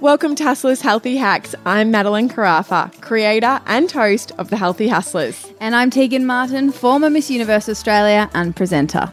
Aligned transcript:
Welcome 0.00 0.36
to 0.36 0.44
Hustlers 0.44 0.80
Healthy 0.80 1.16
Hacks. 1.16 1.56
I'm 1.66 1.92
Madelyn 1.92 2.30
Carafa, 2.30 3.00
creator 3.00 3.60
and 3.66 3.90
host 3.90 4.30
of 4.38 4.48
The 4.48 4.56
Healthy 4.56 4.86
Hustlers. 4.86 5.52
And 5.58 5.74
I'm 5.74 5.90
Tegan 5.90 6.24
Martin, 6.24 6.70
former 6.70 7.10
Miss 7.10 7.28
Universe 7.28 7.68
Australia 7.68 8.30
and 8.32 8.54
presenter. 8.54 9.12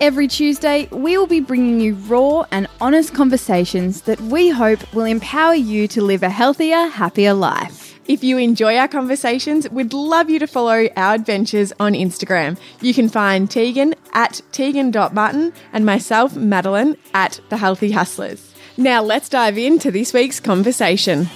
Every 0.00 0.26
Tuesday, 0.26 0.88
we 0.90 1.18
will 1.18 1.26
be 1.26 1.40
bringing 1.40 1.80
you 1.80 1.96
raw 2.06 2.46
and 2.50 2.66
honest 2.80 3.12
conversations 3.12 4.00
that 4.02 4.18
we 4.22 4.48
hope 4.48 4.90
will 4.94 5.04
empower 5.04 5.54
you 5.54 5.86
to 5.88 6.00
live 6.00 6.22
a 6.22 6.30
healthier, 6.30 6.86
happier 6.86 7.34
life. 7.34 8.00
If 8.06 8.24
you 8.24 8.38
enjoy 8.38 8.78
our 8.78 8.88
conversations, 8.88 9.68
we'd 9.68 9.92
love 9.92 10.30
you 10.30 10.38
to 10.38 10.46
follow 10.46 10.88
our 10.96 11.14
adventures 11.14 11.74
on 11.78 11.92
Instagram. 11.92 12.58
You 12.80 12.94
can 12.94 13.10
find 13.10 13.50
Tegan 13.50 13.94
at 14.14 14.40
tegan.martin 14.50 15.52
and 15.74 15.84
myself, 15.84 16.32
Madelyn, 16.32 16.96
at 17.12 17.38
The 17.50 17.58
Healthy 17.58 17.90
Hustlers. 17.90 18.53
Now 18.76 19.02
let's 19.04 19.28
dive 19.28 19.56
into 19.56 19.92
this 19.92 20.12
week's 20.12 20.40
conversation. 20.40 21.28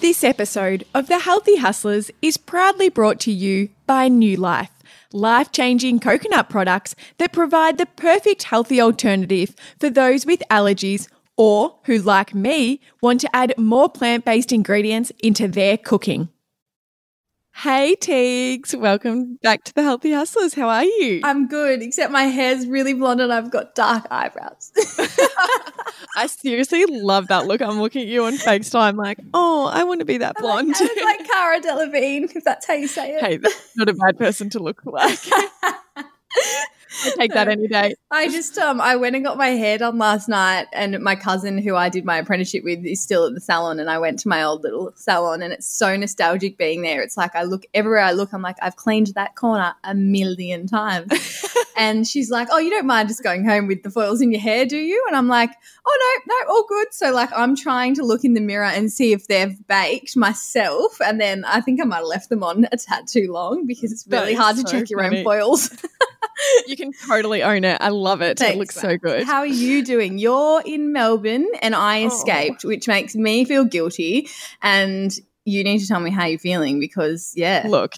This 0.00 0.24
episode 0.24 0.86
of 0.94 1.08
The 1.08 1.18
Healthy 1.18 1.56
Hustlers 1.56 2.10
is 2.22 2.38
proudly 2.38 2.88
brought 2.88 3.20
to 3.20 3.30
you 3.30 3.68
by 3.86 4.08
Niulife, 4.08 4.70
life 5.12 5.52
changing 5.52 6.00
coconut 6.00 6.48
products 6.48 6.94
that 7.18 7.34
provide 7.34 7.76
the 7.76 7.84
perfect 7.84 8.44
healthy 8.44 8.80
alternative 8.80 9.54
for 9.78 9.90
those 9.90 10.24
with 10.24 10.42
allergies 10.50 11.06
or 11.36 11.76
who, 11.84 11.98
like 11.98 12.34
me, 12.34 12.80
want 13.02 13.20
to 13.20 13.36
add 13.36 13.52
more 13.58 13.90
plant 13.90 14.24
based 14.24 14.52
ingredients 14.52 15.12
into 15.22 15.46
their 15.46 15.76
cooking. 15.76 16.30
Hey 17.60 17.96
Teags, 17.98 18.74
welcome 18.74 19.36
back 19.36 19.64
to 19.64 19.72
the 19.72 19.82
Healthy 19.82 20.12
Hustlers. 20.12 20.52
How 20.52 20.68
are 20.68 20.84
you? 20.84 21.22
I'm 21.24 21.48
good, 21.48 21.80
except 21.80 22.12
my 22.12 22.24
hair's 22.24 22.66
really 22.66 22.92
blonde 22.92 23.22
and 23.22 23.32
I've 23.32 23.50
got 23.50 23.74
dark 23.74 24.06
eyebrows. 24.10 24.72
I 26.16 26.26
seriously 26.26 26.84
love 26.84 27.28
that 27.28 27.46
look. 27.46 27.62
I'm 27.62 27.80
looking 27.80 28.02
at 28.02 28.08
you 28.08 28.26
on 28.26 28.34
FaceTime 28.34 28.98
like, 28.98 29.20
oh, 29.32 29.70
I 29.72 29.84
want 29.84 30.00
to 30.00 30.04
be 30.04 30.18
that 30.18 30.36
blonde. 30.36 30.74
I 30.76 30.84
look 30.84 31.02
like 31.02 31.26
Cara 31.26 31.60
Delevingne, 31.62 32.36
if 32.36 32.44
that's 32.44 32.66
how 32.66 32.74
you 32.74 32.88
say 32.88 33.14
it. 33.14 33.24
Hey, 33.24 33.38
that's 33.38 33.74
not 33.74 33.88
a 33.88 33.94
bad 33.94 34.18
person 34.18 34.50
to 34.50 34.58
look 34.58 34.82
like. 34.84 35.18
I 37.04 37.10
take 37.18 37.32
that 37.32 37.48
any 37.48 37.68
day. 37.68 37.94
I 38.10 38.28
just 38.28 38.56
um 38.58 38.80
I 38.80 38.96
went 38.96 39.16
and 39.16 39.24
got 39.24 39.36
my 39.36 39.48
hair 39.48 39.78
done 39.78 39.98
last 39.98 40.28
night 40.28 40.66
and 40.72 41.00
my 41.00 41.16
cousin 41.16 41.58
who 41.58 41.76
I 41.76 41.88
did 41.88 42.04
my 42.04 42.18
apprenticeship 42.18 42.64
with 42.64 42.84
is 42.84 43.00
still 43.00 43.26
at 43.26 43.34
the 43.34 43.40
salon 43.40 43.80
and 43.80 43.90
I 43.90 43.98
went 43.98 44.18
to 44.20 44.28
my 44.28 44.42
old 44.42 44.62
little 44.62 44.92
salon 44.96 45.42
and 45.42 45.52
it's 45.52 45.66
so 45.66 45.96
nostalgic 45.96 46.56
being 46.56 46.82
there. 46.82 47.02
It's 47.02 47.16
like 47.16 47.34
I 47.34 47.42
look 47.42 47.66
everywhere 47.74 48.00
I 48.00 48.12
look, 48.12 48.32
I'm 48.32 48.42
like, 48.42 48.56
I've 48.62 48.76
cleaned 48.76 49.08
that 49.08 49.34
corner 49.34 49.74
a 49.84 49.94
million 49.94 50.66
times. 50.66 51.12
and 51.76 52.06
she's 52.06 52.30
like, 52.30 52.48
Oh, 52.50 52.58
you 52.58 52.70
don't 52.70 52.86
mind 52.86 53.08
just 53.08 53.22
going 53.22 53.44
home 53.44 53.66
with 53.66 53.82
the 53.82 53.90
foils 53.90 54.20
in 54.20 54.30
your 54.32 54.40
hair, 54.40 54.66
do 54.66 54.78
you? 54.78 55.04
And 55.08 55.16
I'm 55.16 55.28
like, 55.28 55.50
Oh 55.86 56.22
no, 56.26 56.34
no, 56.34 56.52
all 56.54 56.66
good. 56.68 56.88
So 56.92 57.12
like 57.12 57.30
I'm 57.34 57.56
trying 57.56 57.94
to 57.96 58.04
look 58.04 58.24
in 58.24 58.34
the 58.34 58.40
mirror 58.40 58.64
and 58.64 58.90
see 58.90 59.12
if 59.12 59.26
they've 59.26 59.56
baked 59.66 60.16
myself. 60.16 61.00
And 61.00 61.20
then 61.20 61.44
I 61.44 61.60
think 61.60 61.80
I 61.80 61.84
might 61.84 61.98
have 61.98 62.06
left 62.06 62.28
them 62.28 62.42
on 62.42 62.66
a 62.72 62.76
tad 62.76 63.06
too 63.06 63.32
long 63.32 63.66
because 63.66 63.92
it's 63.92 64.06
really 64.06 64.34
hard 64.34 64.56
to 64.56 64.62
so 64.62 64.68
check 64.72 64.90
your 64.90 65.00
funny. 65.02 65.18
own 65.18 65.24
foils. 65.24 65.70
you 66.66 66.76
can 66.76 66.92
totally 67.06 67.42
own 67.42 67.64
it. 67.64 67.78
I 67.80 67.88
love 67.88 68.22
it. 68.22 68.38
Thanks, 68.38 68.54
it 68.54 68.58
looks 68.58 68.74
so 68.74 68.96
good. 68.96 69.24
How 69.24 69.38
are 69.38 69.46
you 69.46 69.84
doing? 69.84 70.18
You're 70.18 70.62
in 70.64 70.92
Melbourne 70.92 71.48
and 71.62 71.74
I 71.74 72.04
oh. 72.04 72.06
escaped, 72.08 72.64
oh. 72.64 72.68
which 72.68 72.88
makes 72.88 73.14
me 73.14 73.44
feel 73.44 73.64
guilty. 73.64 74.28
And 74.62 75.12
you 75.44 75.62
need 75.64 75.78
to 75.78 75.86
tell 75.86 76.00
me 76.00 76.10
how 76.10 76.26
you're 76.26 76.38
feeling 76.38 76.80
because, 76.80 77.32
yeah. 77.36 77.64
Look, 77.68 77.92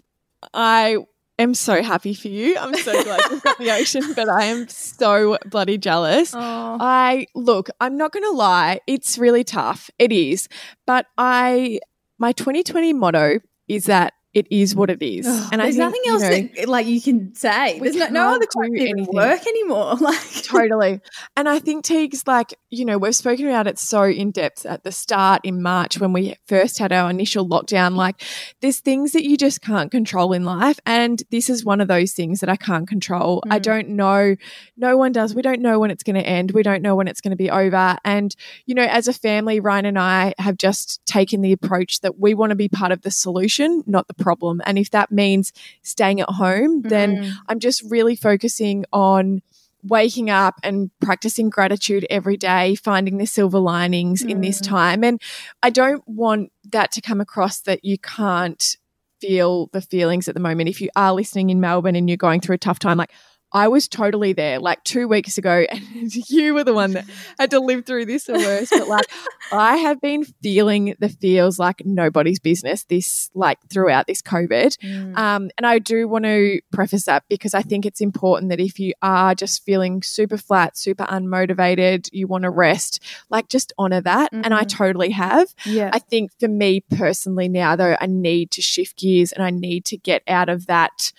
I 0.52 0.98
am 1.38 1.54
so 1.54 1.82
happy 1.82 2.14
for 2.14 2.28
you. 2.28 2.56
I'm 2.58 2.74
so 2.74 3.02
glad 3.02 3.20
you've 3.30 3.42
got 3.42 3.58
the 3.58 3.70
ocean, 3.78 4.12
but 4.14 4.28
I 4.28 4.44
am 4.44 4.68
so 4.68 5.38
bloody 5.46 5.78
jealous. 5.78 6.34
Oh. 6.34 6.76
I 6.80 7.26
look, 7.34 7.70
I'm 7.80 7.96
not 7.96 8.12
going 8.12 8.24
to 8.24 8.30
lie, 8.30 8.80
it's 8.86 9.18
really 9.18 9.44
tough. 9.44 9.90
It 9.98 10.12
is. 10.12 10.48
But 10.86 11.06
I, 11.16 11.80
my 12.18 12.32
2020 12.32 12.92
motto 12.92 13.38
is 13.68 13.84
that 13.84 14.14
it 14.38 14.46
is 14.50 14.76
what 14.76 14.88
it 14.88 15.02
is. 15.02 15.26
And 15.26 15.60
there's 15.60 15.74
think, 15.74 15.78
nothing 15.78 16.02
else 16.06 16.22
know, 16.22 16.28
that 16.30 16.68
like 16.68 16.86
you 16.86 17.00
can 17.00 17.34
say. 17.34 17.80
There's 17.80 17.96
no, 17.96 18.08
no 18.08 18.28
other 18.34 18.46
even 18.76 19.06
work 19.06 19.46
anymore. 19.46 19.96
Like 20.08 20.42
totally. 20.44 21.00
And 21.36 21.48
I 21.48 21.58
think 21.58 21.84
Teague's 21.84 22.26
like, 22.26 22.54
you 22.70 22.84
know, 22.84 22.98
we've 22.98 23.14
spoken 23.14 23.46
about 23.46 23.66
it 23.66 23.78
so 23.78 24.04
in 24.04 24.30
depth 24.30 24.64
at 24.64 24.84
the 24.84 24.92
start 24.92 25.40
in 25.44 25.60
March 25.60 25.98
when 25.98 26.12
we 26.12 26.36
first 26.46 26.78
had 26.78 26.92
our 26.92 27.10
initial 27.10 27.46
lockdown. 27.46 27.96
Like 27.96 28.22
there's 28.60 28.78
things 28.78 29.12
that 29.12 29.24
you 29.24 29.36
just 29.36 29.60
can't 29.60 29.90
control 29.90 30.32
in 30.32 30.44
life. 30.44 30.78
And 30.86 31.22
this 31.30 31.50
is 31.50 31.64
one 31.64 31.80
of 31.80 31.88
those 31.88 32.12
things 32.12 32.40
that 32.40 32.48
I 32.48 32.56
can't 32.56 32.88
control. 32.88 33.42
Mm. 33.46 33.52
I 33.52 33.58
don't 33.58 33.88
know. 33.90 34.36
No 34.76 34.96
one 34.96 35.12
does. 35.12 35.34
We 35.34 35.42
don't 35.42 35.60
know 35.60 35.78
when 35.78 35.90
it's 35.90 36.04
going 36.04 36.16
to 36.16 36.26
end. 36.26 36.52
We 36.52 36.62
don't 36.62 36.82
know 36.82 36.94
when 36.94 37.08
it's 37.08 37.20
going 37.20 37.32
to 37.32 37.36
be 37.36 37.50
over. 37.50 37.98
And, 38.04 38.34
you 38.66 38.74
know, 38.74 38.86
as 38.86 39.08
a 39.08 39.12
family, 39.12 39.60
Ryan 39.60 39.86
and 39.86 39.98
I 39.98 40.34
have 40.38 40.56
just 40.56 41.04
taken 41.06 41.42
the 41.42 41.52
approach 41.52 42.00
that 42.00 42.18
we 42.18 42.34
want 42.34 42.50
to 42.50 42.56
be 42.56 42.68
part 42.68 42.92
of 42.92 43.02
the 43.02 43.10
solution, 43.10 43.82
not 43.86 44.06
the 44.06 44.14
problem. 44.14 44.27
And 44.64 44.78
if 44.78 44.90
that 44.90 45.10
means 45.10 45.52
staying 45.82 46.20
at 46.20 46.30
home, 46.30 46.82
then 46.82 47.16
mm. 47.16 47.32
I'm 47.48 47.58
just 47.58 47.82
really 47.88 48.16
focusing 48.16 48.84
on 48.92 49.42
waking 49.82 50.28
up 50.28 50.56
and 50.62 50.90
practicing 51.00 51.50
gratitude 51.50 52.06
every 52.10 52.36
day, 52.36 52.74
finding 52.74 53.18
the 53.18 53.26
silver 53.26 53.58
linings 53.58 54.22
mm. 54.22 54.30
in 54.30 54.40
this 54.40 54.60
mm. 54.60 54.68
time. 54.68 55.04
And 55.04 55.20
I 55.62 55.70
don't 55.70 56.06
want 56.06 56.52
that 56.70 56.92
to 56.92 57.00
come 57.00 57.20
across 57.20 57.60
that 57.60 57.84
you 57.84 57.98
can't 57.98 58.76
feel 59.20 59.68
the 59.72 59.80
feelings 59.80 60.28
at 60.28 60.34
the 60.34 60.40
moment. 60.40 60.68
If 60.68 60.80
you 60.80 60.90
are 60.96 61.12
listening 61.12 61.50
in 61.50 61.60
Melbourne 61.60 61.96
and 61.96 62.08
you're 62.08 62.16
going 62.16 62.40
through 62.40 62.56
a 62.56 62.58
tough 62.58 62.78
time, 62.78 62.98
like 62.98 63.12
I 63.52 63.68
was 63.68 63.88
totally 63.88 64.32
there 64.32 64.58
like 64.58 64.84
two 64.84 65.08
weeks 65.08 65.38
ago, 65.38 65.66
and 65.70 66.14
you 66.28 66.54
were 66.54 66.64
the 66.64 66.74
one 66.74 66.92
that 66.92 67.04
had 67.38 67.50
to 67.52 67.60
live 67.60 67.86
through 67.86 68.06
this 68.06 68.24
the 68.24 68.34
worst. 68.34 68.70
But 68.70 68.88
like, 68.88 69.06
I 69.52 69.76
have 69.76 70.00
been 70.00 70.24
feeling 70.24 70.94
the 70.98 71.08
feels 71.08 71.58
like 71.58 71.82
nobody's 71.84 72.38
business 72.38 72.84
this 72.84 73.30
like 73.34 73.58
throughout 73.70 74.06
this 74.06 74.22
COVID. 74.22 74.76
Mm. 74.78 75.16
Um, 75.16 75.50
and 75.56 75.66
I 75.66 75.78
do 75.78 76.08
want 76.08 76.24
to 76.24 76.60
preface 76.72 77.04
that 77.04 77.24
because 77.28 77.54
I 77.54 77.62
think 77.62 77.86
it's 77.86 78.00
important 78.00 78.50
that 78.50 78.60
if 78.60 78.78
you 78.78 78.92
are 79.02 79.34
just 79.34 79.64
feeling 79.64 80.02
super 80.02 80.36
flat, 80.36 80.76
super 80.76 81.04
unmotivated, 81.04 82.08
you 82.12 82.26
want 82.26 82.44
to 82.44 82.50
rest, 82.50 83.02
like 83.30 83.48
just 83.48 83.72
honor 83.78 84.00
that. 84.00 84.32
Mm-hmm. 84.32 84.44
And 84.44 84.54
I 84.54 84.64
mm-hmm. 84.64 84.76
totally 84.76 85.10
have. 85.10 85.54
Yeah. 85.64 85.90
I 85.92 85.98
think 85.98 86.32
for 86.38 86.48
me 86.48 86.80
personally 86.80 87.48
now, 87.48 87.76
though, 87.76 87.96
I 88.00 88.06
need 88.06 88.50
to 88.52 88.62
shift 88.62 88.98
gears 88.98 89.32
and 89.32 89.42
I 89.42 89.50
need 89.50 89.84
to 89.86 89.96
get 89.96 90.22
out 90.28 90.48
of 90.48 90.66
that 90.66 91.12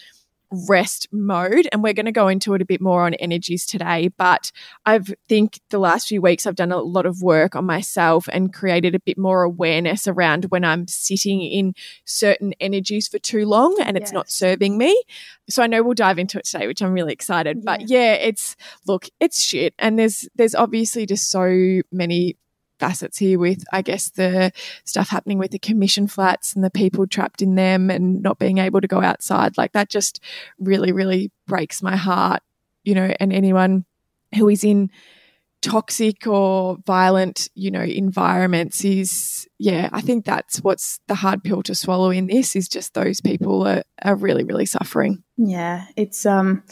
rest 0.68 1.08
mode 1.12 1.68
and 1.72 1.84
we're 1.84 1.94
going 1.94 2.06
to 2.06 2.12
go 2.12 2.28
into 2.28 2.54
it 2.54 2.62
a 2.62 2.66
bit 2.66 2.82
more 2.82 3.06
on 3.06 3.14
energies 3.16 3.66
today 3.66 4.10
but 4.18 4.52
i 4.86 5.00
think 5.28 5.60
the 5.70 5.78
last 5.78 6.08
few 6.08 6.22
weeks 6.22 6.48
i've 6.48 6.56
done 6.56 6.72
a 6.72 6.78
lot 6.78 7.06
of 7.06 7.22
work 7.22 7.56
on 7.56 7.66
myself 7.66 8.28
and 8.32 8.54
created 8.54 8.96
a 8.96 9.00
bit 9.00 9.18
more 9.18 9.44
awareness 9.44 10.08
around 10.08 10.46
when 10.46 10.66
i'm 10.66 10.88
sitting 10.88 11.42
in 11.42 11.74
certain 12.04 12.54
energies 12.60 13.08
for 13.08 13.20
too 13.20 13.46
long 13.46 13.78
and 13.80 13.96
it's 13.96 14.10
yes. 14.10 14.14
not 14.14 14.30
serving 14.30 14.78
me 14.78 15.04
so 15.50 15.62
i 15.62 15.68
know 15.68 15.84
we'll 15.84 15.94
dive 15.94 16.18
into 16.18 16.40
it 16.40 16.46
today 16.46 16.66
which 16.66 16.82
i'm 16.82 16.94
really 16.94 17.14
excited 17.14 17.58
yeah. 17.58 17.64
but 17.66 17.88
yeah 17.88 18.14
it's 18.14 18.56
look 18.88 19.08
it's 19.20 19.42
shit 19.42 19.76
and 19.78 20.00
there's 20.00 20.28
there's 20.36 20.56
obviously 20.56 21.06
just 21.06 21.30
so 21.30 21.82
many 21.92 22.36
facets 22.80 23.18
here 23.18 23.38
with, 23.38 23.64
I 23.72 23.82
guess, 23.82 24.10
the 24.10 24.52
stuff 24.84 25.10
happening 25.10 25.38
with 25.38 25.52
the 25.52 25.60
commission 25.60 26.08
flats 26.08 26.54
and 26.54 26.64
the 26.64 26.72
people 26.72 27.08
trapped 27.08 27.42
in 27.42 27.56
them 27.56 27.90
and 27.90 28.22
not 28.22 28.40
being 28.40 28.58
able 28.58 28.82
to 28.82 28.88
go 28.88 29.02
outside. 29.02 29.58
Like 29.58 29.74
that 29.74 29.90
just 29.90 30.22
really, 30.60 30.92
really 30.92 31.32
breaks 31.48 31.84
my 31.84 31.96
heart, 31.96 32.42
you 32.84 32.96
know, 32.96 33.14
and 33.20 33.34
anyone 33.34 33.86
who 34.36 34.50
is 34.50 34.64
in 34.64 34.90
toxic 35.62 36.26
or 36.26 36.78
violent, 36.86 37.50
you 37.54 37.70
know, 37.70 37.82
environments 37.82 38.86
is, 38.86 39.48
yeah, 39.58 39.90
I 39.92 40.02
think 40.02 40.24
that's 40.26 40.60
what's 40.60 41.00
the 41.08 41.16
hard 41.16 41.44
pill 41.44 41.64
to 41.64 41.76
swallow 41.76 42.12
in 42.12 42.28
this 42.28 42.56
is 42.56 42.70
just 42.70 42.94
those 42.94 43.20
people 43.20 43.68
are, 43.68 43.84
are 44.02 44.16
really, 44.16 44.46
really 44.46 44.66
suffering. 44.66 45.22
Yeah. 45.38 45.86
It's, 45.98 46.26
um, 46.26 46.64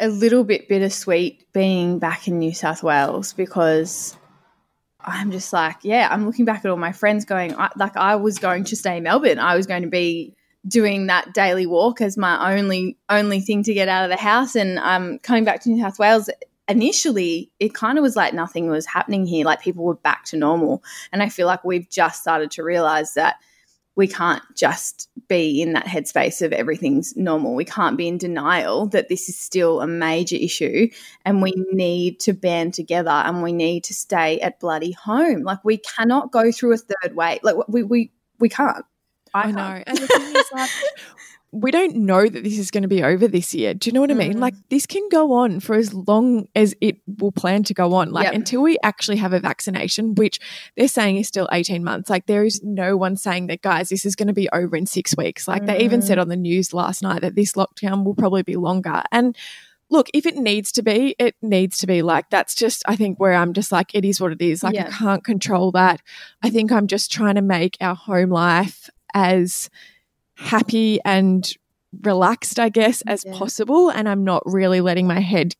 a 0.00 0.08
little 0.08 0.44
bit 0.44 0.66
bittersweet 0.66 1.52
being 1.52 1.98
back 1.98 2.26
in 2.26 2.38
New 2.38 2.54
South 2.54 2.82
Wales 2.82 3.34
because 3.34 4.16
I'm 5.04 5.30
just 5.30 5.52
like, 5.52 5.78
yeah, 5.82 6.08
I'm 6.10 6.26
looking 6.26 6.44
back 6.44 6.64
at 6.64 6.70
all 6.70 6.76
my 6.76 6.92
friends 6.92 7.24
going, 7.24 7.54
I, 7.54 7.70
like, 7.76 7.96
I 7.96 8.16
was 8.16 8.38
going 8.38 8.64
to 8.64 8.76
stay 8.76 8.98
in 8.98 9.02
Melbourne. 9.02 9.38
I 9.38 9.56
was 9.56 9.66
going 9.66 9.82
to 9.82 9.88
be 9.88 10.34
doing 10.66 11.06
that 11.06 11.32
daily 11.32 11.66
walk 11.66 12.00
as 12.00 12.16
my 12.16 12.54
only 12.54 12.98
only 13.08 13.40
thing 13.40 13.62
to 13.62 13.74
get 13.74 13.88
out 13.88 14.04
of 14.04 14.10
the 14.10 14.22
house. 14.22 14.54
And 14.54 14.78
um, 14.78 15.18
coming 15.20 15.44
back 15.44 15.62
to 15.62 15.70
New 15.70 15.82
South 15.82 15.98
Wales, 15.98 16.30
initially, 16.68 17.50
it 17.58 17.74
kind 17.74 17.98
of 17.98 18.02
was 18.02 18.16
like 18.16 18.32
nothing 18.32 18.68
was 18.68 18.86
happening 18.86 19.26
here. 19.26 19.44
Like 19.44 19.60
people 19.60 19.84
were 19.84 19.96
back 19.96 20.24
to 20.26 20.36
normal. 20.36 20.82
And 21.12 21.22
I 21.22 21.28
feel 21.28 21.46
like 21.46 21.64
we've 21.64 21.88
just 21.88 22.22
started 22.22 22.50
to 22.52 22.62
realize 22.62 23.14
that 23.14 23.36
we 23.96 24.06
can't 24.06 24.42
just 24.56 25.09
be 25.30 25.62
in 25.62 25.72
that 25.74 25.86
headspace 25.86 26.42
of 26.42 26.52
everything's 26.52 27.16
normal. 27.16 27.54
We 27.54 27.64
can't 27.64 27.96
be 27.96 28.08
in 28.08 28.18
denial 28.18 28.88
that 28.88 29.08
this 29.08 29.28
is 29.28 29.38
still 29.38 29.80
a 29.80 29.86
major 29.86 30.36
issue 30.36 30.90
and 31.24 31.40
we 31.40 31.54
need 31.72 32.18
to 32.20 32.32
band 32.32 32.74
together 32.74 33.10
and 33.10 33.42
we 33.42 33.52
need 33.52 33.84
to 33.84 33.94
stay 33.94 34.40
at 34.40 34.58
bloody 34.58 34.90
home. 34.90 35.42
Like 35.42 35.64
we 35.64 35.78
cannot 35.78 36.32
go 36.32 36.50
through 36.50 36.74
a 36.74 36.78
third 36.78 37.14
wave. 37.14 37.40
Like 37.42 37.56
we 37.68 37.84
we 37.84 38.10
we 38.40 38.48
can't. 38.48 38.84
I, 39.32 39.42
I 39.42 39.50
know. 39.52 39.82
And 39.86 39.96
the 39.96 40.06
thing 40.08 40.36
is 40.36 40.50
like 40.52 40.70
we 41.52 41.72
don't 41.72 41.96
know 41.96 42.28
that 42.28 42.44
this 42.44 42.58
is 42.58 42.70
going 42.70 42.82
to 42.82 42.88
be 42.88 43.02
over 43.02 43.26
this 43.26 43.52
year. 43.52 43.74
Do 43.74 43.88
you 43.88 43.92
know 43.92 44.00
what 44.00 44.10
I 44.12 44.14
mean? 44.14 44.34
Mm. 44.34 44.40
Like 44.40 44.54
this 44.68 44.86
can 44.86 45.02
go 45.10 45.32
on 45.32 45.58
for 45.58 45.74
as 45.74 45.92
long 45.92 46.46
as 46.54 46.76
it 46.80 46.98
will 47.18 47.32
plan 47.32 47.64
to 47.64 47.74
go 47.74 47.92
on. 47.94 48.12
Like 48.12 48.26
Yep. 48.26 48.34
until 48.34 48.62
we 48.62 48.78
actually 48.84 49.16
have 49.16 49.32
a 49.32 49.40
vaccination, 49.40 50.14
which 50.14 50.38
they're 50.76 50.86
saying 50.86 51.16
is 51.16 51.26
still 51.26 51.48
18 51.50 51.82
months. 51.82 52.08
Like 52.08 52.26
there 52.26 52.44
is 52.44 52.62
no 52.62 52.96
one 52.96 53.16
saying 53.16 53.48
that 53.48 53.62
guys, 53.62 53.88
this 53.88 54.04
is 54.04 54.14
going 54.14 54.28
to 54.28 54.32
be 54.32 54.48
over 54.52 54.76
in 54.76 54.86
6 54.86 55.16
weeks. 55.16 55.48
Like 55.48 55.66
they 55.66 55.80
even 55.80 56.00
Mm. 56.00 56.04
said 56.04 56.18
on 56.20 56.28
the 56.28 56.36
news 56.36 56.72
last 56.72 57.02
night 57.02 57.20
that 57.22 57.34
this 57.34 57.54
lockdown 57.54 58.04
will 58.04 58.14
probably 58.14 58.42
be 58.44 58.54
longer. 58.54 59.02
And 59.10 59.36
look, 59.90 60.08
if 60.14 60.26
it 60.26 60.36
needs 60.36 60.70
to 60.70 60.82
be, 60.84 61.16
it 61.18 61.34
needs 61.42 61.78
to 61.78 61.86
be. 61.88 62.00
Like 62.02 62.30
that's 62.30 62.54
just 62.54 62.84
I 62.86 62.94
think 62.94 63.18
where 63.18 63.34
I'm 63.34 63.54
just 63.54 63.72
like 63.72 63.92
it 63.92 64.04
is 64.04 64.20
what 64.20 64.30
it 64.30 64.40
is. 64.40 64.62
Like 64.62 64.74
Yeah. 64.76 64.86
I 64.86 64.90
can't 64.92 65.24
control 65.24 65.72
that. 65.72 66.00
I 66.44 66.50
think 66.50 66.70
I'm 66.70 66.86
just 66.86 67.10
trying 67.10 67.34
to 67.34 67.42
make 67.42 67.76
our 67.80 67.96
home 67.96 68.30
life 68.30 68.88
as 69.14 69.68
happy 70.40 70.98
and 71.04 71.52
relaxed, 72.02 72.58
I 72.58 72.68
guess, 72.68 73.02
as 73.02 73.24
Yeah. 73.24 73.36
possible. 73.36 73.90
And 73.90 74.08
I'm 74.08 74.24
not 74.24 74.42
really 74.46 74.80
letting 74.80 75.06
my 75.06 75.20
head 75.20 75.54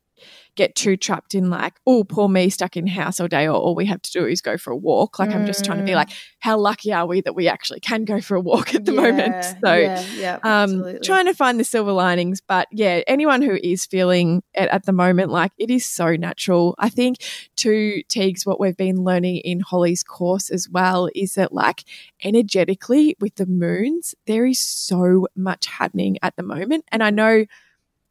get 0.57 0.75
too 0.75 0.97
trapped 0.97 1.35
in 1.35 1.51
like, 1.51 1.75
oh, 1.87 2.05
poor 2.05 2.29
me 2.29 2.51
stuck 2.51 2.77
in 2.77 2.87
house 2.87 3.21
all 3.21 3.29
day, 3.29 3.47
or 3.47 3.55
all 3.55 3.75
we 3.75 3.87
have 3.87 4.03
to 4.03 4.11
do 4.13 4.27
is 4.27 4.41
go 4.41 4.57
for 4.57 4.73
a 4.73 4.77
walk. 4.77 5.19
Like 5.19 5.35
I'm 5.35 5.45
just 5.45 5.65
trying 5.65 5.79
to 5.79 5.85
be 5.85 5.93
Mm. 5.93 5.97
like, 5.97 6.11
how 6.41 6.59
lucky 6.59 6.93
are 6.93 7.07
we 7.07 7.21
that 7.23 7.35
we 7.35 7.49
actually 7.49 7.81
can 7.81 8.05
go 8.05 8.21
for 8.21 8.37
a 8.37 8.41
walk 8.41 8.75
at 8.75 8.85
the 8.85 8.93
moment? 8.93 9.37
So 9.65 9.75
yeah, 9.75 10.05
yeah, 10.17 10.39
um 10.43 10.85
trying 11.03 11.27
to 11.27 11.35
find 11.35 11.59
the 11.61 11.65
silver 11.65 11.93
linings 11.93 12.41
but 12.47 12.67
yeah 12.73 13.01
anyone 13.07 13.43
who 13.43 13.59
is 13.63 13.85
feeling 13.87 14.43
it 14.55 14.69
at 14.71 14.87
the 14.87 14.93
moment 14.93 15.31
like 15.31 15.53
it 15.59 15.71
is 15.71 15.85
so 15.85 16.17
natural 16.17 16.75
i 16.79 16.89
think 16.89 17.19
to 17.57 18.03
teagues 18.09 18.47
what 18.47 18.59
we've 18.61 18.77
been 18.77 19.05
learning 19.05 19.37
in 19.39 19.61
holly's 19.61 20.03
course 20.03 20.49
as 20.51 20.69
well 20.69 21.09
is 21.15 21.35
that 21.35 21.53
like 21.53 21.85
energetically 22.25 23.17
with 23.21 23.35
the 23.37 23.47
moons 23.47 24.15
there 24.27 24.47
is 24.47 24.61
so 24.61 25.27
much 25.37 25.67
happening 25.67 26.17
at 26.23 26.35
the 26.37 26.43
moment 26.43 26.85
and 26.91 27.03
i 27.03 27.11
know 27.11 27.45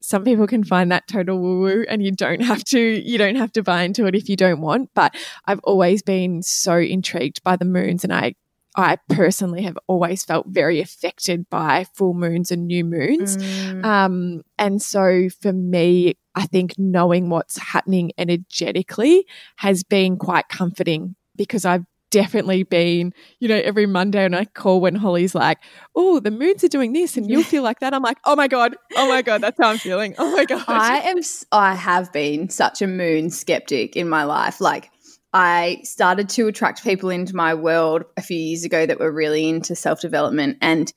some 0.01 0.24
people 0.24 0.48
can 0.48 0.63
find 0.63 0.92
that 0.92 1.07
total 1.07 1.40
woo 1.40 1.60
woo 1.62 1.86
and 1.90 2.04
you 2.04 2.12
don't 2.12 2.42
have 2.42 2.63
to 2.63 2.80
you 2.80 3.18
don't 3.18 3.36
have 3.36 3.51
to 3.51 3.63
buy 3.63 3.84
into 3.84 4.06
it 4.06 4.16
if 4.16 4.30
you 4.30 4.36
don't 4.36 4.62
want 4.62 4.90
but 4.94 5.16
i've 5.46 5.60
always 5.63 6.01
been 6.01 6.42
so 6.42 6.78
intrigued 6.78 7.44
by 7.44 7.56
the 7.56 7.66
moons 7.66 8.04
and 8.04 8.13
i 8.13 8.34
I 8.75 8.98
personally 9.10 9.63
have 9.63 9.78
always 9.88 10.24
felt 10.24 10.48
very 10.48 10.80
affected 10.80 11.50
by 11.50 11.86
full 11.96 12.13
moons 12.13 12.51
and 12.51 12.68
new 12.68 12.86
moons. 12.86 13.36
Mm. 13.38 13.84
Um, 13.84 14.42
and 14.57 14.81
so 14.81 15.28
for 15.42 15.51
me, 15.51 16.16
I 16.36 16.46
think 16.46 16.75
knowing 16.78 17.30
what's 17.30 17.57
happening 17.57 18.12
energetically 18.18 19.25
has 19.57 19.84
been 19.84 20.18
quite 20.18 20.50
comforting 20.50 21.16
because 21.36 21.66
I've 21.66 21.86
definitely 22.12 22.64
been, 22.64 23.14
you 23.40 23.48
know, 23.48 23.62
every 23.64 23.86
Monday 23.86 24.26
and 24.26 24.36
I 24.36 24.46
call 24.46 24.82
when 24.82 24.96
Holly's 24.96 25.36
like, 25.36 25.60
oh, 25.96 26.20
the 26.20 26.32
moons 26.32 26.64
are 26.64 26.70
doing 26.70 26.94
this 26.94 27.18
and 27.18 27.30
you'll 27.30 27.44
feel 27.44 27.64
like 27.64 27.80
that. 27.80 27.94
I'm 27.94 28.02
like, 28.02 28.18
oh 28.26 28.36
my 28.36 28.48
God, 28.48 28.76
oh 28.96 29.08
my 29.08 29.22
God, 29.22 29.42
that's 29.42 29.58
how 29.62 29.70
I'm 29.70 29.78
feeling. 29.78 30.16
Oh 30.18 30.36
my 30.36 30.46
God. 30.46 30.64
I 30.68 30.98
am. 31.00 31.20
I 31.52 31.76
have 31.76 32.12
been 32.12 32.50
such 32.50 32.82
a 32.82 32.88
moon 32.88 33.30
skeptic 33.30 33.96
in 33.96 34.10
my 34.10 34.24
life. 34.24 34.60
Like, 34.62 34.92
I 35.32 35.82
started 35.84 36.28
to 36.30 36.48
attract 36.48 36.84
people 36.84 37.10
into 37.10 37.36
my 37.36 37.54
world 37.54 38.04
a 38.18 38.22
few 38.22 38.38
years 38.38 38.64
ago 38.64 38.86
that 38.86 39.00
were 39.00 39.12
really 39.12 39.48
into 39.48 39.76
self 39.76 40.02
development, 40.02 40.58
and 40.62 40.92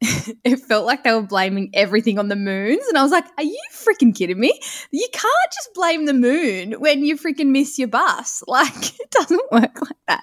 it 0.44 0.56
felt 0.60 0.84
like 0.84 1.04
they 1.04 1.12
were 1.12 1.22
blaming 1.22 1.70
everything 1.74 2.18
on 2.18 2.28
the 2.28 2.36
moons. 2.36 2.86
And 2.88 2.98
I 2.98 3.02
was 3.02 3.12
like, 3.12 3.24
"Are 3.38 3.44
you 3.44 3.60
freaking 3.72 4.14
kidding 4.14 4.38
me? 4.38 4.58
You 4.90 5.06
can't 5.12 5.52
just 5.54 5.70
blame 5.74 6.04
the 6.04 6.12
moon 6.14 6.72
when 6.74 7.04
you 7.04 7.16
freaking 7.16 7.48
miss 7.48 7.78
your 7.78 7.88
bus. 7.88 8.42
Like, 8.48 9.00
it 9.00 9.10
doesn't 9.10 9.52
work 9.52 9.80
like 9.80 9.96
that." 10.08 10.22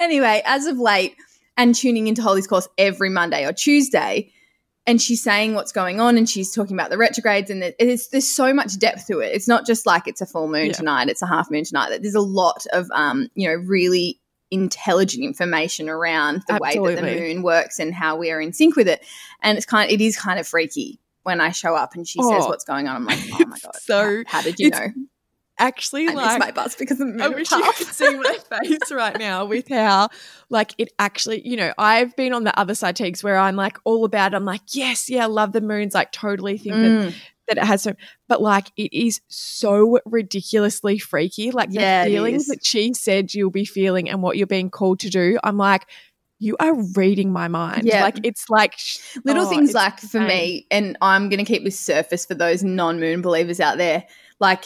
Anyway, 0.00 0.42
as 0.44 0.66
of 0.66 0.78
late, 0.78 1.14
and 1.56 1.74
tuning 1.74 2.06
into 2.08 2.22
Holly's 2.22 2.46
course 2.46 2.68
every 2.78 3.10
Monday 3.10 3.44
or 3.46 3.52
Tuesday 3.52 4.32
and 4.84 5.00
she's 5.00 5.22
saying 5.22 5.54
what's 5.54 5.70
going 5.70 6.00
on 6.00 6.16
and 6.18 6.28
she's 6.28 6.52
talking 6.52 6.74
about 6.74 6.90
the 6.90 6.98
retrogrades 6.98 7.50
and 7.50 7.62
there- 7.62 7.74
it's, 7.78 8.08
there's 8.08 8.26
so 8.26 8.52
much 8.52 8.78
depth 8.78 9.06
to 9.06 9.20
it 9.20 9.26
it's 9.32 9.46
not 9.46 9.64
just 9.66 9.86
like 9.86 10.08
it's 10.08 10.20
a 10.20 10.26
full 10.26 10.48
moon 10.48 10.66
Yeah. 10.68 10.72
tonight 10.72 11.08
it's 11.08 11.22
a 11.22 11.26
half 11.26 11.50
moon 11.52 11.62
tonight 11.62 11.96
there's 12.02 12.14
a 12.16 12.20
lot 12.20 12.66
of 12.72 12.88
um, 12.92 13.28
you 13.34 13.46
know 13.48 13.54
really 13.54 14.18
intelligent 14.52 15.24
information 15.24 15.88
around 15.88 16.42
the 16.46 16.54
way 16.60 16.74
that 16.74 16.96
the 16.96 17.02
moon 17.20 17.42
works 17.42 17.78
and 17.80 17.92
how 17.94 18.16
we 18.16 18.30
are 18.30 18.40
in 18.40 18.52
sync 18.52 18.76
with 18.76 18.86
it. 18.86 19.04
And 19.42 19.56
it's 19.56 19.66
kind 19.66 19.88
of, 19.90 19.94
it 19.94 20.00
is 20.00 20.16
kind 20.16 20.38
of 20.38 20.46
freaky 20.46 21.00
when 21.22 21.40
I 21.40 21.50
show 21.50 21.74
up 21.74 21.94
and 21.94 22.06
she 22.06 22.20
says 22.20 22.44
Oh. 22.44 22.48
what's 22.48 22.64
going 22.64 22.86
on. 22.86 22.96
I'm 22.96 23.04
like 23.06 23.18
oh 23.32 23.46
my 23.46 23.58
god 23.58 23.76
so- 23.80 24.22
how, 24.26 24.38
how 24.38 24.42
did 24.42 24.60
you 24.60 24.70
know? 24.70 24.92
Actually, 25.58 26.08
I 26.08 26.12
like, 26.14 26.40
my 26.40 26.50
bus 26.50 26.74
because 26.74 26.98
of 27.00 27.14
the 27.14 27.22
I 27.22 27.28
wish 27.28 27.50
you 27.52 27.62
could 27.76 27.86
see 27.86 28.16
my 28.16 28.36
face 28.64 28.90
right 28.90 29.16
now 29.18 29.44
with 29.44 29.68
how, 29.68 30.08
like, 30.48 30.74
it 30.78 30.92
actually, 30.98 31.46
you 31.46 31.56
know, 31.56 31.72
I've 31.78 32.16
been 32.16 32.32
on 32.32 32.42
the 32.44 32.58
other 32.58 32.74
side, 32.74 32.96
Teagues, 32.96 33.22
where 33.22 33.36
I'm 33.38 33.54
like 33.54 33.76
all 33.84 34.04
about, 34.04 34.34
I'm 34.34 34.46
like, 34.46 34.62
yes, 34.68 35.08
yeah, 35.10 35.26
love 35.26 35.52
the 35.52 35.60
moons, 35.60 35.94
like, 35.94 36.10
totally 36.10 36.56
think 36.58 36.76
Mm, 36.76 37.00
that 37.02 37.14
it 37.48 37.58
has 37.58 37.82
so, 37.82 37.94
but 38.28 38.40
like, 38.40 38.70
it 38.76 38.92
is 38.92 39.20
so 39.28 39.98
ridiculously 40.04 40.98
freaky. 40.98 41.50
Like, 41.50 41.68
Yeah, 41.72 42.04
the 42.04 42.10
feelings 42.10 42.46
that 42.46 42.64
she 42.64 42.94
said 42.94 43.34
you'll 43.34 43.50
be 43.50 43.64
feeling 43.64 44.08
and 44.08 44.22
what 44.22 44.36
you're 44.36 44.46
being 44.46 44.70
called 44.70 45.00
to 45.00 45.10
do, 45.10 45.38
I'm 45.42 45.56
like, 45.56 45.86
you 46.38 46.56
are 46.58 46.74
reading 46.94 47.32
my 47.32 47.46
mind. 47.48 47.84
Yeah. 47.84 48.02
Like, 48.02 48.18
it's 48.24 48.50
like 48.50 48.74
sh- 48.76 48.98
little 49.24 49.46
oh, 49.46 49.48
things 49.48 49.74
like 49.74 50.00
for 50.00 50.20
me 50.20 50.66
and 50.70 50.96
i'm 51.00 51.28
going 51.28 51.38
to 51.38 51.44
keep 51.44 51.64
this 51.64 51.78
surface 51.78 52.26
for 52.26 52.34
those 52.34 52.62
non-moon 52.62 53.22
believers 53.22 53.60
out 53.60 53.78
there 53.78 54.04
like 54.40 54.64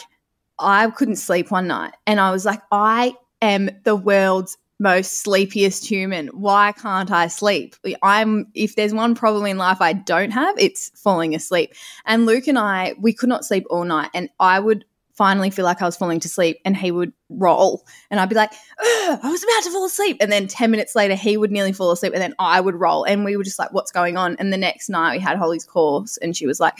i 0.59 0.89
couldn't 0.91 1.17
sleep 1.17 1.51
one 1.51 1.67
night 1.67 1.93
and 2.05 2.19
i 2.19 2.31
was 2.31 2.45
like 2.45 2.61
i 2.71 3.13
am 3.41 3.69
the 3.83 3.95
world's 3.95 4.57
most 4.79 5.23
sleepiest 5.23 5.85
human. 5.85 6.27
Why 6.27 6.71
can't 6.71 7.11
i 7.11 7.27
sleep? 7.27 7.75
I'm 8.03 8.47
if 8.53 8.75
there's 8.75 8.93
one 8.93 9.15
problem 9.15 9.45
in 9.45 9.57
life 9.57 9.81
i 9.81 9.93
don't 9.93 10.31
have 10.31 10.55
it's 10.57 10.89
falling 11.01 11.35
asleep. 11.35 11.73
And 12.05 12.25
luke 12.25 12.47
and 12.47 12.59
i 12.59 12.93
we 12.99 13.13
could 13.13 13.29
not 13.29 13.45
sleep 13.45 13.65
all 13.69 13.83
night 13.83 14.09
and 14.13 14.29
i 14.39 14.59
would 14.59 14.85
finally 15.13 15.49
feel 15.49 15.65
like 15.65 15.81
i 15.81 15.85
was 15.85 15.97
falling 15.97 16.19
to 16.19 16.29
sleep 16.29 16.59
and 16.63 16.77
he 16.77 16.91
would 16.91 17.11
roll. 17.29 17.85
And 18.11 18.19
i'd 18.19 18.29
be 18.29 18.35
like 18.35 18.53
i 18.79 19.19
was 19.23 19.43
about 19.43 19.63
to 19.63 19.71
fall 19.71 19.85
asleep. 19.85 20.17
And 20.19 20.31
then 20.31 20.47
10 20.47 20.69
minutes 20.69 20.95
later 20.95 21.15
he 21.15 21.37
would 21.37 21.51
nearly 21.51 21.73
fall 21.73 21.91
asleep 21.91 22.13
and 22.13 22.21
then 22.21 22.35
i 22.37 22.61
would 22.61 22.75
roll 22.75 23.03
and 23.03 23.25
we 23.25 23.35
were 23.35 23.43
just 23.43 23.59
like 23.59 23.73
what's 23.73 23.91
going 23.91 24.15
on? 24.15 24.35
And 24.37 24.53
the 24.53 24.57
next 24.57 24.89
night 24.89 25.17
we 25.17 25.23
had 25.23 25.37
holly's 25.37 25.65
course 25.65 26.17
and 26.17 26.37
she 26.37 26.45
was 26.45 26.59
like 26.59 26.77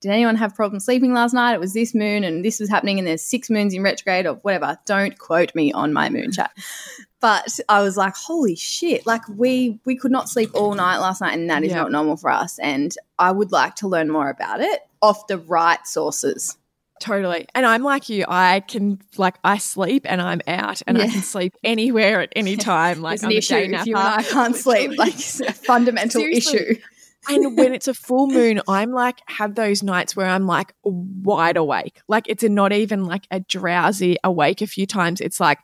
did 0.00 0.12
anyone 0.12 0.36
have 0.36 0.54
problems 0.54 0.84
sleeping 0.84 1.12
last 1.12 1.34
night? 1.34 1.54
It 1.54 1.60
was 1.60 1.72
this 1.72 1.92
moon 1.92 2.22
and 2.22 2.44
this 2.44 2.60
was 2.60 2.68
happening 2.68 3.00
and 3.00 3.08
there's 3.08 3.20
six 3.20 3.50
moons 3.50 3.74
in 3.74 3.82
retrograde 3.82 4.26
or 4.26 4.34
whatever. 4.34 4.78
Don't 4.86 5.18
quote 5.18 5.52
me 5.56 5.72
on 5.72 5.92
my 5.92 6.08
moon 6.08 6.30
chat 6.30 6.52
but 7.20 7.58
i 7.68 7.80
was 7.82 7.96
like 7.96 8.14
holy 8.16 8.54
shit 8.54 9.06
like 9.06 9.22
we 9.28 9.78
we 9.84 9.96
could 9.96 10.12
not 10.12 10.28
sleep 10.28 10.50
all 10.54 10.74
night 10.74 10.98
last 10.98 11.20
night 11.20 11.36
and 11.36 11.50
that 11.50 11.62
is 11.64 11.70
Yeah. 11.70 11.78
not 11.82 11.92
normal 11.92 12.16
for 12.16 12.30
us 12.30 12.58
and 12.58 12.94
i 13.18 13.30
would 13.30 13.52
like 13.52 13.74
to 13.76 13.88
learn 13.88 14.10
more 14.10 14.28
about 14.28 14.60
it 14.60 14.80
off 15.02 15.26
the 15.26 15.38
right 15.38 15.86
sources 15.86 16.56
Totally. 17.00 17.46
And 17.54 17.64
I'm 17.64 17.84
like 17.84 18.08
you. 18.08 18.24
I 18.26 18.58
can 18.58 18.98
like 19.16 19.36
I 19.44 19.58
sleep 19.58 20.04
and 20.08 20.20
I'm 20.20 20.40
out 20.48 20.82
and 20.84 21.00
I 21.00 21.06
can 21.06 21.22
sleep 21.22 21.54
anywhere 21.62 22.22
at 22.22 22.32
any 22.34 22.56
time. 22.74 23.00
Like 23.02 23.20
an 23.20 23.26
I'm 23.26 23.30
a 23.30 23.34
issue 23.36 23.54
if 23.54 23.86
you 23.86 23.94
and 23.96 24.08
i 24.08 24.22
can't 24.24 24.56
sleep 24.56 24.98
like 24.98 25.14
it's 25.14 25.38
a 25.40 25.52
fundamental 25.52 26.22
Seriously. 26.22 26.58
issue 26.58 26.80
and 27.28 27.56
when 27.56 27.74
it's 27.74 27.88
a 27.88 27.94
full 27.94 28.26
moon, 28.32 28.60
I'm 28.66 28.90
like 28.90 29.20
have 29.26 29.54
those 29.54 29.82
nights 29.82 30.16
where 30.16 30.26
I'm 30.26 30.46
like 30.46 30.72
wide 30.82 31.56
awake. 31.56 32.00
Like 32.08 32.24
it's 32.28 32.42
a, 32.42 32.48
not 32.48 32.72
even 32.72 33.04
like 33.04 33.26
a 33.30 33.40
drowsy 33.40 34.16
awake 34.24 34.60
a 34.62 34.66
few 34.66 34.86
times. 34.86 35.20
It's 35.20 35.38
like 35.38 35.58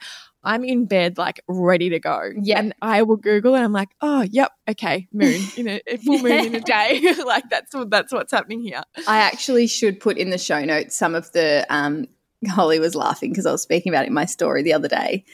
I'm 0.45 0.65
in 0.65 0.87
bed 0.87 1.19
like 1.19 1.41
ready 1.49 1.91
to 1.91 1.99
go. 1.99 2.31
Yeah. 2.41 2.59
And 2.59 2.75
I 2.83 3.03
will 3.03 3.17
Google 3.17 3.55
and 3.55 3.65
I'm 3.65 3.73
like, 3.73 3.91
oh 4.01 4.23
yep, 4.23 4.53
okay, 4.69 5.09
moon 5.13 5.41
in 5.57 5.69
a, 5.69 5.81
a 5.87 5.97
full 5.97 6.19
moon 6.19 6.47
in 6.47 6.55
a 6.55 6.61
day. 6.61 7.15
like 7.27 7.45
that's 7.51 7.75
what 7.75 7.91
that's 7.91 8.13
what's 8.13 8.33
happening 8.33 8.63
here. 8.63 8.83
I 9.07 9.19
actually 9.19 9.67
should 9.67 10.01
put 10.01 10.19
in 10.19 10.31
the 10.31 10.39
show 10.39 10.65
notes 10.65 10.97
some 10.97 11.15
of 11.15 11.31
the. 11.33 11.67
Um, 11.69 12.07
Holly 12.47 12.79
was 12.79 12.95
laughing 12.95 13.31
because 13.31 13.47
I 13.47 13.53
was 13.53 13.63
speaking 13.63 13.91
about 13.91 14.05
it 14.05 14.09
in 14.09 14.13
my 14.13 14.27
story 14.27 14.63
the 14.63 14.75
other 14.75 14.89
day, 14.89 15.25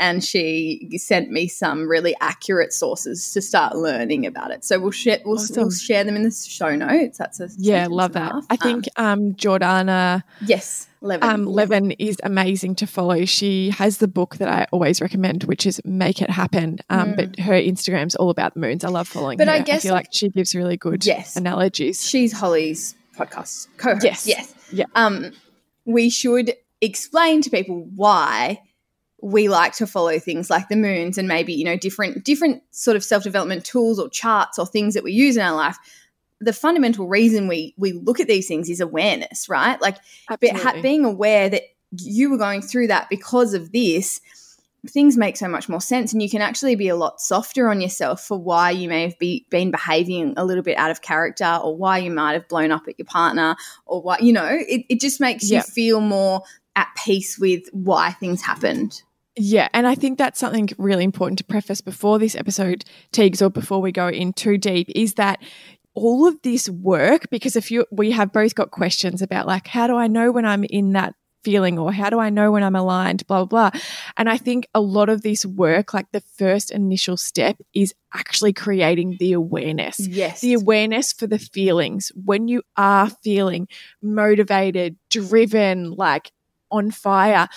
and 0.00 0.24
she 0.24 0.88
sent 0.96 1.30
me 1.30 1.46
some 1.46 1.86
really 1.88 2.16
accurate 2.20 2.72
sources 2.72 3.32
to 3.32 3.40
start 3.40 3.76
learning 3.76 4.26
about 4.26 4.50
it. 4.50 4.64
So 4.64 4.80
we'll 4.80 4.90
share 4.90 5.20
we'll, 5.24 5.38
we'll 5.54 5.70
share 5.70 6.02
them 6.02 6.16
in 6.16 6.22
the 6.24 6.30
show 6.32 6.74
notes. 6.74 7.18
That's 7.18 7.38
a 7.38 7.48
Yeah, 7.58 7.86
love 7.88 8.14
that. 8.14 8.32
I 8.50 8.56
think 8.56 8.86
um, 8.96 9.34
Jordana 9.34 10.16
Um, 10.16 10.22
yes, 10.46 10.88
Levin. 11.02 11.28
Um, 11.28 11.44
Levin 11.46 11.92
is 11.92 12.16
amazing 12.24 12.74
to 12.76 12.86
follow. 12.86 13.24
She 13.24 13.70
has 13.70 13.98
the 13.98 14.08
book 14.08 14.36
that 14.38 14.48
I 14.48 14.66
always 14.72 15.00
recommend, 15.00 15.44
which 15.44 15.66
is 15.66 15.80
Make 15.84 16.20
It 16.22 16.30
Happen. 16.30 16.78
Um, 16.88 17.10
Mm. 17.12 17.16
But 17.16 17.38
her 17.40 17.52
Instagram's 17.54 18.14
all 18.16 18.30
about 18.30 18.54
the 18.54 18.60
moons. 18.60 18.84
I 18.84 18.88
love 18.88 19.06
following 19.08 19.36
But 19.38 19.48
her. 19.48 19.54
I 19.54 19.60
guess, 19.60 19.82
feel 19.82 19.92
like- 19.92 20.06
like, 20.06 20.12
she 20.14 20.28
gives 20.30 20.54
really 20.54 20.76
good 20.76 21.04
Yes. 21.04 21.36
analogies. 21.36 22.08
She's 22.08 22.32
Holly's 22.32 22.94
podcast 23.16 23.66
co-host. 23.76 24.04
Yes. 24.04 24.26
yes. 24.26 24.54
Yeah. 24.72 24.84
Um, 24.94 25.32
we 25.84 26.08
should 26.08 26.54
explain 26.80 27.42
to 27.42 27.50
people 27.50 27.86
why 27.94 28.60
we 29.22 29.48
like 29.48 29.74
to 29.74 29.86
follow 29.86 30.18
things 30.18 30.50
like 30.50 30.68
the 30.68 30.76
moons 30.76 31.18
and 31.18 31.28
maybe 31.28 31.52
you 31.52 31.64
know 31.64 31.76
different 31.76 32.24
different 32.24 32.62
sort 32.70 32.96
of 32.96 33.04
self-development 33.04 33.64
tools 33.64 33.98
or 33.98 34.08
charts 34.08 34.58
or 34.58 34.66
things 34.66 34.94
that 34.94 35.04
we 35.04 35.12
use 35.12 35.36
in 35.36 35.42
our 35.42 35.54
life. 35.54 35.78
The 36.40 36.52
fundamental 36.52 37.06
reason 37.06 37.48
we 37.48 37.74
we 37.76 37.92
look 37.92 38.20
at 38.20 38.28
these 38.28 38.48
things 38.48 38.70
is 38.70 38.80
awareness 38.80 39.48
right? 39.48 39.80
Like 39.80 39.96
be, 40.40 40.48
ha, 40.48 40.54
Absolutely. 40.54 40.82
being 40.82 41.04
aware 41.04 41.48
that 41.48 41.62
you 41.98 42.30
were 42.30 42.38
going 42.38 42.62
through 42.62 42.86
that 42.88 43.08
because 43.10 43.54
of 43.54 43.72
this 43.72 44.20
things 44.88 45.16
make 45.16 45.36
so 45.36 45.48
much 45.48 45.68
more 45.68 45.80
sense 45.80 46.12
and 46.12 46.22
you 46.22 46.30
can 46.30 46.40
actually 46.40 46.74
be 46.74 46.88
a 46.88 46.96
lot 46.96 47.20
softer 47.20 47.68
on 47.68 47.80
yourself 47.80 48.22
for 48.22 48.38
why 48.38 48.70
you 48.70 48.88
may 48.88 49.02
have 49.02 49.18
be, 49.18 49.46
been 49.50 49.70
behaving 49.70 50.32
a 50.38 50.44
little 50.44 50.62
bit 50.62 50.78
out 50.78 50.90
of 50.90 51.02
character 51.02 51.58
or 51.62 51.76
why 51.76 51.98
you 51.98 52.10
might 52.10 52.32
have 52.32 52.48
blown 52.48 52.70
up 52.70 52.88
at 52.88 52.98
your 52.98 53.04
partner 53.04 53.56
or 53.84 54.00
what 54.00 54.22
you 54.22 54.32
know 54.32 54.48
it, 54.48 54.86
it 54.88 55.00
just 55.00 55.20
makes 55.20 55.50
you 55.50 55.60
feel 55.60 56.00
more 56.00 56.42
at 56.76 56.88
peace 56.96 57.38
with 57.38 57.68
why 57.72 58.12
things 58.12 58.40
happened 58.40 59.02
yeah, 59.40 59.68
and 59.72 59.86
I 59.86 59.94
think 59.94 60.18
that's 60.18 60.38
something 60.38 60.68
really 60.76 61.04
important 61.04 61.38
to 61.38 61.44
preface 61.44 61.80
before 61.80 62.18
this 62.18 62.34
episode, 62.34 62.84
Teagues, 63.10 63.40
or 63.40 63.48
before 63.48 63.80
we 63.80 63.90
go 63.90 64.08
in 64.08 64.34
too 64.34 64.58
deep, 64.58 64.90
is 64.94 65.14
that 65.14 65.42
all 65.94 66.28
of 66.28 66.40
this 66.42 66.68
work, 66.68 67.30
because 67.30 67.56
if 67.56 67.70
you 67.70 67.86
we 67.90 68.10
have 68.10 68.32
both 68.32 68.54
got 68.54 68.70
questions 68.70 69.22
about 69.22 69.46
like 69.46 69.66
how 69.66 69.86
do 69.86 69.96
I 69.96 70.08
know 70.08 70.30
when 70.30 70.44
I'm 70.44 70.64
in 70.64 70.92
that 70.92 71.14
feeling 71.42 71.78
or 71.78 71.90
how 71.90 72.10
do 72.10 72.18
I 72.18 72.28
know 72.28 72.52
when 72.52 72.62
I'm 72.62 72.76
aligned, 72.76 73.26
blah, 73.26 73.46
blah, 73.46 73.70
blah. 73.70 73.80
And 74.18 74.28
I 74.28 74.36
think 74.36 74.68
a 74.74 74.80
lot 74.80 75.08
of 75.08 75.22
this 75.22 75.46
work, 75.46 75.94
like 75.94 76.12
the 76.12 76.20
first 76.20 76.70
initial 76.70 77.16
step 77.16 77.56
is 77.74 77.94
actually 78.12 78.52
creating 78.52 79.16
the 79.18 79.32
awareness. 79.32 79.98
Yes. 79.98 80.42
The 80.42 80.52
awareness 80.52 81.14
for 81.14 81.26
the 81.26 81.38
feelings. 81.38 82.12
When 82.14 82.46
you 82.46 82.62
are 82.76 83.08
feeling 83.08 83.68
motivated, 84.02 84.96
driven, 85.08 85.92
like 85.92 86.30
on 86.70 86.90
fire, 86.90 87.48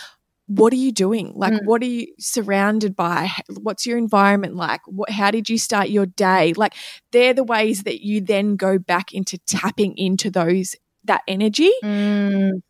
what 0.57 0.71
are 0.73 0.77
you 0.77 0.91
doing? 0.91 1.33
Like, 1.35 1.53
mm. 1.53 1.65
what 1.65 1.81
are 1.81 1.87
you 1.87 2.07
surrounded 2.19 2.95
by? 2.95 3.31
What's 3.49 3.85
your 3.85 3.97
environment 3.97 4.55
like? 4.55 4.81
What, 4.85 5.09
how 5.09 5.31
did 5.31 5.49
you 5.49 5.57
start 5.57 5.89
your 5.89 6.05
day? 6.05 6.53
Like, 6.53 6.75
they're 7.11 7.33
the 7.33 7.43
ways 7.43 7.83
that 7.83 8.03
you 8.03 8.21
then 8.21 8.55
go 8.55 8.77
back 8.77 9.13
into 9.13 9.37
tapping 9.39 9.97
into 9.97 10.29
those, 10.29 10.75
that 11.05 11.21
energy. 11.27 11.71
Mm. 11.83 12.61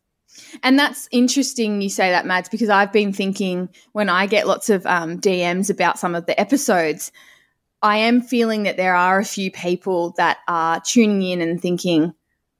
And 0.64 0.80
that's 0.80 1.08
interesting 1.12 1.82
you 1.82 1.90
say 1.90 2.10
that, 2.12 2.26
Mads, 2.26 2.50
because 2.50 2.70
I've 2.70 2.94
been 2.94 3.14
thinking 3.14 3.70
when 3.92 4.10
I 4.10 4.26
get 4.28 4.48
lots 4.48 4.70
of 4.70 4.86
um, 4.86 5.20
DMs 5.20 5.70
about 5.70 6.00
some 6.00 6.16
of 6.16 6.26
the 6.26 6.40
episodes, 6.40 7.12
I 7.82 7.98
am 7.98 8.22
feeling 8.22 8.64
that 8.64 8.78
there 8.78 8.96
are 8.96 9.20
a 9.20 9.26
few 9.26 9.52
people 9.52 10.14
that 10.18 10.38
are 10.48 10.80
tuning 10.80 11.22
in 11.22 11.42
and 11.42 11.62
thinking, 11.62 12.14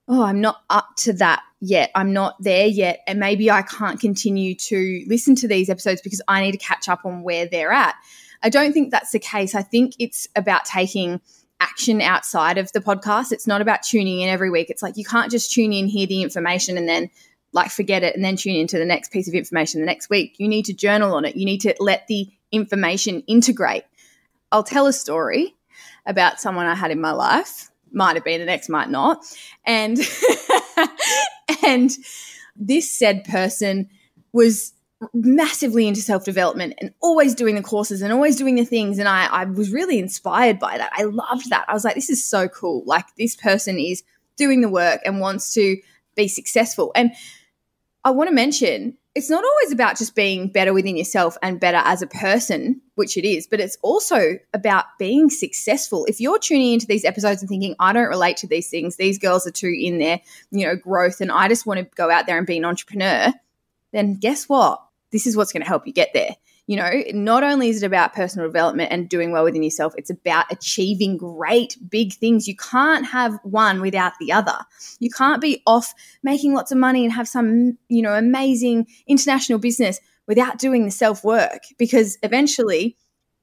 oh, 0.08 0.24
I'm 0.24 0.42
not 0.42 0.62
up 0.70 0.90
to 0.98 1.14
that 1.14 1.42
yet. 1.64 1.92
I'm 1.96 2.12
not 2.12 2.36
there 2.42 2.68
yet. 2.68 3.02
And 3.08 3.20
maybe 3.20 3.50
I 3.50 3.62
can't 3.62 4.00
continue 4.00 4.54
to 4.56 5.06
listen 5.08 5.34
to 5.36 5.48
these 5.48 5.70
episodes 5.70 6.02
because 6.02 6.22
I 6.28 6.42
need 6.42 6.52
to 6.52 6.58
catch 6.58 6.90
up 6.90 7.06
on 7.06 7.24
where 7.24 7.46
they're 7.46 7.72
at. 7.72 7.96
I 8.44 8.50
don't 8.50 8.74
think 8.74 8.92
that's 8.92 9.12
the 9.12 9.20
case. 9.20 9.56
I 9.56 9.62
think 9.62 9.94
it's 9.98 10.28
about 10.36 10.66
taking 10.66 11.22
action 11.62 12.02
outside 12.02 12.58
of 12.58 12.72
the 12.74 12.82
podcast. 12.82 13.32
It's 13.32 13.48
not 13.48 13.62
about 13.62 13.84
tuning 13.84 14.20
in 14.20 14.28
every 14.28 14.50
week. 14.50 14.70
It's 14.70 14.84
like 14.84 14.98
you 14.98 15.06
can't 15.06 15.32
just 15.32 15.54
tune 15.54 15.72
in, 15.72 15.88
hear 15.88 16.06
the 16.06 16.22
information, 16.22 16.78
and 16.78 16.88
then 16.88 17.10
like 17.54 17.72
forget 17.72 18.04
it 18.04 18.16
and 18.16 18.26
then 18.26 18.36
tune 18.36 18.56
into 18.56 18.78
the 18.78 18.86
next 18.86 19.12
piece 19.12 19.30
of 19.30 19.34
information 19.34 19.80
the 19.80 19.88
next 19.88 20.10
week. 20.10 20.36
You 20.40 20.50
need 20.50 20.66
to 20.66 20.74
journal 20.74 21.16
on 21.16 21.24
it. 21.24 21.38
You 21.38 21.46
need 21.46 21.62
to 21.62 21.74
let 21.80 22.08
the 22.08 22.28
information 22.52 23.22
integrate. 23.22 23.86
I'll 24.52 24.64
tell 24.64 24.88
a 24.88 24.94
story 24.94 25.56
about 26.06 26.42
someone 26.42 26.66
I 26.66 26.76
had 26.76 26.92
in 26.92 27.00
my 27.00 27.12
life. 27.12 27.70
Might 27.94 28.16
have 28.16 28.24
been 28.24 28.42
an 28.42 28.50
ex, 28.50 28.68
might 28.70 28.90
not. 28.90 29.24
And 29.66 29.98
and 31.66 31.92
this 32.56 32.92
said 32.92 33.24
person 33.24 33.90
was 34.32 34.74
massively 35.14 35.88
into 35.88 36.02
self 36.02 36.24
development 36.24 36.74
and 36.80 36.94
always 37.02 37.36
doing 37.36 37.56
the 37.56 37.64
courses 37.64 38.02
and 38.02 38.14
always 38.14 38.36
doing 38.36 38.56
the 38.56 38.66
things. 38.66 39.00
And 39.00 39.08
I, 39.08 39.26
I 39.26 39.46
was 39.46 39.72
really 39.72 40.00
inspired 40.00 40.60
by 40.60 40.78
that. 40.78 40.92
I 40.94 41.04
loved 41.04 41.50
that. 41.50 41.66
I 41.68 41.74
was 41.74 41.84
like, 41.84 41.96
this 41.96 42.10
is 42.10 42.24
so 42.24 42.48
cool. 42.48 42.84
Like, 42.86 43.06
this 43.18 43.36
person 43.36 43.80
is 43.80 44.04
doing 44.38 44.62
the 44.62 44.70
work 44.70 45.02
and 45.06 45.20
wants 45.20 45.54
to 45.54 45.78
be 46.16 46.28
successful. 46.28 46.92
And 46.96 47.12
I 48.04 48.12
want 48.12 48.30
to 48.30 48.36
mention 48.36 48.98
it's 49.16 49.30
not 49.30 49.44
always 49.44 49.72
about 49.72 49.98
just 49.98 50.16
being 50.16 50.48
better 50.48 50.74
within 50.74 50.98
yourself 50.98 51.38
and 51.44 51.60
better 51.60 51.82
as 51.84 52.02
a 52.02 52.08
person, 52.08 52.82
which 52.96 53.16
it 53.16 53.28
is, 53.28 53.46
but 53.46 53.60
it's 53.60 53.78
also 53.84 54.40
about 54.54 54.86
being 54.98 55.30
successful. 55.30 56.06
If 56.06 56.20
you're 56.20 56.40
tuning 56.40 56.74
into 56.74 56.88
these 56.88 57.06
episodes 57.06 57.42
and 57.42 57.50
thinking, 57.50 57.76
I 57.80 57.94
don't 57.94 58.08
relate 58.08 58.38
to 58.38 58.48
these 58.48 58.70
things, 58.70 58.96
these 58.96 59.20
girls 59.20 59.46
are 59.46 59.52
too 59.52 59.76
in 59.78 60.00
their, 60.00 60.20
you 60.52 60.66
know, 60.66 60.76
growth, 60.76 61.22
and 61.22 61.32
I 61.32 61.48
just 61.48 61.66
want 61.66 61.80
to 61.80 61.96
go 61.96 62.10
out 62.10 62.26
there 62.26 62.38
and 62.38 62.48
be 62.48 62.58
an 62.58 62.66
entrepreneur, 62.66 63.32
then 63.92 64.16
guess 64.16 64.50
what? 64.50 64.84
This 65.12 65.28
is 65.28 65.38
what's 65.38 65.54
going 65.54 65.62
to 65.62 65.70
help 65.70 65.86
you 65.86 65.94
get 65.94 66.10
there 66.14 66.36
you 66.66 66.78
know, 66.78 67.04
not 67.12 67.44
only 67.44 67.70
is 67.70 67.84
it 67.84 67.86
about 67.86 68.14
personal 68.14 68.48
development 68.48 68.92
and 68.92 69.10
doing 69.10 69.32
well 69.32 69.44
within 69.44 69.64
yourself, 69.64 69.94
it's 69.98 70.10
about 70.10 70.46
achieving 70.50 71.18
great 71.18 71.78
big 71.90 72.14
things. 72.14 72.48
You 72.48 72.56
can't 72.56 73.06
have 73.06 73.38
one 73.44 73.82
without 73.82 74.14
the 74.20 74.32
other. 74.32 74.58
You 75.00 75.10
can't 75.10 75.42
be 75.42 75.62
off 75.68 75.94
making 76.24 76.54
lots 76.54 76.72
of 76.72 76.78
money 76.78 77.04
and 77.04 77.14
have 77.14 77.28
some, 77.28 77.78
you 77.90 78.02
know, 78.02 78.14
amazing 78.14 78.88
international 79.08 79.60
business 79.60 80.00
without 80.26 80.58
doing 80.58 80.86
the 80.86 80.92
self 80.92 81.24
work 81.24 81.64
because 81.78 82.18
eventually 82.24 82.96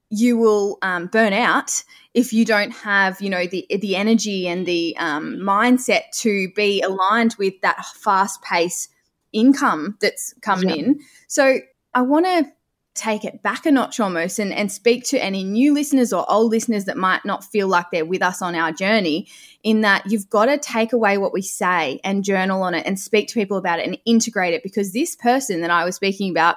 you 0.08 0.38
will 0.38 0.78
um, 0.80 1.06
burn 1.06 1.34
out 1.34 1.84
if 2.14 2.32
you 2.32 2.46
don't 2.46 2.72
have, 2.72 3.20
you 3.20 3.28
know, 3.28 3.46
the 3.46 3.66
the 3.80 3.96
energy 3.96 4.48
and 4.48 4.64
the 4.64 4.96
um, 4.96 5.36
mindset 5.36 6.10
to 6.20 6.50
be 6.56 6.80
aligned 6.80 7.34
with 7.38 7.60
that 7.60 7.84
fast 7.84 8.42
pace 8.42 8.88
income 9.32 9.98
that's 10.00 10.34
coming 10.40 10.70
in. 10.70 11.00
So 11.28 11.58
I 11.94 12.02
want 12.02 12.24
to 12.24 12.50
take 12.94 13.24
it 13.24 13.42
back 13.42 13.66
a 13.66 13.70
notch 13.70 14.00
almost 14.00 14.38
and, 14.38 14.52
and 14.52 14.70
speak 14.70 15.04
to 15.04 15.22
any 15.22 15.44
new 15.44 15.72
listeners 15.72 16.12
or 16.12 16.28
old 16.30 16.50
listeners 16.50 16.86
that 16.86 16.96
might 16.96 17.24
not 17.24 17.44
feel 17.44 17.68
like 17.68 17.86
they're 17.90 18.04
with 18.04 18.22
us 18.22 18.42
on 18.42 18.54
our 18.54 18.72
journey 18.72 19.28
in 19.62 19.82
that 19.82 20.10
you've 20.10 20.28
got 20.28 20.46
to 20.46 20.58
take 20.58 20.92
away 20.92 21.16
what 21.16 21.32
we 21.32 21.40
say 21.40 22.00
and 22.02 22.24
journal 22.24 22.62
on 22.62 22.74
it 22.74 22.84
and 22.86 22.98
speak 22.98 23.28
to 23.28 23.34
people 23.34 23.56
about 23.56 23.78
it 23.78 23.86
and 23.86 23.96
integrate 24.04 24.54
it 24.54 24.62
because 24.62 24.92
this 24.92 25.14
person 25.14 25.60
that 25.60 25.70
I 25.70 25.84
was 25.84 25.94
speaking 25.94 26.30
about, 26.30 26.56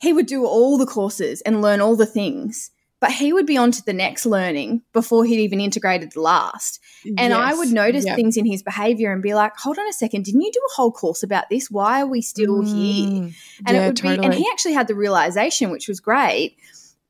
he 0.00 0.12
would 0.12 0.26
do 0.26 0.44
all 0.44 0.76
the 0.76 0.86
courses 0.86 1.40
and 1.42 1.62
learn 1.62 1.80
all 1.80 1.96
the 1.96 2.06
things 2.06 2.70
but 3.00 3.12
he 3.12 3.32
would 3.32 3.46
be 3.46 3.56
on 3.56 3.70
to 3.70 3.84
the 3.84 3.92
next 3.92 4.26
learning 4.26 4.82
before 4.92 5.24
he'd 5.24 5.40
even 5.40 5.60
integrated 5.60 6.12
the 6.12 6.20
last. 6.20 6.80
And 7.04 7.30
yes. 7.30 7.32
I 7.32 7.54
would 7.54 7.72
notice 7.72 8.04
yep. 8.04 8.16
things 8.16 8.36
in 8.36 8.44
his 8.44 8.62
behavior 8.62 9.12
and 9.12 9.22
be 9.22 9.34
like, 9.34 9.56
hold 9.56 9.78
on 9.78 9.88
a 9.88 9.92
second, 9.92 10.24
didn't 10.24 10.40
you 10.40 10.50
do 10.52 10.60
a 10.60 10.74
whole 10.74 10.90
course 10.90 11.22
about 11.22 11.44
this? 11.48 11.70
Why 11.70 12.02
are 12.02 12.06
we 12.06 12.22
still 12.22 12.62
mm, 12.62 12.66
here? 12.66 13.32
And 13.66 13.76
yeah, 13.76 13.84
it 13.84 13.86
would 13.86 13.96
totally. 13.96 14.18
be, 14.18 14.24
and 14.24 14.34
he 14.34 14.46
actually 14.52 14.74
had 14.74 14.88
the 14.88 14.96
realization, 14.96 15.70
which 15.70 15.86
was 15.86 16.00
great, 16.00 16.56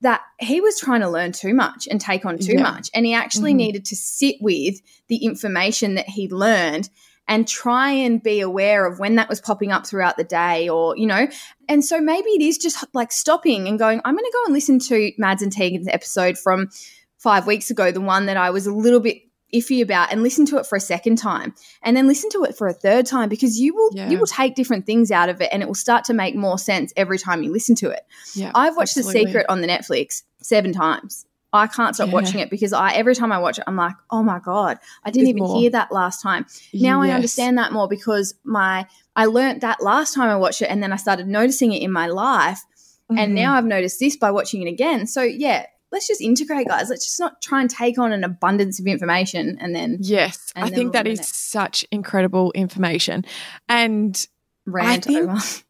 that 0.00 0.20
he 0.38 0.60
was 0.60 0.78
trying 0.78 1.00
to 1.00 1.08
learn 1.08 1.32
too 1.32 1.54
much 1.54 1.88
and 1.90 2.00
take 2.00 2.24
on 2.24 2.38
too 2.38 2.52
yeah. 2.52 2.62
much. 2.62 2.90
And 2.94 3.06
he 3.06 3.14
actually 3.14 3.52
mm-hmm. 3.52 3.58
needed 3.58 3.84
to 3.86 3.96
sit 3.96 4.36
with 4.40 4.80
the 5.08 5.24
information 5.24 5.94
that 5.94 6.08
he 6.08 6.28
learned 6.28 6.90
and 7.28 7.46
try 7.46 7.90
and 7.90 8.22
be 8.22 8.40
aware 8.40 8.86
of 8.86 8.98
when 8.98 9.16
that 9.16 9.28
was 9.28 9.40
popping 9.40 9.70
up 9.70 9.86
throughout 9.86 10.16
the 10.16 10.24
day 10.24 10.68
or, 10.68 10.96
you 10.96 11.06
know, 11.06 11.28
and 11.68 11.84
so 11.84 12.00
maybe 12.00 12.30
it 12.30 12.42
is 12.42 12.56
just 12.58 12.84
like 12.94 13.12
stopping 13.12 13.68
and 13.68 13.78
going, 13.78 14.00
I'm 14.04 14.14
going 14.14 14.24
to 14.24 14.32
go 14.32 14.44
and 14.46 14.54
listen 14.54 14.78
to 14.80 15.12
Mads 15.18 15.42
and 15.42 15.52
Tegan's 15.52 15.88
episode 15.88 16.38
from 16.38 16.70
five 17.18 17.46
weeks 17.46 17.70
ago, 17.70 17.92
the 17.92 18.00
one 18.00 18.26
that 18.26 18.38
I 18.38 18.50
was 18.50 18.66
a 18.66 18.72
little 18.72 19.00
bit 19.00 19.22
iffy 19.52 19.82
about 19.82 20.12
and 20.12 20.22
listen 20.22 20.44
to 20.46 20.58
it 20.58 20.66
for 20.66 20.76
a 20.76 20.80
second 20.80 21.16
time 21.16 21.54
and 21.82 21.96
then 21.96 22.06
listen 22.06 22.28
to 22.30 22.44
it 22.44 22.54
for 22.54 22.66
a 22.66 22.72
third 22.72 23.06
time 23.06 23.30
because 23.30 23.58
you 23.58 23.74
will 23.74 23.90
yeah. 23.94 24.10
you 24.10 24.18
will 24.18 24.26
take 24.26 24.54
different 24.54 24.84
things 24.84 25.10
out 25.10 25.30
of 25.30 25.40
it 25.40 25.48
and 25.50 25.62
it 25.62 25.66
will 25.66 25.74
start 25.74 26.04
to 26.04 26.12
make 26.12 26.34
more 26.34 26.58
sense 26.58 26.92
every 26.98 27.18
time 27.18 27.42
you 27.42 27.50
listen 27.50 27.74
to 27.74 27.88
it. 27.88 28.04
Yeah, 28.34 28.52
I've 28.54 28.76
watched 28.76 28.98
absolutely. 28.98 29.22
The 29.22 29.28
Secret 29.28 29.46
on 29.48 29.62
the 29.62 29.66
Netflix 29.66 30.22
seven 30.42 30.72
times 30.72 31.24
I 31.52 31.66
can't 31.66 31.94
stop 31.94 32.08
yeah. 32.08 32.14
watching 32.14 32.40
it 32.40 32.50
because 32.50 32.72
I 32.72 32.92
every 32.92 33.14
time 33.14 33.32
I 33.32 33.38
watch 33.38 33.58
it, 33.58 33.64
I'm 33.66 33.76
like, 33.76 33.94
oh 34.10 34.22
my 34.22 34.38
god, 34.38 34.78
I 35.04 35.10
didn't 35.10 35.24
There's 35.24 35.28
even 35.36 35.42
more. 35.44 35.58
hear 35.58 35.70
that 35.70 35.90
last 35.90 36.22
time. 36.22 36.46
Now 36.74 37.02
yes. 37.02 37.10
I 37.10 37.14
understand 37.14 37.58
that 37.58 37.72
more 37.72 37.88
because 37.88 38.34
my 38.44 38.86
I 39.16 39.26
learned 39.26 39.62
that 39.62 39.82
last 39.82 40.14
time 40.14 40.28
I 40.28 40.36
watched 40.36 40.62
it, 40.62 40.66
and 40.66 40.82
then 40.82 40.92
I 40.92 40.96
started 40.96 41.26
noticing 41.26 41.72
it 41.72 41.82
in 41.82 41.90
my 41.90 42.06
life, 42.06 42.60
mm-hmm. 43.10 43.18
and 43.18 43.34
now 43.34 43.54
I've 43.54 43.64
noticed 43.64 43.98
this 43.98 44.16
by 44.16 44.30
watching 44.30 44.62
it 44.62 44.70
again. 44.70 45.06
So 45.06 45.22
yeah, 45.22 45.66
let's 45.90 46.06
just 46.06 46.20
integrate, 46.20 46.68
guys. 46.68 46.90
Let's 46.90 47.06
just 47.06 47.18
not 47.18 47.40
try 47.40 47.62
and 47.62 47.70
take 47.70 47.98
on 47.98 48.12
an 48.12 48.24
abundance 48.24 48.78
of 48.78 48.86
information 48.86 49.56
and 49.60 49.74
then 49.74 49.98
yes, 50.00 50.52
and 50.54 50.66
I 50.66 50.68
then 50.68 50.76
think 50.76 50.86
we'll 50.92 51.04
that 51.04 51.06
is 51.08 51.20
it. 51.20 51.26
such 51.26 51.86
incredible 51.90 52.52
information, 52.52 53.24
and 53.68 54.26
rant 54.66 55.06
I 55.06 55.12
think, 55.12 55.30
over. 55.30 55.38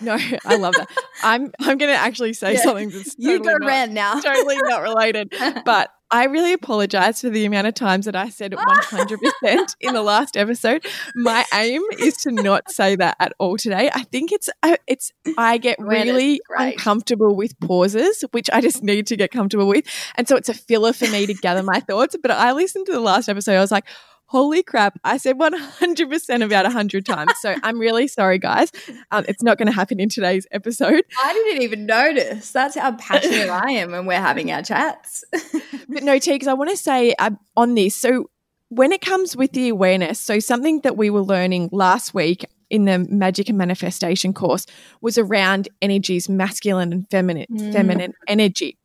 No, 0.00 0.18
I 0.44 0.56
love 0.56 0.74
that. 0.74 0.90
I'm 1.22 1.52
I'm 1.58 1.78
going 1.78 1.92
to 1.92 1.98
actually 1.98 2.34
say 2.34 2.54
yeah. 2.54 2.62
something 2.62 2.90
that's 2.90 3.14
totally 3.14 3.32
you 3.32 3.42
go 3.42 3.52
not, 3.52 3.66
rant 3.66 3.92
now. 3.92 4.20
totally 4.20 4.56
not 4.58 4.82
related. 4.82 5.32
But 5.64 5.90
I 6.10 6.24
really 6.24 6.52
apologize 6.52 7.20
for 7.20 7.30
the 7.30 7.44
amount 7.46 7.66
of 7.66 7.74
times 7.74 8.04
that 8.04 8.14
I 8.14 8.28
said 8.28 8.52
100% 8.52 9.74
in 9.80 9.94
the 9.94 10.02
last 10.02 10.36
episode. 10.36 10.86
My 11.16 11.44
aim 11.52 11.82
is 11.98 12.16
to 12.18 12.30
not 12.30 12.70
say 12.70 12.94
that 12.94 13.16
at 13.18 13.32
all 13.38 13.56
today. 13.56 13.90
I 13.92 14.02
think 14.04 14.30
it's 14.32 14.48
uh, 14.62 14.76
it's 14.86 15.12
I 15.36 15.58
get 15.58 15.78
really 15.80 16.40
uncomfortable 16.50 17.34
with 17.34 17.58
pauses, 17.60 18.24
which 18.30 18.48
I 18.52 18.60
just 18.60 18.84
need 18.84 19.06
to 19.08 19.16
get 19.16 19.30
comfortable 19.30 19.66
with. 19.66 19.86
And 20.14 20.28
so 20.28 20.36
it's 20.36 20.48
a 20.48 20.54
filler 20.54 20.92
for 20.92 21.08
me 21.08 21.26
to 21.26 21.34
gather 21.34 21.62
my 21.62 21.80
thoughts, 21.80 22.16
but 22.20 22.30
I 22.30 22.52
listened 22.52 22.86
to 22.86 22.92
the 22.92 23.00
last 23.00 23.28
episode 23.28 23.56
I 23.56 23.60
was 23.60 23.72
like, 23.72 23.86
holy 24.26 24.62
crap, 24.62 24.98
I 25.04 25.16
said 25.16 25.38
100% 25.38 26.44
about 26.44 26.64
100 26.64 27.06
times. 27.06 27.32
So 27.40 27.54
I'm 27.62 27.78
really 27.78 28.08
sorry, 28.08 28.38
guys. 28.38 28.70
Um, 29.10 29.24
it's 29.28 29.42
not 29.42 29.58
going 29.58 29.66
to 29.66 29.72
happen 29.72 30.00
in 30.00 30.08
today's 30.08 30.46
episode. 30.50 31.04
I 31.22 31.32
didn't 31.32 31.62
even 31.62 31.86
notice. 31.86 32.50
That's 32.50 32.76
how 32.76 32.92
passionate 32.92 33.48
I 33.48 33.72
am 33.72 33.92
when 33.92 34.06
we're 34.06 34.20
having 34.20 34.50
our 34.52 34.62
chats. 34.62 35.24
but 35.88 36.02
no, 36.02 36.18
T, 36.18 36.32
because 36.32 36.48
I 36.48 36.54
want 36.54 36.70
to 36.70 36.76
say 36.76 37.14
uh, 37.18 37.30
on 37.56 37.74
this. 37.74 37.94
So 37.94 38.30
when 38.68 38.92
it 38.92 39.00
comes 39.00 39.36
with 39.36 39.52
the 39.52 39.68
awareness, 39.68 40.18
so 40.18 40.40
something 40.40 40.80
that 40.80 40.96
we 40.96 41.10
were 41.10 41.22
learning 41.22 41.68
last 41.72 42.14
week 42.14 42.44
in 42.68 42.84
the 42.84 42.98
magic 42.98 43.48
and 43.48 43.58
manifestation 43.58 44.32
course 44.32 44.66
was 45.00 45.18
around 45.18 45.68
energies, 45.80 46.28
masculine 46.28 46.92
and 46.92 47.08
feminine, 47.10 47.46
mm. 47.50 47.72
feminine 47.72 48.12
energy. 48.26 48.76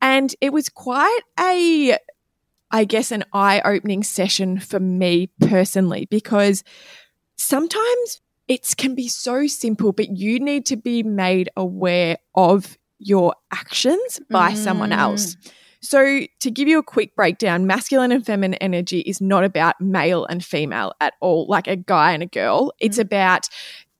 And 0.00 0.34
it 0.40 0.52
was 0.52 0.68
quite 0.68 1.20
a, 1.38 1.96
I 2.70 2.84
guess, 2.84 3.12
an 3.12 3.24
eye 3.32 3.62
opening 3.64 4.02
session 4.02 4.58
for 4.58 4.80
me 4.80 5.30
personally, 5.40 6.06
because 6.10 6.62
sometimes 7.36 8.20
it 8.46 8.74
can 8.76 8.94
be 8.94 9.08
so 9.08 9.46
simple, 9.46 9.92
but 9.92 10.16
you 10.16 10.40
need 10.40 10.66
to 10.66 10.76
be 10.76 11.02
made 11.02 11.50
aware 11.56 12.18
of 12.34 12.76
your 12.98 13.34
actions 13.52 14.20
by 14.30 14.52
mm. 14.52 14.56
someone 14.56 14.92
else. 14.92 15.36
So, 15.80 16.22
to 16.40 16.50
give 16.50 16.66
you 16.66 16.78
a 16.78 16.82
quick 16.82 17.14
breakdown, 17.14 17.66
masculine 17.66 18.10
and 18.10 18.26
feminine 18.26 18.54
energy 18.54 19.00
is 19.00 19.20
not 19.20 19.44
about 19.44 19.80
male 19.80 20.24
and 20.24 20.44
female 20.44 20.92
at 21.00 21.14
all, 21.20 21.46
like 21.48 21.68
a 21.68 21.76
guy 21.76 22.12
and 22.12 22.22
a 22.22 22.26
girl. 22.26 22.72
It's 22.80 22.98
mm. 22.98 23.02
about 23.02 23.48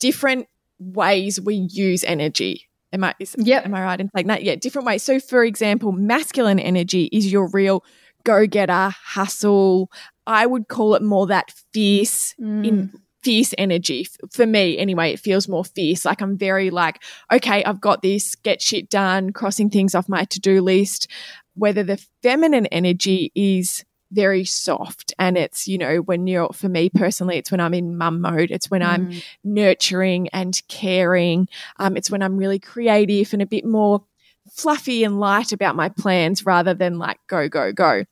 different 0.00 0.48
ways 0.80 1.40
we 1.40 1.54
use 1.54 2.02
energy. 2.04 2.68
Am 2.92 3.04
I, 3.04 3.14
is, 3.20 3.36
yep. 3.38 3.66
am 3.66 3.74
I 3.74 3.82
right 3.82 4.00
in 4.00 4.10
saying 4.14 4.28
that? 4.28 4.42
Yeah, 4.42 4.56
different 4.56 4.86
ways. 4.86 5.02
So, 5.02 5.20
for 5.20 5.44
example, 5.44 5.92
masculine 5.92 6.58
energy 6.58 7.04
is 7.12 7.30
your 7.30 7.48
real 7.50 7.84
go 8.28 8.46
getter, 8.46 8.94
hustle. 9.04 9.90
I 10.26 10.44
would 10.44 10.68
call 10.68 10.94
it 10.94 11.02
more 11.02 11.26
that 11.28 11.50
fierce 11.72 12.34
mm. 12.38 12.66
in 12.66 12.92
fierce 13.22 13.54
energy 13.58 14.06
for 14.30 14.46
me 14.46 14.78
anyway 14.78 15.10
it 15.12 15.18
feels 15.18 15.48
more 15.48 15.64
fierce 15.64 16.04
like 16.04 16.20
i'm 16.20 16.38
very 16.38 16.70
like 16.70 17.02
okay 17.32 17.64
i've 17.64 17.80
got 17.80 18.00
this 18.00 18.36
get 18.36 18.62
shit 18.62 18.88
done 18.88 19.32
crossing 19.32 19.68
things 19.68 19.92
off 19.92 20.08
my 20.08 20.24
to-do 20.24 20.62
list 20.62 21.08
whether 21.54 21.82
the 21.82 22.00
feminine 22.22 22.66
energy 22.66 23.32
is 23.34 23.84
very 24.12 24.44
soft 24.44 25.12
and 25.18 25.36
it's 25.36 25.66
you 25.66 25.76
know 25.76 25.96
when 25.96 26.28
you're 26.28 26.48
for 26.52 26.68
me 26.68 26.88
personally 26.88 27.36
it's 27.36 27.50
when 27.50 27.60
i'm 27.60 27.74
in 27.74 27.98
mum 27.98 28.20
mode 28.20 28.52
it's 28.52 28.70
when 28.70 28.82
mm. 28.82 28.86
i'm 28.86 29.12
nurturing 29.42 30.28
and 30.28 30.62
caring 30.68 31.48
um, 31.80 31.96
it's 31.96 32.10
when 32.10 32.22
i'm 32.22 32.36
really 32.36 32.60
creative 32.60 33.32
and 33.32 33.42
a 33.42 33.46
bit 33.46 33.64
more 33.64 34.04
fluffy 34.48 35.02
and 35.02 35.18
light 35.18 35.52
about 35.52 35.74
my 35.74 35.88
plans 35.88 36.46
rather 36.46 36.72
than 36.72 36.98
like 36.98 37.18
go 37.26 37.48
go 37.48 37.72
go 37.72 38.04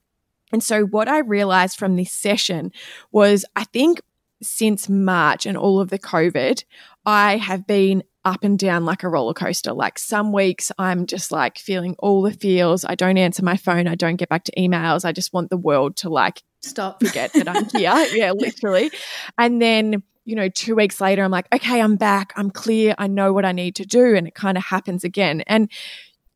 and 0.52 0.62
so 0.62 0.84
what 0.84 1.08
i 1.08 1.18
realized 1.18 1.78
from 1.78 1.96
this 1.96 2.12
session 2.12 2.72
was 3.12 3.44
i 3.54 3.64
think 3.64 4.00
since 4.42 4.88
march 4.88 5.46
and 5.46 5.56
all 5.56 5.80
of 5.80 5.90
the 5.90 5.98
covid 5.98 6.64
i 7.04 7.36
have 7.36 7.66
been 7.66 8.02
up 8.26 8.42
and 8.42 8.58
down 8.58 8.84
like 8.84 9.04
a 9.04 9.08
roller 9.08 9.32
coaster. 9.32 9.72
Like 9.72 9.98
some 10.00 10.32
weeks 10.32 10.72
I'm 10.78 11.06
just 11.06 11.30
like 11.30 11.58
feeling 11.58 11.94
all 12.00 12.22
the 12.22 12.32
feels. 12.32 12.84
I 12.84 12.96
don't 12.96 13.16
answer 13.16 13.44
my 13.44 13.56
phone. 13.56 13.86
I 13.86 13.94
don't 13.94 14.16
get 14.16 14.28
back 14.28 14.42
to 14.44 14.52
emails. 14.58 15.04
I 15.04 15.12
just 15.12 15.32
want 15.32 15.48
the 15.48 15.56
world 15.56 15.96
to 15.98 16.10
like 16.10 16.42
stop, 16.60 17.00
forget 17.00 17.32
that 17.34 17.48
I'm 17.48 17.68
here. 17.70 17.94
yeah, 18.12 18.32
literally. 18.32 18.90
And 19.38 19.62
then, 19.62 20.02
you 20.24 20.34
know, 20.34 20.48
two 20.48 20.74
weeks 20.74 21.00
later, 21.00 21.22
I'm 21.22 21.30
like, 21.30 21.46
okay, 21.54 21.80
I'm 21.80 21.94
back. 21.94 22.32
I'm 22.34 22.50
clear. 22.50 22.96
I 22.98 23.06
know 23.06 23.32
what 23.32 23.44
I 23.44 23.52
need 23.52 23.76
to 23.76 23.86
do. 23.86 24.16
And 24.16 24.26
it 24.26 24.34
kind 24.34 24.58
of 24.58 24.64
happens 24.64 25.04
again. 25.04 25.42
And 25.46 25.70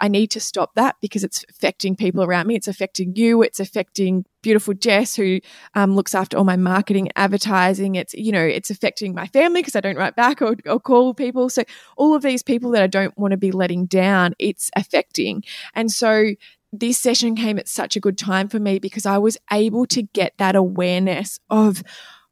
I 0.01 0.09
need 0.09 0.29
to 0.29 0.41
stop 0.41 0.75
that 0.75 0.97
because 1.01 1.23
it's 1.25 1.45
affecting 1.51 1.95
people 1.95 2.25
around 2.25 2.47
me. 2.47 2.57
It's 2.57 2.69
affecting 2.69 3.15
you. 3.17 3.43
It's 3.43 3.61
affecting 3.61 4.25
beautiful 4.43 4.73
Jess 4.75 5.15
who 5.15 5.41
um, 5.75 5.95
looks 5.95 6.15
after 6.15 6.39
all 6.39 6.45
my 6.45 6.57
marketing, 6.57 7.11
advertising. 7.17 7.97
It's, 7.97 8.15
you 8.15 8.33
know, 8.33 8.45
it's 8.45 8.71
affecting 8.71 9.15
my 9.15 9.27
family 9.27 9.61
because 9.61 9.77
I 9.77 9.81
don't 9.81 9.97
write 9.97 10.17
back 10.17 10.41
or, 10.41 10.57
or 10.67 10.81
call 10.81 11.13
people. 11.13 11.51
So 11.51 11.65
all 11.97 12.15
of 12.15 12.23
these 12.23 12.43
people 12.43 12.71
that 12.71 12.83
I 12.83 12.87
don't 12.87 13.17
want 13.19 13.33
to 13.33 13.37
be 13.37 13.53
letting 13.53 13.87
down, 13.87 14.35
it's 14.39 14.71
affecting. 14.75 15.45
And 15.75 15.91
so 15.91 16.31
this 16.73 16.99
session 16.99 17.37
came 17.37 17.59
at 17.59 17.69
such 17.69 17.97
a 17.97 18.01
good 18.01 18.17
time 18.17 18.49
for 18.49 18.59
me 18.59 18.79
because 18.79 19.05
I 19.05 19.19
was 19.19 19.37
able 19.53 19.87
to 19.87 20.03
get 20.03 20.35
that 20.39 20.57
awareness 20.57 21.41
of, 21.51 21.83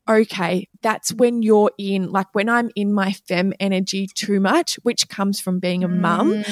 okay, 0.08 0.68
that's 0.80 1.12
when 1.12 1.42
you're 1.42 1.72
in, 1.76 2.10
like 2.10 2.28
when 2.32 2.48
I'm 2.48 2.70
in 2.75 2.92
my 2.92 3.12
fem 3.12 3.52
energy 3.60 4.06
too 4.06 4.40
much, 4.40 4.76
which 4.84 5.08
comes 5.08 5.40
from 5.40 5.58
being 5.58 5.84
a 5.84 5.88
mum. 5.88 6.44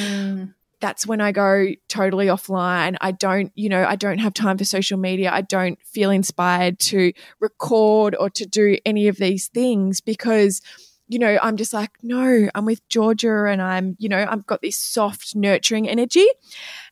That's 0.80 1.06
when 1.06 1.21
I 1.21 1.33
go 1.33 1.68
totally 1.88 2.26
offline. 2.26 2.97
I 3.00 3.12
don't, 3.12 3.50
you 3.54 3.68
know, 3.68 3.85
I 3.85 3.97
don't 3.97 4.18
have 4.18 4.35
time 4.35 4.59
for 4.59 4.64
social 4.64 4.99
media. 4.99 5.30
I 5.33 5.40
don't 5.40 5.80
feel 5.83 6.11
inspired 6.11 6.78
to 6.80 7.12
record 7.40 8.14
or 8.18 8.28
to 8.30 8.47
do 8.47 8.76
any 8.85 9.09
of 9.09 9.16
these 9.16 9.49
things 9.49 10.00
because, 10.00 10.61
you 11.09 11.18
know, 11.18 11.38
I'm 11.42 11.56
just 11.56 11.73
like, 11.73 11.92
no, 12.02 12.50
I'm 12.54 12.66
with 12.66 12.87
Georgia 12.88 13.47
and 13.47 13.62
I'm, 13.62 13.97
you 13.99 14.09
know, 14.09 14.26
I've 14.28 14.47
got 14.47 14.61
this 14.61 14.76
soft, 14.76 15.35
nurturing 15.35 15.88
energy. 15.88 16.26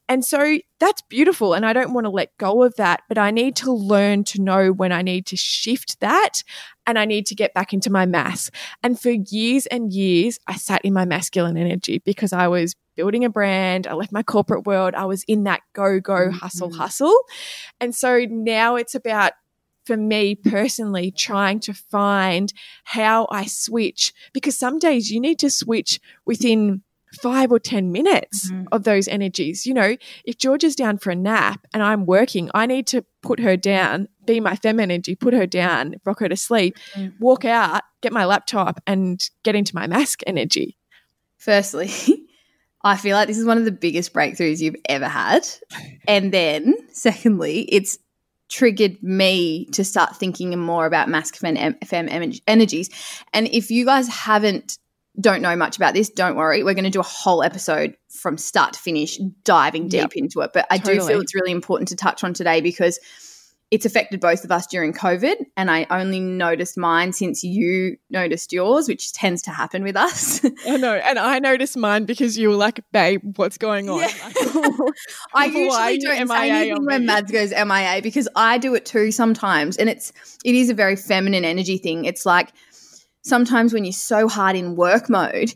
And 0.09 0.25
so 0.25 0.59
that's 0.81 1.03
beautiful. 1.03 1.55
And 1.55 1.65
I 1.65 1.73
don't 1.73 1.95
want 1.95 2.05
to 2.05 2.11
let 2.11 2.37
go 2.38 2.62
of 2.62 2.75
that, 2.77 3.03
but 3.09 3.17
I 3.17 3.31
need 3.31 3.57
to 3.57 3.73
learn 3.73 4.25
to 4.25 4.40
know 4.43 4.71
when 4.71 4.93
I 4.93 5.03
need 5.03 5.27
to 5.27 5.37
shift 5.37 5.99
that 6.01 6.43
and 6.87 6.99
I 6.99 7.07
need 7.07 7.27
to 7.27 7.35
get 7.35 7.55
back 7.55 7.73
into 7.73 7.90
my 7.90 8.05
mass. 8.05 8.51
And 8.83 9.01
for 9.01 9.11
years 9.11 9.67
and 9.67 9.93
years, 9.93 10.38
I 10.47 10.57
sat 10.57 10.85
in 10.85 10.93
my 10.93 11.07
masculine 11.07 11.57
energy 11.57 12.03
because 12.05 12.33
I 12.33 12.49
was 12.49 12.75
building 12.97 13.25
a 13.25 13.31
brand. 13.31 13.87
I 13.87 13.95
left 13.95 14.12
my 14.12 14.23
corporate 14.23 14.67
world. 14.67 14.95
I 14.95 15.07
was 15.07 15.25
in 15.25 15.45
that 15.45 15.62
go, 15.73 16.01
go, 16.01 16.14
mm-hmm. 16.14 16.37
hustle, 16.37 16.73
hustle. 16.73 17.17
And 17.81 17.95
so 17.95 18.27
now 18.29 18.77
it's 18.77 18.95
about 18.95 19.33
for 19.87 19.97
me 19.97 20.35
personally 20.35 21.11
trying 21.11 21.61
to 21.61 21.75
find 21.75 22.53
how 22.85 23.27
I 23.31 23.47
switch 23.47 24.12
because 24.33 24.59
some 24.59 24.79
days 24.79 25.11
you 25.11 25.21
need 25.21 25.38
to 25.40 25.51
switch 25.51 26.01
within 26.25 26.83
five 27.22 27.50
or 27.50 27.59
10 27.59 27.92
minutes 27.92 28.50
mm-hmm. 28.50 28.64
of 28.72 28.85
those 28.85 29.09
energies. 29.09 29.66
You 29.66 29.74
know, 29.74 29.96
if 30.24 30.38
George 30.38 30.64
is 30.64 30.77
down 30.77 30.98
for 30.98 31.11
a 31.11 31.16
nap 31.16 31.66
and 31.72 31.83
I'm 31.83 32.07
working, 32.07 32.50
I 32.55 32.66
need 32.66 32.87
to 32.88 33.05
put 33.22 33.40
her 33.40 33.57
down, 33.57 34.09
be 34.27 34.40
my 34.40 34.57
fem 34.57 34.81
energy, 34.81 35.14
put 35.14 35.35
her 35.35 35.46
down, 35.46 35.96
rock 36.05 36.20
her 36.20 36.29
to 36.29 36.37
sleep, 36.37 36.77
mm-hmm. 36.94 37.16
walk 37.20 37.44
out, 37.44 37.83
get 38.03 38.12
my 38.12 38.24
laptop 38.24 38.81
and 38.87 39.20
get 39.42 39.55
into 39.55 39.74
my 39.74 39.87
mask 39.87 40.20
energy. 40.27 40.77
Firstly, 41.38 41.90
I 42.85 42.96
feel 42.96 43.16
like 43.16 43.29
this 43.29 43.38
is 43.38 43.46
one 43.46 43.59
of 43.59 43.64
the 43.64 43.72
biggest 43.72 44.12
breakthroughs 44.12 44.61
you've 44.61 44.77
ever 44.88 45.09
had. 45.09 45.46
And 46.07 46.33
then, 46.33 46.74
secondly, 46.92 47.61
it's 47.62 47.98
triggered 48.50 49.03
me 49.03 49.64
to 49.72 49.85
start 49.85 50.16
thinking 50.16 50.57
more 50.59 50.87
about 50.87 51.09
masculine 51.09 51.77
fem 51.85 52.09
energies. 52.46 52.90
And 53.33 53.48
if 53.48 53.70
you 53.70 53.85
guys 53.87 54.07
haven't 54.09 54.79
don't 55.20 55.42
know 55.42 55.55
much 55.57 55.77
about 55.77 55.94
this, 55.94 56.11
don't 56.11 56.37
worry. 56.37 56.62
We're 56.62 56.74
going 56.74 56.85
to 56.85 56.90
do 56.90 57.00
a 57.00 57.05
whole 57.05 57.42
episode 57.42 57.96
from 58.09 58.37
start 58.37 58.72
to 58.72 58.81
finish, 58.81 59.18
diving 59.44 59.88
deep 59.88 60.00
yep. 60.00 60.12
into 60.14 60.40
it. 60.40 60.50
But 60.53 60.66
I 60.70 60.79
totally. 60.79 60.98
do 60.98 61.07
feel 61.07 61.20
it's 61.20 61.35
really 61.35 61.53
important 61.53 61.88
to 61.88 61.96
touch 61.96 62.24
on 62.24 62.35
today 62.35 62.61
because 62.61 62.98
it's 63.70 63.87
affected 63.87 64.20
both 64.20 64.44
of 64.44 64.53
us 64.53 64.66
during 64.66 64.92
COVID. 64.92 65.35
And 65.57 65.70
I 65.70 65.87
only 65.90 66.20
noticed 66.20 66.77
mine 66.77 67.12
since 67.12 67.42
you 67.42 67.96
noticed 68.11 68.53
yours, 68.53 68.88
which 68.88 69.12
tends 69.12 69.42
to 69.42 69.50
happen 69.50 69.83
with 69.83 69.96
us. 69.96 70.44
I 70.66 70.77
know. 70.77 70.94
And 70.94 71.18
I 71.18 71.38
noticed 71.38 71.77
mine 71.77 72.05
because 72.05 72.38
you 72.38 72.50
were 72.50 72.57
like, 72.57 72.81
babe, 72.92 73.37
what's 73.37 73.59
going 73.59 73.88
on? 73.88 74.00
Yeah. 74.00 74.09
I 75.35 75.46
usually 75.46 75.98
don't 75.98 76.29
say 76.29 76.50
anything 76.50 76.85
when 76.85 77.07
Mads 77.07 77.33
goes 77.33 77.50
MIA 77.50 78.00
because 78.03 78.29
I 78.37 78.59
do 78.59 78.74
it 78.74 78.85
too 78.85 79.11
sometimes. 79.11 79.77
And 79.77 79.88
it's 79.88 80.12
it 80.44 80.55
is 80.55 80.70
a 80.70 80.74
very 80.74 80.94
feminine 80.94 81.44
energy 81.44 81.79
thing. 81.79 82.05
It's 82.05 82.27
like 82.27 82.53
sometimes 83.25 83.73
when 83.73 83.85
you're 83.85 83.93
so 83.93 84.29
hard 84.29 84.55
in 84.55 84.77
work 84.77 85.09
mode 85.11 85.55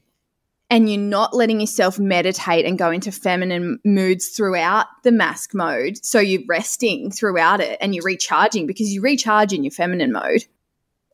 and 0.70 0.90
you're 0.90 1.00
not 1.00 1.34
letting 1.34 1.60
yourself 1.60 1.98
meditate 1.98 2.64
and 2.64 2.78
go 2.78 2.90
into 2.90 3.12
feminine 3.12 3.78
moods 3.84 4.28
throughout 4.28 4.86
the 5.02 5.12
mask 5.12 5.54
mode. 5.54 6.04
So 6.04 6.18
you're 6.18 6.42
resting 6.48 7.10
throughout 7.10 7.60
it 7.60 7.78
and 7.80 7.94
you're 7.94 8.04
recharging 8.04 8.66
because 8.66 8.92
you 8.92 9.00
recharge 9.00 9.52
in 9.52 9.64
your 9.64 9.70
feminine 9.70 10.12
mode. 10.12 10.44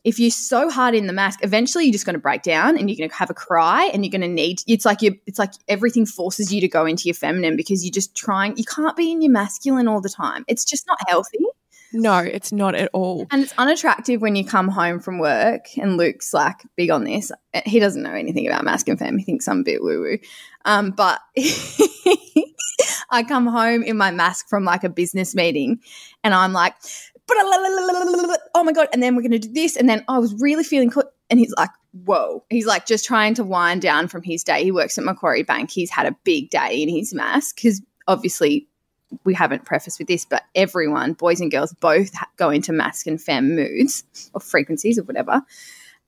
If 0.03 0.19
you're 0.19 0.31
so 0.31 0.69
hard 0.69 0.95
in 0.95 1.07
the 1.07 1.15
mask, 1.15 1.41
eventually 1.43 1.85
you're 1.85 1.93
just 1.93 2.05
going 2.05 2.15
to 2.15 2.21
break 2.21 2.43
down 2.43 2.77
and 2.77 2.91
you're 2.91 2.99
going 2.99 3.09
to 3.09 3.17
have 3.17 3.31
a 3.31 3.35
cry 3.35 3.87
and 3.87 4.05
you're 4.05 4.11
going 4.11 4.21
to 4.21 4.29
need 4.29 4.61
it's 4.67 4.85
like 4.85 5.01
you 5.01 5.19
it's 5.27 5.39
like 5.39 5.53
everything 5.67 6.05
forces 6.05 6.53
you 6.53 6.61
to 6.61 6.69
go 6.69 6.85
into 6.85 7.05
your 7.05 7.15
feminine 7.15 7.57
because 7.57 7.83
you're 7.83 7.93
just 7.93 8.15
trying 8.15 8.55
you 8.59 8.65
can't 8.65 8.97
be 8.97 9.11
in 9.11 9.23
your 9.23 9.33
masculine 9.33 9.89
all 9.89 10.03
the 10.03 10.11
time. 10.11 10.45
It's 10.47 10.65
just 10.65 10.87
not 10.87 10.99
healthy. 11.09 11.47
No, 11.95 12.19
it's 12.19 12.51
not 12.51 12.75
at 12.75 12.91
all. 12.93 13.27
And 13.31 13.45
it's 13.45 13.55
unattractive 13.57 14.21
when 14.21 14.35
you 14.35 14.45
come 14.45 14.69
home 14.69 14.99
from 14.99 15.19
work, 15.19 15.67
and 15.79 15.97
Luke's 15.97 16.35
like 16.35 16.57
big 16.77 16.91
on 16.91 17.05
this. 17.05 17.31
He 17.65 17.79
doesn't 17.79 18.03
know 18.03 18.13
anything 18.13 18.47
about 18.49 18.65
mask 18.65 18.89
and 18.89 18.99
femme. 18.99 19.17
He 19.17 19.25
thinks 19.25 19.47
I'm 19.47 19.61
a 19.61 19.65
bit 19.65 19.83
woo 19.83 20.01
woo. 20.01 20.19
Um, 20.65 20.91
but 20.91 21.21
I 23.11 23.23
come 23.23 23.47
home 23.47 23.85
in 23.85 23.97
my 23.97 24.11
mask 24.11 24.49
from 24.49 24.65
like 24.65 24.83
a 24.83 24.89
business 24.89 25.37
meeting, 25.37 25.81
and 26.25 26.35
I'm 26.35 26.53
like, 26.53 26.75
oh 27.31 28.65
my 28.65 28.73
God. 28.73 28.89
And 28.93 29.03
then 29.03 29.15
we're 29.15 29.23
going 29.23 29.33
to 29.33 29.39
do 29.39 29.53
this. 29.53 29.77
And 29.77 29.89
then 29.89 30.05
I 30.09 30.19
was 30.19 30.35
really 30.41 30.65
feeling, 30.65 30.93
and 31.31 31.39
he's 31.39 31.55
like, 31.57 31.71
whoa. 31.93 32.45
He's 32.51 32.67
like 32.67 32.87
just 32.87 33.05
trying 33.05 33.35
to 33.35 33.45
wind 33.45 33.83
down 33.83 34.09
from 34.09 34.23
his 34.23 34.43
day. 34.43 34.65
He 34.65 34.73
works 34.73 34.99
at 34.99 35.05
Macquarie 35.05 35.43
Bank. 35.43 35.71
He's 35.71 35.91
had 35.91 36.07
a 36.07 36.17
big 36.25 36.51
day 36.51 36.83
in 36.83 36.89
his 36.89 37.15
mask 37.15 37.57
because 37.57 37.81
obviously 38.09 38.69
we 39.25 39.35
haven't 39.35 39.65
prefaced 39.65 39.99
with 39.99 40.09
this, 40.09 40.25
but 40.25 40.43
everyone, 40.55 41.13
boys 41.15 41.41
and 41.41 41.51
girls, 41.51 41.73
both 41.75 42.11
go 42.37 42.51
into 42.51 42.73
mask 42.73 43.07
and 43.07 43.21
femme 43.21 43.55
moods 43.55 44.05
or 44.35 44.41
frequencies 44.41 44.99
or 44.99 45.03
whatever. 45.05 45.43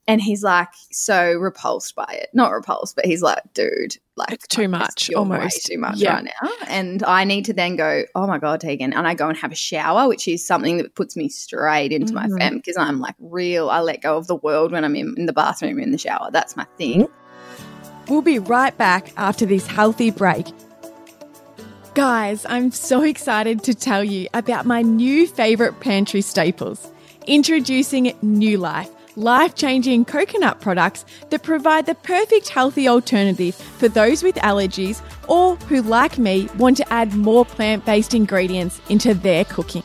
And 0.09 0.21
he's 0.23 0.45
like 0.45 0.69
so 0.92 1.33
repulsed 1.35 1.97
by 1.97 2.07
it. 2.12 2.29
Not 2.33 2.53
repulsed, 2.53 2.95
but 2.95 3.05
he's 3.07 3.23
like, 3.23 3.42
dude, 3.55 3.97
like 4.16 4.31
It's 4.31 4.47
too 4.47 4.62
like, 4.62 4.71
much, 4.71 5.11
almost. 5.14 5.66
too 5.66 5.79
much 5.79 5.97
Yeah. 5.99 6.14
right 6.14 6.25
now. 6.42 6.51
And 6.69 7.03
I 7.03 7.25
need 7.25 7.45
to 7.47 7.53
then 7.53 7.75
go, 7.75 8.05
oh 8.14 8.25
my 8.29 8.38
God, 8.38 8.61
Tegan. 8.61 8.92
And 8.92 9.09
I 9.09 9.14
go 9.14 9.29
and 9.29 9.37
have 9.37 9.51
a 9.51 9.57
shower, 9.57 10.07
which 10.07 10.29
is 10.29 10.47
something 10.47 10.77
that 10.77 10.95
puts 10.95 11.16
me 11.16 11.29
straight 11.29 11.90
into 11.90 12.14
my 12.14 12.27
Mhm. 12.29 12.38
fem 12.38 12.55
because 12.59 12.77
I'm 12.77 13.01
like 13.01 13.16
real. 13.19 13.69
I 13.69 13.81
let 13.81 14.01
go 14.01 14.16
of 14.16 14.29
the 14.29 14.37
world 14.37 14.71
when 14.71 14.85
I'm 14.85 14.95
in, 14.95 15.12
in 15.16 15.27
the 15.27 15.33
bathroom 15.33 15.81
in 15.81 15.90
the 15.90 15.99
shower. 15.99 16.29
That's 16.31 16.57
my 16.57 16.66
thing. 16.79 17.09
We'll 18.09 18.23
be 18.23 18.38
right 18.38 18.79
back 18.79 19.12
after 19.16 19.45
this 19.45 19.66
healthy 19.66 20.12
break. 20.12 20.47
Guys, 21.97 22.45
I'm 22.47 22.73
so 22.73 23.03
excited 23.03 23.63
to 23.63 23.75
tell 23.75 24.05
you 24.05 24.29
about 24.35 24.67
my 24.67 24.83
new 24.83 25.27
favourite 25.27 25.81
pantry 25.81 26.21
staples. 26.21 26.93
Introducing 27.27 28.13
Niulife, 28.23 28.95
life 29.17 29.55
changing 29.55 30.05
coconut 30.05 30.61
products 30.61 31.07
that 31.31 31.43
provide 31.43 31.87
the 31.87 31.95
perfect 31.95 32.51
healthy 32.51 32.87
alternative 32.87 33.55
for 33.55 33.89
those 33.89 34.23
with 34.23 34.35
allergies 34.35 35.01
or 35.27 35.57
who, 35.71 35.81
like 35.81 36.19
me, 36.19 36.51
want 36.59 36.77
to 36.77 36.93
add 36.93 37.15
more 37.15 37.47
plant 37.47 37.87
based 37.87 38.13
ingredients 38.13 38.79
into 38.91 39.15
their 39.15 39.47
cooking. 39.47 39.83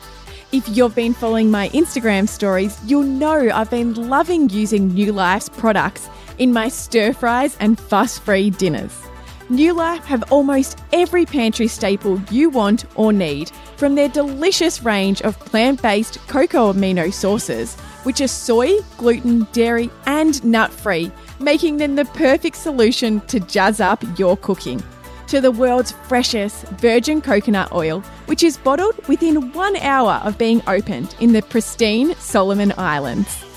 If 0.52 0.68
you've 0.68 0.94
been 0.94 1.14
following 1.14 1.50
my 1.50 1.70
Instagram 1.70 2.28
stories, 2.28 2.78
you'll 2.84 3.04
know 3.04 3.48
I've 3.48 3.70
been 3.70 3.94
loving 4.10 4.50
using 4.50 4.90
Niulife's 4.90 5.48
products 5.48 6.10
in 6.36 6.52
my 6.52 6.68
stir 6.68 7.14
fries 7.14 7.56
and 7.58 7.80
fuss 7.80 8.18
free 8.18 8.50
dinners. 8.50 9.00
Niulife 9.50 10.04
have 10.04 10.30
almost 10.32 10.78
every 10.92 11.26
pantry 11.26 11.66
staple 11.66 12.20
you 12.30 12.48
want 12.48 12.84
or 12.94 13.12
need, 13.12 13.50
from 13.76 13.94
their 13.94 14.08
delicious 14.08 14.82
range 14.82 15.20
of 15.22 15.38
plant 15.40 15.82
based 15.82 16.18
cocoa 16.28 16.72
amino 16.72 17.12
sources, 17.12 17.74
which 18.04 18.20
are 18.20 18.28
soy, 18.28 18.78
gluten, 18.96 19.46
dairy, 19.52 19.90
and 20.06 20.42
nut 20.44 20.72
free, 20.72 21.10
making 21.40 21.76
them 21.76 21.96
the 21.96 22.04
perfect 22.06 22.56
solution 22.56 23.20
to 23.22 23.40
jazz 23.40 23.80
up 23.80 24.02
your 24.18 24.36
cooking 24.36 24.82
to 25.32 25.40
the 25.40 25.50
world's 25.50 25.92
freshest 25.92 26.66
virgin 26.72 27.20
coconut 27.22 27.72
oil, 27.72 28.00
which 28.26 28.42
is 28.42 28.58
bottled 28.58 28.94
within 29.08 29.50
one 29.52 29.76
hour 29.76 30.20
of 30.24 30.36
being 30.36 30.60
opened 30.66 31.16
in 31.20 31.32
the 31.32 31.40
pristine 31.40 32.14
Solomon 32.16 32.70
Islands. 32.76 33.51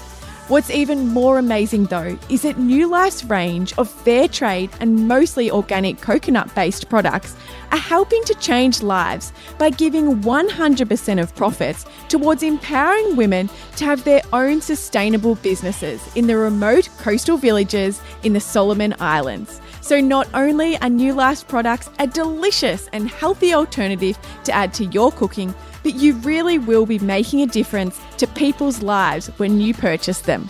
What's 0.47 0.69
even 0.69 1.07
more 1.07 1.39
amazing 1.39 1.85
though 1.85 2.19
is 2.29 2.43
that 2.43 2.57
Niulife's 2.57 3.23
range 3.23 3.73
of 3.79 3.89
fair 3.89 4.27
trade 4.27 4.69
and 4.79 5.07
mostly 5.07 5.49
organic 5.49 6.01
coconut 6.01 6.53
based 6.53 6.87
products 6.87 7.35
are 7.71 7.77
helping 7.77 8.23
to 8.25 8.33
change 8.35 8.81
lives 8.81 9.33
by 9.57 9.69
giving 9.69 10.21
100% 10.21 11.21
of 11.21 11.35
profits 11.35 11.85
towards 12.09 12.43
empowering 12.43 13.15
women 13.15 13.49
to 13.77 13.85
have 13.85 14.03
their 14.03 14.21
own 14.33 14.61
sustainable 14.61 15.35
businesses 15.35 16.01
in 16.15 16.27
the 16.27 16.37
remote 16.37 16.89
coastal 16.99 17.37
villages 17.37 18.01
in 18.23 18.33
the 18.33 18.39
Solomon 18.39 18.95
Islands. 18.99 19.61
So, 19.81 20.01
not 20.01 20.27
only 20.33 20.77
are 20.77 20.89
Niulife's 20.89 21.43
products 21.43 21.89
a 21.99 22.07
delicious 22.07 22.89
and 22.91 23.07
healthy 23.09 23.53
alternative 23.53 24.17
to 24.45 24.51
add 24.51 24.73
to 24.75 24.85
your 24.85 25.11
cooking, 25.11 25.53
but 25.83 25.93
you 25.93 26.13
really 26.21 26.57
will 26.57 26.87
be 26.87 26.97
making 26.99 27.41
a 27.41 27.45
difference 27.45 28.01
to 28.17 28.25
people's 28.25 28.81
lives 28.81 29.27
when 29.37 29.61
you 29.61 29.75
purchase 29.75 30.21
them. 30.21 30.49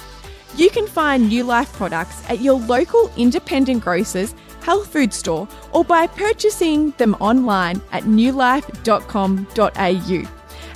You 0.55 0.69
can 0.69 0.87
find 0.87 1.29
Niulife 1.29 1.73
products 1.73 2.23
at 2.29 2.39
your 2.39 2.57
local 2.57 3.11
independent 3.17 3.83
grocers, 3.83 4.33
health 4.65 4.91
food 4.91 5.13
store, 5.13 5.47
or 5.71 5.85
by 5.85 6.07
purchasing 6.07 6.89
them 6.97 7.15
online 7.19 7.79
at 7.91 8.03
niulife.com.au. 8.03 10.31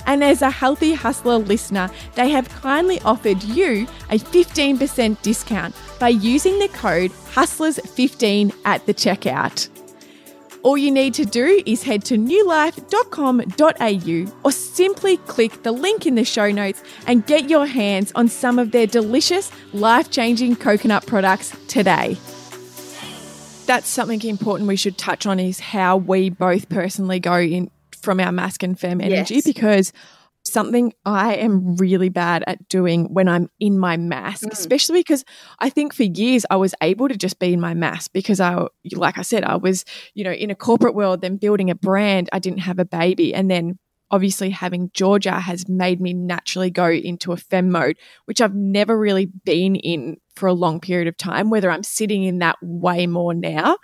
And 0.06 0.24
as 0.24 0.40
a 0.42 0.50
Healthy 0.50 0.94
Hustler 0.94 1.38
listener, 1.38 1.90
they 2.14 2.30
have 2.30 2.48
kindly 2.48 3.00
offered 3.00 3.42
you 3.42 3.88
a 4.08 4.18
15% 4.18 5.20
discount 5.22 5.74
by 5.98 6.08
using 6.08 6.58
the 6.58 6.68
code 6.68 7.10
HUSTLERS15 7.34 8.54
at 8.64 8.86
the 8.86 8.94
checkout. 8.94 9.68
All 10.62 10.76
you 10.76 10.90
need 10.90 11.14
to 11.14 11.24
do 11.24 11.62
is 11.64 11.82
head 11.82 12.04
to 12.04 12.16
niulife.com.au 12.16 14.32
or 14.44 14.52
simply 14.52 15.16
click 15.16 15.62
the 15.62 15.72
link 15.72 16.04
in 16.06 16.16
the 16.16 16.24
show 16.24 16.50
notes 16.50 16.82
and 17.06 17.24
get 17.26 17.48
your 17.48 17.64
hands 17.66 18.12
on 18.14 18.28
some 18.28 18.58
of 18.58 18.70
their 18.70 18.86
delicious, 18.86 19.50
life 19.72 20.10
changing 20.10 20.56
coconut 20.56 21.06
products 21.06 21.56
today. 21.66 22.18
That's 23.70 23.88
something 23.88 24.20
important 24.24 24.66
we 24.66 24.74
should 24.74 24.98
touch 24.98 25.26
on 25.26 25.38
is 25.38 25.60
how 25.60 25.96
we 25.96 26.28
both 26.28 26.68
personally 26.68 27.20
go 27.20 27.38
in 27.38 27.70
from 28.02 28.18
our 28.18 28.32
mask 28.32 28.64
and 28.64 28.76
fem 28.76 29.00
energy 29.00 29.36
Yes. 29.36 29.44
because 29.44 29.92
something 30.44 30.92
I 31.06 31.34
am 31.36 31.76
really 31.76 32.08
bad 32.08 32.42
at 32.48 32.66
doing 32.68 33.14
when 33.14 33.28
I'm 33.28 33.48
in 33.60 33.78
my 33.78 33.96
mask, 33.96 34.42
Mm. 34.42 34.50
especially 34.50 34.98
because 35.00 35.24
I 35.60 35.70
think 35.70 35.94
for 35.94 36.02
years 36.02 36.44
I 36.50 36.56
was 36.56 36.74
able 36.82 37.08
to 37.08 37.16
just 37.16 37.38
be 37.38 37.52
in 37.52 37.60
my 37.60 37.74
mask 37.74 38.10
because 38.12 38.40
I, 38.40 38.66
like 38.92 39.18
I 39.18 39.22
said, 39.22 39.44
I 39.44 39.54
was, 39.54 39.84
you 40.14 40.24
know, 40.24 40.32
in 40.32 40.50
a 40.50 40.56
corporate 40.56 40.96
world, 40.96 41.20
then 41.20 41.36
building 41.36 41.70
a 41.70 41.76
brand. 41.76 42.28
I 42.32 42.40
didn't 42.40 42.60
have 42.60 42.80
a 42.80 42.84
baby. 42.84 43.32
And 43.32 43.48
then 43.48 43.78
obviously 44.10 44.50
having 44.50 44.90
Georgia 44.92 45.38
has 45.38 45.68
made 45.68 46.00
me 46.00 46.12
naturally 46.12 46.70
go 46.70 46.90
into 46.90 47.30
a 47.30 47.36
fem 47.36 47.70
mode, 47.70 47.96
which 48.24 48.40
I've 48.40 48.56
never 48.56 48.98
really 48.98 49.26
been 49.44 49.76
in 49.76 50.16
for 50.40 50.46
a 50.46 50.54
long 50.54 50.80
period 50.80 51.06
of 51.06 51.16
time, 51.16 51.50
whether 51.50 51.70
I'm 51.70 51.84
sitting 51.84 52.24
in 52.24 52.38
that 52.38 52.56
way 52.62 53.06
more 53.06 53.34
now. 53.34 53.76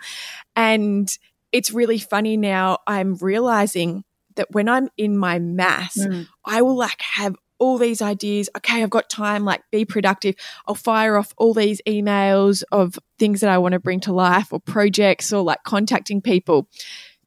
And 0.55 1.07
it's 1.51 1.71
really 1.71 1.99
funny 1.99 2.35
now, 2.35 2.79
I'm 2.87 3.15
realizing 3.15 4.03
that 4.35 4.47
when 4.51 4.67
I'm 4.67 4.89
in 4.97 5.17
my 5.17 5.39
mass, 5.39 5.97
Mm. 5.97 6.27
I 6.45 6.61
will 6.61 6.75
like 6.75 7.01
have 7.01 7.35
all 7.59 7.77
these 7.77 8.01
ideas. 8.01 8.49
Okay, 8.57 8.83
I've 8.83 8.89
got 8.89 9.09
time, 9.09 9.45
like 9.45 9.61
be 9.71 9.85
productive. 9.85 10.35
I'll 10.67 10.75
fire 10.75 11.17
off 11.17 11.33
all 11.37 11.53
these 11.53 11.81
emails 11.87 12.63
of 12.71 12.99
things 13.17 13.41
that 13.41 13.49
I 13.49 13.57
want 13.57 13.73
to 13.73 13.79
bring 13.79 13.99
to 14.01 14.13
life 14.13 14.51
or 14.51 14.59
projects 14.59 15.31
or 15.33 15.43
like 15.43 15.63
contacting 15.63 16.21
people. 16.21 16.67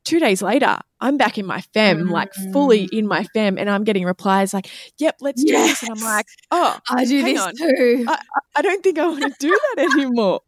Two 0.05 0.19
days 0.19 0.41
later, 0.41 0.79
I'm 1.01 1.17
back 1.17 1.37
in 1.37 1.45
my 1.45 1.61
fem, 1.61 2.09
like 2.09 2.33
fully 2.53 2.87
mm. 2.87 2.99
in 2.99 3.07
my 3.07 3.25
fem, 3.35 3.59
and 3.59 3.69
I'm 3.69 3.85
getting 3.85 4.05
replies 4.05 4.55
like, 4.55 4.69
yep, 4.99 5.17
let's 5.21 5.45
do 5.45 5.53
this. 5.53 5.83
And 5.83 5.93
I'm 5.93 6.03
like, 6.03 6.27
oh, 6.51 6.79
I 6.89 7.05
do 7.05 7.23
this 7.23 7.41
on. 7.41 7.55
too. 7.55 8.07
I 8.57 8.63
don't 8.63 8.83
think 8.83 8.99
I 8.99 9.07
want 9.07 9.23
to 9.23 9.35
do 9.39 9.61
that 9.77 9.91
anymore. 9.95 10.41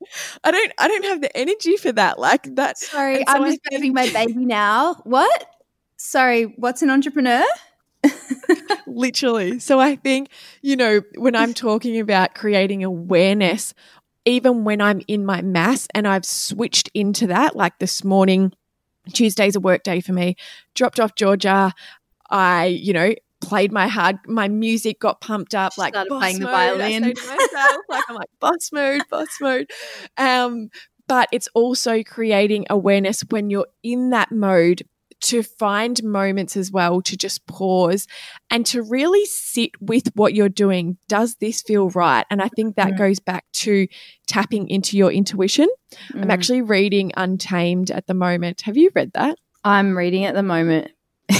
I 0.43 0.51
don't 0.51 0.73
I 0.79 0.88
don't 0.88 1.05
have 1.05 1.21
the 1.21 1.37
energy 1.37 1.77
for 1.77 1.93
that. 1.93 2.19
Like 2.19 2.55
that 2.57 2.79
Sorry, 2.79 3.19
so 3.19 3.25
I'm 3.29 3.45
just 3.45 3.61
having 3.71 3.93
my 3.93 4.11
baby 4.11 4.45
now. 4.47 4.95
What? 5.05 5.47
Sorry, 5.97 6.45
what's 6.57 6.83
an 6.83 6.91
entrepreneur? 6.91 7.45
literally. 8.87 9.59
So 9.59 9.81
I 9.81 9.97
think, 9.97 10.29
you 10.61 10.77
know, 10.77 11.03
when 11.17 11.35
I'm 11.35 11.55
talking 11.55 11.99
about 11.99 12.35
creating 12.35 12.85
awareness, 12.85 13.75
even 14.25 14.65
when 14.65 14.81
I'm 14.81 15.03
in 15.09 15.25
my 15.25 15.43
mass 15.43 15.88
and 15.95 16.07
I've 16.07 16.25
switched 16.25 16.91
into 16.95 17.27
that, 17.29 17.57
like 17.57 17.79
this 17.79 18.05
morning, 18.05 18.53
Tuesday's 19.12 19.57
a 19.57 19.61
work 19.61 19.83
day 19.83 20.01
for 20.01 20.12
me, 20.12 20.37
dropped 20.75 21.01
off 21.01 21.15
Georgia. 21.15 21.73
I, 22.31 22.67
you 22.67 22.93
know, 22.93 23.15
played 23.41 23.73
my 23.73 23.88
hard, 23.88 24.19
my 24.27 24.49
music 24.49 25.01
got 25.01 25.21
pumped 25.21 25.55
up, 25.55 25.77
like 25.77 25.95
Started 25.95 26.11
playing 26.11 26.38
the 26.38 26.47
mode. 26.47 26.55
I 26.55 26.77
violin. 26.77 27.03
myself, 27.03 27.77
like 27.88 28.05
I'm 28.09 28.15
like 28.15 28.31
boss 28.41 28.71
mode, 28.73 29.03
boss 29.11 29.29
mode. 29.41 29.71
Um, 30.17 30.71
but 31.09 31.29
it's 31.33 31.49
also 31.55 32.03
creating 32.03 32.67
awareness 32.71 33.23
when 33.29 33.51
you're 33.51 33.67
in 33.83 34.11
that 34.11 34.31
mode 34.33 34.83
to 35.23 35.43
find 35.43 36.03
moments 36.03 36.57
as 36.57 36.71
well 36.71 37.01
to 37.03 37.17
just 37.17 37.47
pause 37.47 38.07
and 38.51 38.67
to 38.67 38.83
really 38.83 39.25
sit 39.25 39.71
with 39.81 40.09
what 40.15 40.35
you're 40.35 40.49
doing. 40.49 40.97
Does 41.09 41.37
this 41.37 41.63
feel 41.63 41.91
right? 41.91 42.25
And 42.31 42.43
I 42.43 42.49
think 42.49 42.77
that 42.77 42.93
Mm. 42.93 42.99
goes 42.99 43.21
back 43.21 43.45
to 43.55 43.87
tapping 44.27 44.69
into 44.69 44.97
your 44.97 45.11
intuition. 45.13 45.69
I'm 46.15 46.25
Mm. 46.25 46.31
actually 46.33 46.63
reading 46.63 47.13
Untamed 47.17 47.91
at 47.91 48.07
the 48.07 48.15
moment. 48.15 48.63
Have 48.63 48.77
you 48.77 48.91
read 48.95 49.13
that? 49.15 49.39
I'm 49.65 49.97
reading 49.97 50.25
at 50.25 50.35
the 50.35 50.43
moment. 50.43 50.91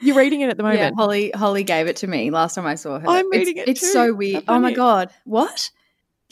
You're 0.00 0.16
reading 0.16 0.40
it 0.42 0.50
at 0.50 0.56
the 0.56 0.64
Yeah, 0.64 0.70
moment. 0.74 0.96
Holly 0.96 1.30
Holly 1.34 1.62
gave 1.64 1.86
it 1.86 1.96
to 1.96 2.06
me 2.06 2.30
last 2.30 2.54
time 2.54 2.66
I 2.66 2.74
saw 2.74 2.98
her. 2.98 3.08
I'm 3.08 3.26
It's- 3.26 3.38
reading 3.38 3.56
it 3.58 3.68
It's 3.68 3.80
too. 3.80 3.86
so 3.86 4.12
weird. 4.14 4.44
How 4.46 4.56
Oh 4.56 4.58
my 4.60 4.72
god. 4.72 5.10
What? 5.24 5.70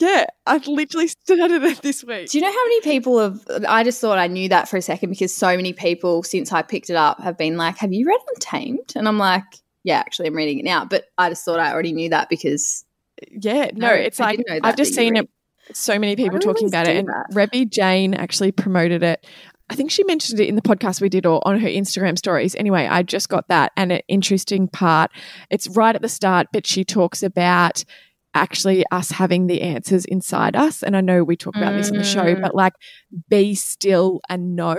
Yeah, 0.03 0.25
I've 0.45 0.67
literally 0.67 1.07
started 1.07 1.63
it 1.63 1.81
this 1.81 2.03
week. 2.03 2.29
Do 2.29 2.37
you 2.37 2.43
know 2.43 2.51
how 2.51 2.63
many 2.65 2.81
people 2.81 3.19
have 3.19 3.41
I 3.67 3.83
just 3.83 4.01
thought 4.01 4.17
I 4.17 4.27
knew 4.27 4.49
that 4.49 4.67
for 4.67 4.75
a 4.75 4.81
second 4.81 5.11
because 5.11 5.33
so 5.33 5.55
many 5.55 5.71
people 5.71 6.23
since 6.23 6.51
I 6.51 6.61
picked 6.61 6.89
it 6.89 6.95
up 6.97 7.21
have 7.21 7.37
been 7.37 7.55
like, 7.55 7.77
Have 7.77 7.93
you 7.93 8.05
read 8.07 8.19
Untamed? 8.35 8.93
And 8.95 9.07
I'm 9.07 9.17
like, 9.17 9.43
Yeah, 9.83 9.99
actually 9.99 10.27
I'm 10.27 10.35
reading 10.35 10.59
it 10.59 10.65
now. 10.65 10.83
But 10.83 11.05
I 11.17 11.29
just 11.29 11.45
thought 11.45 11.59
I 11.59 11.71
already 11.71 11.93
knew 11.93 12.09
that 12.09 12.27
because 12.29 12.83
Yeah, 13.31 13.71
no, 13.73 13.87
No, 13.87 13.93
it's 13.93 14.19
like 14.19 14.43
I've 14.61 14.75
just 14.75 14.93
seen 14.93 15.13
read. 15.13 15.23
it. 15.23 15.29
So 15.75 15.97
many 15.97 16.17
people 16.17 16.39
talking 16.39 16.67
about 16.67 16.87
it, 16.87 16.97
and. 16.97 17.09
Rebby 17.31 17.65
Jane 17.65 18.13
actually 18.13 18.51
promoted 18.51 19.01
it. 19.01 19.25
I 19.69 19.75
think 19.75 19.91
she 19.91 20.03
mentioned 20.03 20.41
it 20.41 20.49
in 20.49 20.55
the 20.55 20.61
podcast 20.61 20.99
we 20.99 21.07
did 21.07 21.25
or 21.25 21.41
on 21.47 21.57
her 21.61 21.69
Instagram 21.69 22.17
stories. 22.17 22.53
Anyway, 22.55 22.85
I 22.85 23.01
just 23.01 23.29
got 23.29 23.47
that, 23.47 23.71
and 23.77 23.93
an 23.93 24.01
interesting 24.09 24.67
part. 24.67 25.09
It's 25.49 25.69
right 25.69 25.95
at 25.95 26.01
the 26.01 26.09
start, 26.09 26.47
but 26.51 26.67
she 26.67 26.83
talks 26.83 27.23
about 27.23 27.85
actually 28.33 28.83
us 28.91 29.11
having 29.11 29.47
the 29.47 29.61
answers 29.61 30.05
inside 30.05 30.55
us. 30.55 30.83
And 30.83 30.95
I 30.97 31.01
know 31.01 31.23
we 31.23 31.35
talk 31.35 31.55
about 31.55 31.75
this 31.75 31.91
on 31.91 31.97
the 31.97 32.03
show, 32.03 32.35
Mm. 32.35 32.41
but 32.41 32.55
like 32.55 32.73
be 33.29 33.55
still 33.55 34.21
and 34.29 34.55
know. 34.55 34.77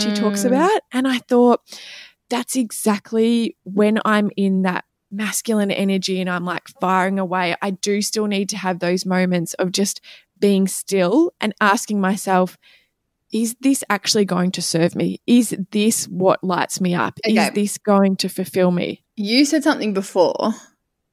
She 0.00 0.12
talks 0.12 0.42
Mm. 0.42 0.46
about, 0.48 0.80
and 0.92 1.06
I 1.06 1.18
thought 1.18 1.60
that's 2.28 2.56
exactly 2.56 3.56
when 3.64 4.00
I'm 4.04 4.30
in 4.36 4.62
that 4.62 4.84
masculine 5.12 5.70
energy 5.70 6.20
and 6.20 6.28
I'm 6.28 6.44
like 6.44 6.68
firing 6.80 7.18
away, 7.18 7.54
I 7.62 7.70
do 7.70 8.02
still 8.02 8.26
need 8.26 8.48
to 8.50 8.56
have 8.56 8.80
those 8.80 9.06
moments 9.06 9.54
of 9.54 9.70
just 9.70 10.00
being 10.38 10.66
still 10.66 11.32
and 11.40 11.54
asking 11.60 12.00
myself, 12.00 12.58
is 13.32 13.56
this 13.60 13.82
actually 13.88 14.24
going 14.24 14.50
to 14.52 14.62
serve 14.62 14.94
me? 14.96 15.20
Is 15.26 15.56
this 15.70 16.06
what 16.06 16.42
lights 16.42 16.80
me 16.80 16.94
up? 16.94 17.18
Okay. 17.26 17.36
Is 17.36 17.50
this 17.52 17.78
going 17.78 18.16
to 18.16 18.28
fulfill 18.28 18.70
me? 18.70 19.04
You 19.16 19.44
said 19.44 19.62
something 19.62 19.92
before. 19.94 20.54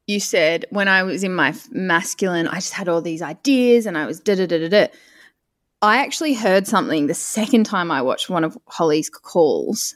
You 0.07 0.19
said 0.19 0.65
when 0.69 0.87
I 0.87 1.03
was 1.03 1.23
in 1.23 1.33
my 1.33 1.53
masculine, 1.71 2.47
I 2.47 2.55
just 2.55 2.73
had 2.73 2.89
all 2.89 3.01
these 3.01 3.21
ideas 3.21 3.85
and 3.85 3.97
I 3.97 4.05
was 4.05 4.19
da 4.19 4.35
da 4.35 4.45
da 4.45 4.59
da 4.59 4.69
da. 4.69 4.87
I 5.81 5.97
actually 5.97 6.33
heard 6.33 6.67
something 6.67 7.07
the 7.07 7.13
second 7.13 7.65
time 7.65 7.91
I 7.91 8.01
watched 8.01 8.29
one 8.29 8.43
of 8.43 8.57
Holly's 8.67 9.09
calls 9.09 9.95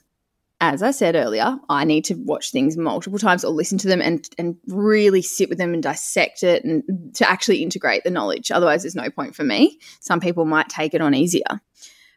as 0.60 0.82
I 0.82 0.92
said 0.92 1.16
earlier, 1.16 1.58
I 1.70 1.84
need 1.84 2.06
to 2.06 2.16
watch 2.16 2.52
things 2.52 2.78
multiple 2.78 3.20
times 3.20 3.46
or 3.46 3.52
listen 3.52 3.78
to 3.80 3.88
them 3.88 4.02
and 4.02 4.28
and 4.38 4.58
really 4.68 5.22
sit 5.22 5.50
with 5.50 5.60
them 5.60 5.74
and 5.74 5.84
dissect 5.84 6.42
it 6.44 6.64
and 6.64 7.14
to 7.16 7.30
actually 7.30 7.62
integrate 7.62 8.04
the 8.04 8.10
knowledge. 8.10 8.50
Otherwise, 8.50 8.82
there's 8.82 8.96
no 8.96 9.10
point 9.10 9.36
for 9.36 9.44
me. 9.44 9.80
Some 10.00 10.20
people 10.20 10.46
might 10.46 10.70
take 10.70 10.94
it 10.94 11.02
on 11.02 11.14
easier. 11.14 11.62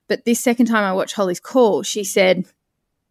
But 0.09 0.25
this 0.25 0.41
second 0.41 0.67
time 0.67 0.85
I 0.85 0.95
watched 0.95 1.15
Holly's 1.15 1.39
call, 1.39 1.83
she 1.83 2.03
said, 2.03 2.47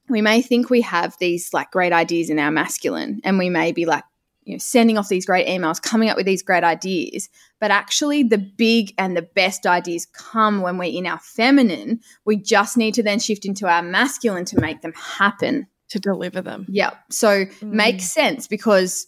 we 0.10 0.22
may 0.22 0.42
think 0.42 0.70
we 0.70 0.82
have 0.82 1.16
these 1.20 1.54
like 1.54 1.70
great 1.70 1.94
ideas 1.94 2.32
in 2.32 2.40
our 2.40 2.52
masculine 2.52 3.22
and 3.24 3.38
we 3.38 3.50
may 3.50 3.72
be 3.72 3.86
like 3.86 4.04
you 4.50 4.56
know, 4.56 4.60
sending 4.60 4.98
off 4.98 5.10
these 5.10 5.28
great 5.28 5.48
emails, 5.48 5.80
coming 5.80 6.10
up 6.10 6.18
with 6.18 6.26
these 6.26 6.42
great 6.42 6.64
ideas. 6.64 7.30
But 7.60 7.70
actually, 7.70 8.24
the 8.24 8.40
big 8.40 8.96
and 8.98 9.16
the 9.16 9.22
best 9.22 9.68
ideas 9.68 10.08
come 10.08 10.62
when 10.62 10.80
we're 10.80 10.92
in 10.92 11.06
our 11.06 11.20
feminine. 11.20 12.00
We 12.26 12.38
just 12.38 12.76
need 12.76 12.96
to 12.96 13.04
then 13.04 13.20
shift 13.20 13.46
into 13.46 13.68
our 13.68 13.84
masculine 13.84 14.46
to 14.46 14.60
make 14.60 14.82
them 14.82 14.94
happen. 14.94 15.68
To 15.90 16.00
deliver 16.00 16.42
them. 16.42 16.66
Yeah. 16.68 16.92
So 17.12 17.46
mm. 17.46 17.64
makes 17.64 18.06
sense 18.06 18.48
because, 18.48 19.06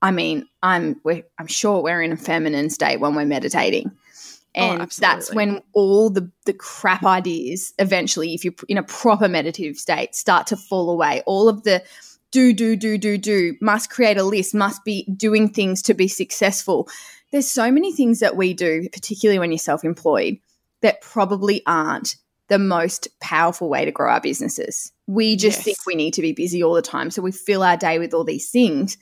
I 0.00 0.10
mean, 0.10 0.46
I'm 0.62 1.00
I'm 1.38 1.46
sure 1.46 1.82
we're 1.82 2.02
in 2.02 2.12
a 2.12 2.16
feminine 2.16 2.70
state 2.70 2.98
when 2.98 3.14
we're 3.14 3.26
meditating. 3.26 3.90
Oh, 4.56 4.72
and 4.72 4.82
oh, 4.82 4.86
that's 4.98 5.32
when 5.34 5.60
all 5.74 6.08
the, 6.08 6.30
the 6.46 6.54
crap 6.54 7.04
ideas 7.04 7.74
eventually, 7.78 8.32
if 8.32 8.44
you're 8.44 8.54
in 8.68 8.78
a 8.78 8.82
proper 8.82 9.28
meditative 9.28 9.76
state, 9.76 10.14
start 10.14 10.46
to 10.48 10.56
fall 10.56 10.90
away. 10.90 11.22
All 11.26 11.48
of 11.48 11.62
the 11.64 11.82
do, 12.30 12.52
do, 12.52 12.76
do, 12.76 12.98
do, 12.98 13.18
do, 13.18 13.56
must 13.60 13.90
create 13.90 14.18
a 14.18 14.22
list, 14.22 14.54
must 14.54 14.84
be 14.84 15.04
doing 15.16 15.48
things 15.48 15.82
to 15.82 15.94
be 15.94 16.08
successful. 16.08 16.88
There's 17.32 17.50
so 17.50 17.70
many 17.70 17.92
things 17.92 18.20
that 18.20 18.36
we 18.36 18.54
do, 18.54 18.88
particularly 18.92 19.38
when 19.38 19.50
you're 19.50 19.58
self 19.58 19.84
employed, 19.84 20.38
that 20.80 21.00
probably 21.00 21.62
aren't 21.66 22.16
the 22.48 22.58
most 22.58 23.08
powerful 23.20 23.68
way 23.68 23.84
to 23.84 23.92
grow 23.92 24.10
our 24.10 24.20
businesses. 24.20 24.92
We 25.06 25.36
just 25.36 25.58
yes. 25.58 25.64
think 25.64 25.78
we 25.86 25.94
need 25.94 26.14
to 26.14 26.22
be 26.22 26.32
busy 26.32 26.62
all 26.62 26.74
the 26.74 26.82
time. 26.82 27.10
So 27.10 27.22
we 27.22 27.32
fill 27.32 27.62
our 27.62 27.76
day 27.76 27.98
with 27.98 28.14
all 28.14 28.24
these 28.24 28.50
things. 28.50 28.96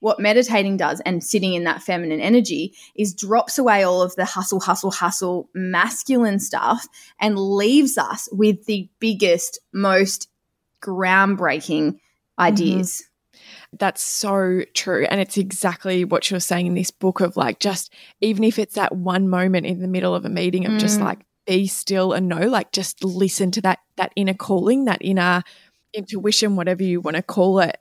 What 0.00 0.18
meditating 0.18 0.78
does 0.78 1.00
and 1.00 1.22
sitting 1.22 1.52
in 1.52 1.64
that 1.64 1.82
feminine 1.82 2.20
energy 2.20 2.74
is 2.94 3.14
drops 3.14 3.58
away 3.58 3.82
all 3.82 4.00
of 4.00 4.14
the 4.16 4.24
hustle, 4.24 4.60
hustle, 4.60 4.90
hustle, 4.90 5.50
masculine 5.54 6.38
stuff 6.38 6.86
and 7.18 7.38
leaves 7.38 7.98
us 7.98 8.28
with 8.32 8.64
the 8.64 8.88
biggest, 8.98 9.58
most 9.72 10.28
groundbreaking 10.82 11.98
ideas. 12.40 13.02
Mm-hmm. 13.02 13.76
That's 13.78 14.02
so 14.02 14.62
true. 14.74 15.06
And 15.08 15.20
it's 15.20 15.36
exactly 15.36 16.04
what 16.04 16.30
you're 16.30 16.40
saying 16.40 16.66
in 16.66 16.74
this 16.74 16.90
book 16.90 17.20
of 17.20 17.36
like, 17.36 17.60
just 17.60 17.92
even 18.20 18.42
if 18.42 18.58
it's 18.58 18.74
that 18.74 18.96
one 18.96 19.28
moment 19.28 19.66
in 19.66 19.80
the 19.80 19.88
middle 19.88 20.14
of 20.14 20.24
a 20.24 20.28
meeting 20.28 20.66
of 20.66 20.72
mm. 20.72 20.80
just 20.80 21.00
like, 21.00 21.20
be 21.46 21.66
still 21.66 22.12
and 22.12 22.28
know, 22.28 22.48
like, 22.48 22.72
just 22.72 23.04
listen 23.04 23.50
to 23.52 23.60
that, 23.62 23.78
that 23.96 24.12
inner 24.16 24.34
calling, 24.34 24.84
that 24.86 24.98
inner 25.00 25.42
intuition, 25.94 26.56
whatever 26.56 26.82
you 26.82 27.00
want 27.00 27.16
to 27.16 27.22
call 27.22 27.60
it. 27.60 27.78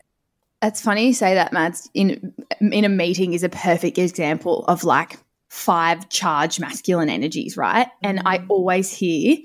That's 0.62 0.82
funny 0.82 1.08
you 1.08 1.14
say 1.14 1.36
that, 1.36 1.54
Mads. 1.54 1.90
In 1.94 2.34
in 2.60 2.84
a 2.84 2.90
meeting 2.90 3.34
is 3.34 3.44
a 3.44 3.50
perfect 3.50 3.98
example 3.98 4.66
of 4.66 4.84
like 4.84 5.18
five 5.50 6.10
charged 6.10 6.60
masculine 6.60 7.10
energies, 7.10 7.56
right? 7.56 7.88
Mm-hmm. 7.88 8.06
And 8.08 8.22
I 8.26 8.40
mm. 8.40 8.46
always 8.50 8.92
hear 8.92 9.38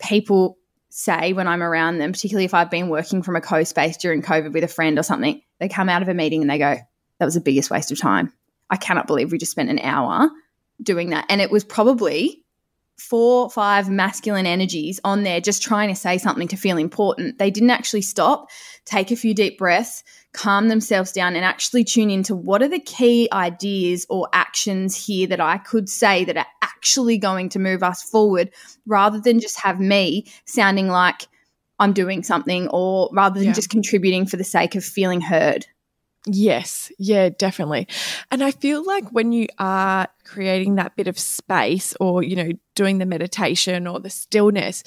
people 0.00 0.58
say 0.92 1.32
when 1.32 1.48
I'm 1.48 1.62
around 1.62 1.98
them, 1.98 2.12
particularly 2.12 2.44
if 2.44 2.52
I've 2.52 2.70
been 2.70 2.90
working 2.90 3.22
from 3.22 3.34
a 3.34 3.40
co 3.40 3.64
space 3.64 3.96
during 3.96 4.22
COVID 4.22 4.52
with 4.52 4.62
a 4.62 4.68
friend 4.68 4.98
or 4.98 5.02
something, 5.02 5.40
they 5.58 5.68
come 5.68 5.88
out 5.88 6.02
of 6.02 6.08
a 6.08 6.14
meeting 6.14 6.42
and 6.42 6.50
they 6.50 6.58
go, 6.58 6.76
That 7.18 7.24
was 7.24 7.34
the 7.34 7.40
biggest 7.40 7.70
waste 7.70 7.90
of 7.90 7.98
time. 7.98 8.32
I 8.68 8.76
cannot 8.76 9.06
believe 9.06 9.32
we 9.32 9.38
just 9.38 9.52
spent 9.52 9.70
an 9.70 9.78
hour 9.80 10.30
doing 10.82 11.10
that. 11.10 11.26
And 11.28 11.40
it 11.40 11.50
was 11.50 11.64
probably 11.64 12.44
four, 12.98 13.50
five 13.50 13.88
masculine 13.88 14.46
energies 14.46 15.00
on 15.02 15.22
there 15.22 15.40
just 15.40 15.62
trying 15.62 15.88
to 15.88 15.94
say 15.94 16.18
something 16.18 16.48
to 16.48 16.56
feel 16.56 16.76
important. 16.76 17.38
They 17.38 17.50
didn't 17.50 17.70
actually 17.70 18.02
stop, 18.02 18.48
take 18.84 19.10
a 19.10 19.16
few 19.16 19.34
deep 19.34 19.58
breaths, 19.58 20.04
calm 20.32 20.68
themselves 20.68 21.12
down, 21.12 21.36
and 21.36 21.44
actually 21.44 21.84
tune 21.84 22.10
into 22.10 22.34
what 22.34 22.62
are 22.62 22.68
the 22.68 22.80
key 22.80 23.28
ideas 23.32 24.06
or 24.08 24.28
actions 24.32 25.06
here 25.06 25.26
that 25.26 25.40
I 25.40 25.58
could 25.58 25.88
say 25.88 26.24
that 26.24 26.36
are 26.36 26.46
actually 26.62 27.18
going 27.18 27.48
to 27.50 27.58
move 27.58 27.82
us 27.82 28.02
forward 28.02 28.50
rather 28.86 29.20
than 29.20 29.40
just 29.40 29.60
have 29.60 29.78
me 29.78 30.26
sounding 30.44 30.88
like 30.88 31.28
I'm 31.78 31.92
doing 31.92 32.22
something 32.22 32.68
or 32.68 33.10
rather 33.12 33.38
than 33.38 33.48
yeah. 33.48 33.54
just 33.54 33.70
contributing 33.70 34.26
for 34.26 34.36
the 34.36 34.44
sake 34.44 34.74
of 34.74 34.84
feeling 34.84 35.20
heard. 35.20 35.66
Yes, 36.26 36.92
yeah, 36.98 37.30
definitely. 37.30 37.88
And 38.30 38.44
I 38.44 38.52
feel 38.52 38.84
like 38.84 39.08
when 39.10 39.32
you 39.32 39.48
are 39.58 40.06
creating 40.24 40.76
that 40.76 40.94
bit 40.94 41.08
of 41.08 41.18
space 41.18 41.94
or, 41.98 42.22
you 42.22 42.36
know, 42.36 42.52
doing 42.76 42.98
the 42.98 43.06
meditation 43.06 43.88
or 43.88 43.98
the 43.98 44.10
stillness, 44.10 44.84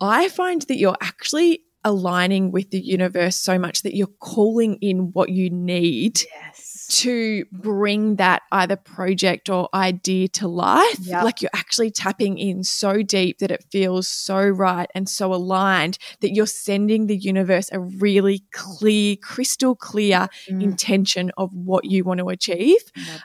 I 0.00 0.28
find 0.28 0.62
that 0.62 0.76
you're 0.76 0.96
actually 1.00 1.64
aligning 1.86 2.50
with 2.50 2.70
the 2.70 2.80
universe 2.80 3.36
so 3.36 3.58
much 3.58 3.82
that 3.82 3.94
you're 3.94 4.08
calling 4.18 4.74
in 4.82 5.12
what 5.12 5.30
you 5.30 5.48
need. 5.48 6.20
Yes 6.34 6.75
to 6.88 7.44
bring 7.52 8.16
that 8.16 8.42
either 8.52 8.76
project 8.76 9.48
or 9.48 9.68
idea 9.74 10.28
to 10.28 10.48
life. 10.48 10.98
Yep. 11.00 11.24
Like 11.24 11.42
you're 11.42 11.50
actually 11.54 11.90
tapping 11.90 12.38
in 12.38 12.64
so 12.64 13.02
deep 13.02 13.38
that 13.38 13.50
it 13.50 13.64
feels 13.70 14.08
so 14.08 14.40
right 14.40 14.88
and 14.94 15.08
so 15.08 15.34
aligned 15.34 15.98
that 16.20 16.34
you're 16.34 16.46
sending 16.46 17.06
the 17.06 17.16
universe 17.16 17.68
a 17.72 17.80
really 17.80 18.44
clear, 18.52 19.16
crystal 19.16 19.74
clear 19.74 20.28
mm. 20.48 20.62
intention 20.62 21.30
of 21.36 21.52
what 21.52 21.84
you 21.84 22.04
want 22.04 22.18
to 22.20 22.28
achieve. 22.28 22.80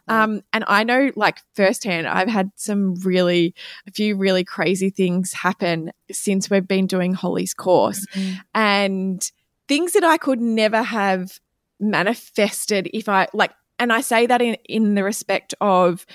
Um, 0.07 0.41
and 0.53 0.63
I 0.67 0.83
know, 0.83 1.11
like, 1.15 1.39
firsthand, 1.55 2.07
I've 2.07 2.27
had 2.27 2.51
some 2.55 2.95
really, 2.95 3.53
a 3.87 3.91
few 3.91 4.15
really 4.15 4.43
crazy 4.43 4.89
things 4.89 5.33
happen 5.33 5.91
since 6.11 6.49
we've 6.49 6.67
been 6.67 6.87
doing 6.87 7.13
Holly's 7.13 7.53
course. 7.53 8.05
Mm-hmm. 8.13 8.33
And 8.53 9.31
things 9.67 9.93
that 9.93 10.03
I 10.03 10.17
could 10.17 10.41
never 10.41 10.81
have 10.81 11.39
manifested 11.81 12.89
if 12.93 13.09
I 13.09 13.27
like, 13.33 13.51
and 13.79 13.91
I 13.91 14.01
say 14.01 14.27
that 14.27 14.41
in, 14.41 14.55
in 14.65 14.95
the 14.95 15.03
respect 15.03 15.53
of, 15.59 16.05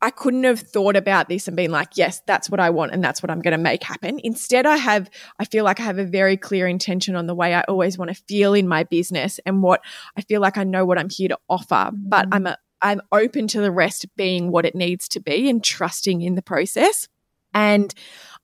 I 0.00 0.10
couldn't 0.10 0.44
have 0.44 0.60
thought 0.60 0.94
about 0.94 1.28
this 1.28 1.48
and 1.48 1.56
been 1.56 1.72
like, 1.72 1.96
yes, 1.96 2.22
that's 2.26 2.48
what 2.48 2.60
I 2.60 2.70
want 2.70 2.92
and 2.92 3.02
that's 3.02 3.20
what 3.22 3.30
I'm 3.30 3.40
going 3.40 3.52
to 3.52 3.58
make 3.58 3.82
happen. 3.82 4.20
Instead, 4.22 4.64
I 4.64 4.76
have, 4.76 5.10
I 5.40 5.44
feel 5.44 5.64
like 5.64 5.80
I 5.80 5.84
have 5.84 5.98
a 5.98 6.04
very 6.04 6.36
clear 6.36 6.68
intention 6.68 7.16
on 7.16 7.26
the 7.26 7.34
way 7.34 7.52
I 7.52 7.62
always 7.62 7.98
want 7.98 8.10
to 8.10 8.22
feel 8.28 8.54
in 8.54 8.68
my 8.68 8.84
business 8.84 9.40
and 9.44 9.62
what 9.62 9.82
I 10.16 10.20
feel 10.20 10.40
like 10.40 10.56
I 10.56 10.64
know 10.64 10.84
what 10.84 10.98
I'm 10.98 11.10
here 11.10 11.28
to 11.28 11.38
offer, 11.48 11.90
but 11.92 12.26
mm-hmm. 12.26 12.34
I'm 12.34 12.46
a, 12.46 12.58
I'm 12.80 13.00
open 13.10 13.48
to 13.48 13.60
the 13.60 13.72
rest 13.72 14.06
being 14.16 14.52
what 14.52 14.64
it 14.64 14.76
needs 14.76 15.08
to 15.08 15.20
be 15.20 15.50
and 15.50 15.64
trusting 15.64 16.22
in 16.22 16.36
the 16.36 16.42
process. 16.42 17.08
And 17.52 17.92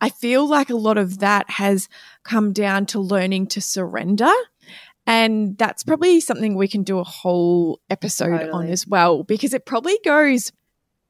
I 0.00 0.08
feel 0.08 0.48
like 0.48 0.70
a 0.70 0.76
lot 0.76 0.98
of 0.98 1.20
that 1.20 1.48
has 1.50 1.88
come 2.24 2.52
down 2.52 2.86
to 2.86 3.00
learning 3.00 3.46
to 3.48 3.60
surrender 3.60 4.32
and 5.06 5.56
that's 5.58 5.82
probably 5.82 6.20
something 6.20 6.54
we 6.54 6.68
can 6.68 6.82
do 6.82 6.98
a 6.98 7.04
whole 7.04 7.80
episode 7.90 8.38
totally. 8.38 8.50
on 8.50 8.68
as 8.68 8.86
well, 8.86 9.22
because 9.22 9.54
it 9.54 9.66
probably 9.66 9.98
goes 10.04 10.52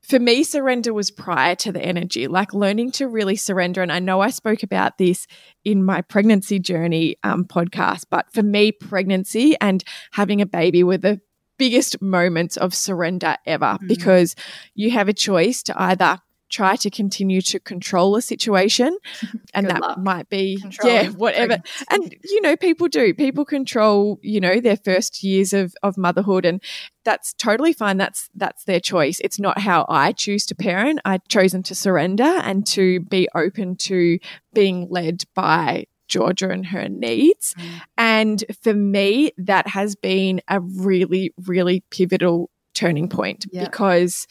for 0.05 0.19
me, 0.19 0.45
surrender 0.45 0.93
was 0.93 1.11
prior 1.11 1.55
to 1.57 1.73
the 1.73 1.81
energy, 1.81 2.29
like 2.29 2.53
learning 2.53 2.91
to 2.93 3.09
really 3.09 3.37
surrender. 3.37 3.81
And 3.83 3.91
I 3.91 4.01
know 4.01 4.21
I 4.21 4.31
spoke 4.31 4.63
about 4.63 4.99
this 4.99 5.27
in 5.65 5.83
my 5.83 6.03
pregnancy 6.03 6.59
journey 6.59 7.17
um, 7.25 7.47
podcast, 7.47 8.05
but 8.11 8.31
for 8.33 8.43
me, 8.43 8.71
pregnancy 8.71 9.57
and 9.63 9.83
having 10.13 10.43
a 10.43 10.47
baby 10.47 10.85
were 10.85 10.99
the 10.99 11.21
biggest 11.57 12.03
moments 12.03 12.57
of 12.59 12.75
surrender 12.75 13.37
ever 13.47 13.65
mm-hmm. 13.65 13.87
because 13.87 14.35
you 14.75 14.91
have 14.91 15.09
a 15.09 15.15
choice 15.15 15.63
to 15.63 15.83
either 15.83 16.21
try 16.55 16.77
to 16.77 16.89
continue 16.89 17.41
to 17.41 17.59
control 17.59 18.15
a 18.15 18.23
situation 18.23 18.97
and 19.55 19.67
Good 19.67 19.75
that 19.75 19.81
luck. 19.81 19.99
might 19.99 20.29
be 20.29 20.63
yeah 20.85 21.09
whatever. 21.09 21.59
And 21.91 22.15
you 22.23 22.41
know 22.41 22.57
people 22.57 22.87
do. 22.89 23.13
People 23.13 23.45
control 23.45 24.21
you 24.23 24.41
know 24.41 24.61
their 24.61 24.77
first 24.77 25.25
years 25.25 25.53
of 25.53 25.75
of 25.83 25.99
motherhood 25.99 26.45
and 26.45 26.63
that's 27.05 27.35
totally 27.35 27.73
fine. 27.73 27.97
That's 27.97 28.31
that's 28.35 28.65
their 28.65 28.81
choice. 28.81 29.21
It's 29.21 29.41
not 29.41 29.59
how 29.59 29.85
i 29.89 30.13
choose 30.13 30.47
to 30.47 30.55
parent. 30.55 31.01
I've 31.05 31.27
chosen 31.29 31.63
to 31.65 31.75
surrender 31.75 32.23
and 32.23 32.67
to 32.69 33.01
be 33.01 33.29
open 33.35 33.77
to 33.77 34.19
being 34.53 34.87
led 34.89 35.25
by 35.35 35.87
Georgia 36.07 36.51
and 36.51 36.67
her 36.67 36.89
needs. 36.89 37.55
Mm. 37.55 37.81
And 37.99 38.45
for 38.63 38.75
me, 38.75 39.33
that 39.39 39.67
has 39.67 39.97
been 39.97 40.41
a 40.49 40.61
really, 40.61 41.35
really 41.47 41.83
pivotal 41.91 42.51
turning 42.75 43.09
point 43.09 43.47
because 43.53 44.27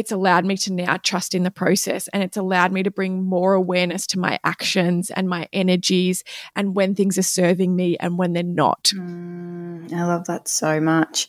it's 0.00 0.10
allowed 0.10 0.46
me 0.46 0.56
to 0.56 0.72
now 0.72 0.96
trust 0.96 1.34
in 1.34 1.42
the 1.42 1.50
process 1.50 2.08
and 2.08 2.22
it's 2.22 2.38
allowed 2.38 2.72
me 2.72 2.82
to 2.82 2.90
bring 2.90 3.22
more 3.22 3.52
awareness 3.52 4.06
to 4.06 4.18
my 4.18 4.40
actions 4.42 5.10
and 5.10 5.28
my 5.28 5.46
energies 5.52 6.24
and 6.56 6.74
when 6.74 6.94
things 6.94 7.18
are 7.18 7.22
serving 7.22 7.76
me 7.76 7.98
and 7.98 8.16
when 8.16 8.32
they're 8.32 8.42
not. 8.42 8.92
Mm, 8.96 9.92
I 9.92 10.06
love 10.06 10.24
that 10.26 10.48
so 10.48 10.80
much. 10.80 11.28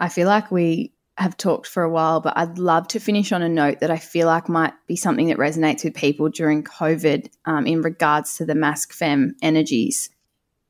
I 0.00 0.08
feel 0.08 0.26
like 0.26 0.50
we 0.50 0.94
have 1.18 1.36
talked 1.36 1.66
for 1.66 1.82
a 1.82 1.90
while, 1.90 2.20
but 2.20 2.32
I'd 2.36 2.58
love 2.58 2.88
to 2.88 3.00
finish 3.00 3.32
on 3.32 3.42
a 3.42 3.50
note 3.50 3.80
that 3.80 3.90
I 3.90 3.98
feel 3.98 4.28
like 4.28 4.48
might 4.48 4.72
be 4.86 4.96
something 4.96 5.26
that 5.26 5.36
resonates 5.36 5.84
with 5.84 5.94
people 5.94 6.30
during 6.30 6.64
COVID 6.64 7.28
um, 7.44 7.66
in 7.66 7.82
regards 7.82 8.38
to 8.38 8.46
the 8.46 8.54
mask 8.54 8.94
fem 8.94 9.36
energies. 9.42 10.08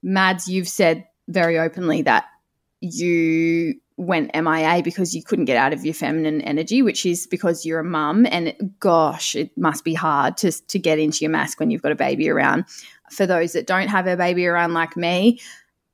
Mads, 0.03 0.49
you've 0.49 0.69
said 0.69 1.07
very 1.29 1.61
openly 1.61 2.03
that 2.03 2.27
you 2.81 3.75
went 3.97 4.31
MIA 4.35 4.83
because 4.83 5.15
you 5.15 5.23
couldn't 5.23 5.47
get 5.47 5.57
out 5.57 5.73
of 5.73 5.85
your 5.85 5.95
feminine 5.95 6.43
energy, 6.43 6.83
which 6.83 7.07
is 7.07 7.27
because 7.27 7.65
you're 7.65 7.81
a 7.81 7.85
mum. 7.85 8.27
And 8.31 8.75
gosh, 8.79 9.35
it 9.35 9.57
must 9.57 9.85
be 9.85 9.95
hard 9.95 10.37
to, 10.39 10.53
to 10.53 10.79
get 10.79 10.99
into 10.99 11.19
your 11.21 11.31
mask 11.31 11.59
when 11.59 11.71
you've 11.71 11.83
got 11.83 11.93
a 11.93 11.97
baby 11.97 12.29
around. 12.29 12.67
For 13.11 13.27
those 13.27 13.53
that 13.53 13.67
don't 13.67 13.89
have 13.89 14.07
a 14.07 14.17
baby 14.17 14.47
around 14.47 14.75
like 14.75 14.97
me, 14.97 15.41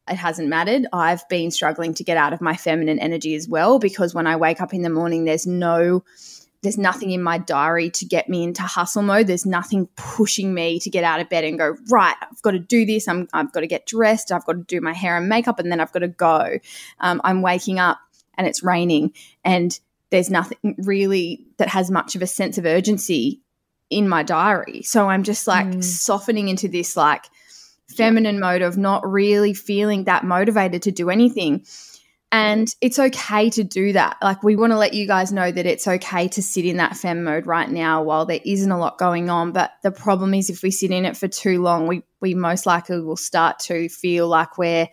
it 0.09 0.17
hasn't 0.17 0.49
mattered. 0.49 0.87
I've 0.93 1.29
been 1.29 1.53
struggling 1.53 1.95
to 1.95 2.05
get 2.05 2.17
out 2.17 2.33
of 2.33 2.41
my 2.41 2.57
feminine 2.57 2.99
energy 2.99 3.35
as 3.37 3.49
well 3.49 3.79
because 3.79 4.15
when 4.15 4.27
I 4.27 4.35
wake 4.37 4.61
up 4.61 4.75
in 4.75 4.83
the 4.83 4.91
morning, 4.91 5.25
there's 5.25 5.47
no 5.47 6.03
there's 6.62 6.79
nothing 6.79 7.11
in 7.11 7.22
my 7.22 7.38
diary 7.38 7.90
to 7.90 8.05
get 8.05 8.29
me 8.29 8.44
into 8.44 8.62
hustle 8.62 9.03
mode. 9.03 9.27
There's 9.27 9.44
nothing 9.44 9.88
pushing 9.96 10.55
me 10.55 10.79
to 10.81 10.90
get 10.90 11.03
out 11.03 11.20
of 11.20 11.29
bed 11.29 11.44
and 11.44 11.59
go, 11.59 11.77
right, 11.90 12.14
I've 12.22 12.42
got 12.42 12.53
to 12.53 12.61
do 12.61 12.87
this. 12.87 13.09
I'm, 13.09 13.29
I've 13.33 13.53
got 13.53 13.61
to 13.61 13.66
get 13.66 13.87
dressed. 13.87 14.31
I've 14.31 14.44
got 14.44 14.53
to 14.53 14.62
do 14.62 14.81
my 14.81 14.92
hair 14.92 15.16
and 15.16 15.29
makeup, 15.29 15.59
and 15.59 15.72
then 15.72 15.81
I've 15.81 15.92
got 15.92 16.01
to 16.01 16.09
go. 16.09 16.59
Um, 17.01 17.20
I'm 17.25 17.42
waking 17.42 17.79
up 17.79 17.98
and 18.38 18.46
it's 18.46 18.62
raining, 18.62 19.12
and 19.44 19.79
there's 20.11 20.31
nothing 20.31 20.77
really 20.79 21.46
that 21.59 21.68
has 21.68 21.90
much 21.90 22.14
of 22.14 22.22
a 22.22 22.27
sense 22.27 22.59
of 22.59 22.64
urgency 22.64 23.42
in 23.90 24.09
my 24.09 24.22
diary. 24.22 24.83
So 24.83 25.09
I'm 25.09 25.22
just 25.22 25.46
like 25.46 25.66
mm. 25.66 25.85
softening 25.85 26.48
into 26.48 26.68
this 26.68 26.96
like 26.96 27.25
feminine 27.88 28.40
mode 28.40 28.62
of 28.62 28.79
not 28.79 29.07
really 29.09 29.53
feeling 29.53 30.05
that 30.05 30.25
motivated 30.25 30.83
to 30.83 30.92
do 30.92 31.11
anything. 31.11 31.64
And 32.33 32.66
it's 32.81 32.99
okay 32.99 33.51
to 33.51 33.62
do 33.62 33.92
that. 33.92 34.16
Like, 34.23 34.42
we 34.42 34.57
want 34.57 34.73
to 34.73 34.79
let 34.79 34.95
you 34.95 35.07
guys 35.07 35.33
know 35.33 35.53
that 35.53 35.66
it's 35.66 35.87
okay 35.87 36.29
to 36.29 36.42
sit 36.42 36.64
in 36.64 36.79
that 36.79 36.97
fem 36.97 37.25
mode 37.25 37.47
right 37.47 37.71
now 37.71 38.03
while 38.03 38.25
there 38.25 38.40
isn't 38.42 38.73
a 38.73 38.79
lot 38.79 38.97
going 38.97 39.29
on. 39.29 39.53
But 39.53 39.73
the 39.83 39.90
problem 39.92 40.33
is, 40.33 40.49
if 40.49 40.62
we 40.62 40.71
sit 40.71 40.90
in 40.90 41.05
it 41.05 41.14
for 41.14 41.29
too 41.29 41.61
long, 41.61 41.87
we, 41.87 42.05
we 42.23 42.35
most 42.35 42.64
likely 42.64 43.03
will 43.03 43.18
start 43.18 43.59
to 43.61 43.90
feel 43.90 44.29
like 44.29 44.57
we're 44.57 44.88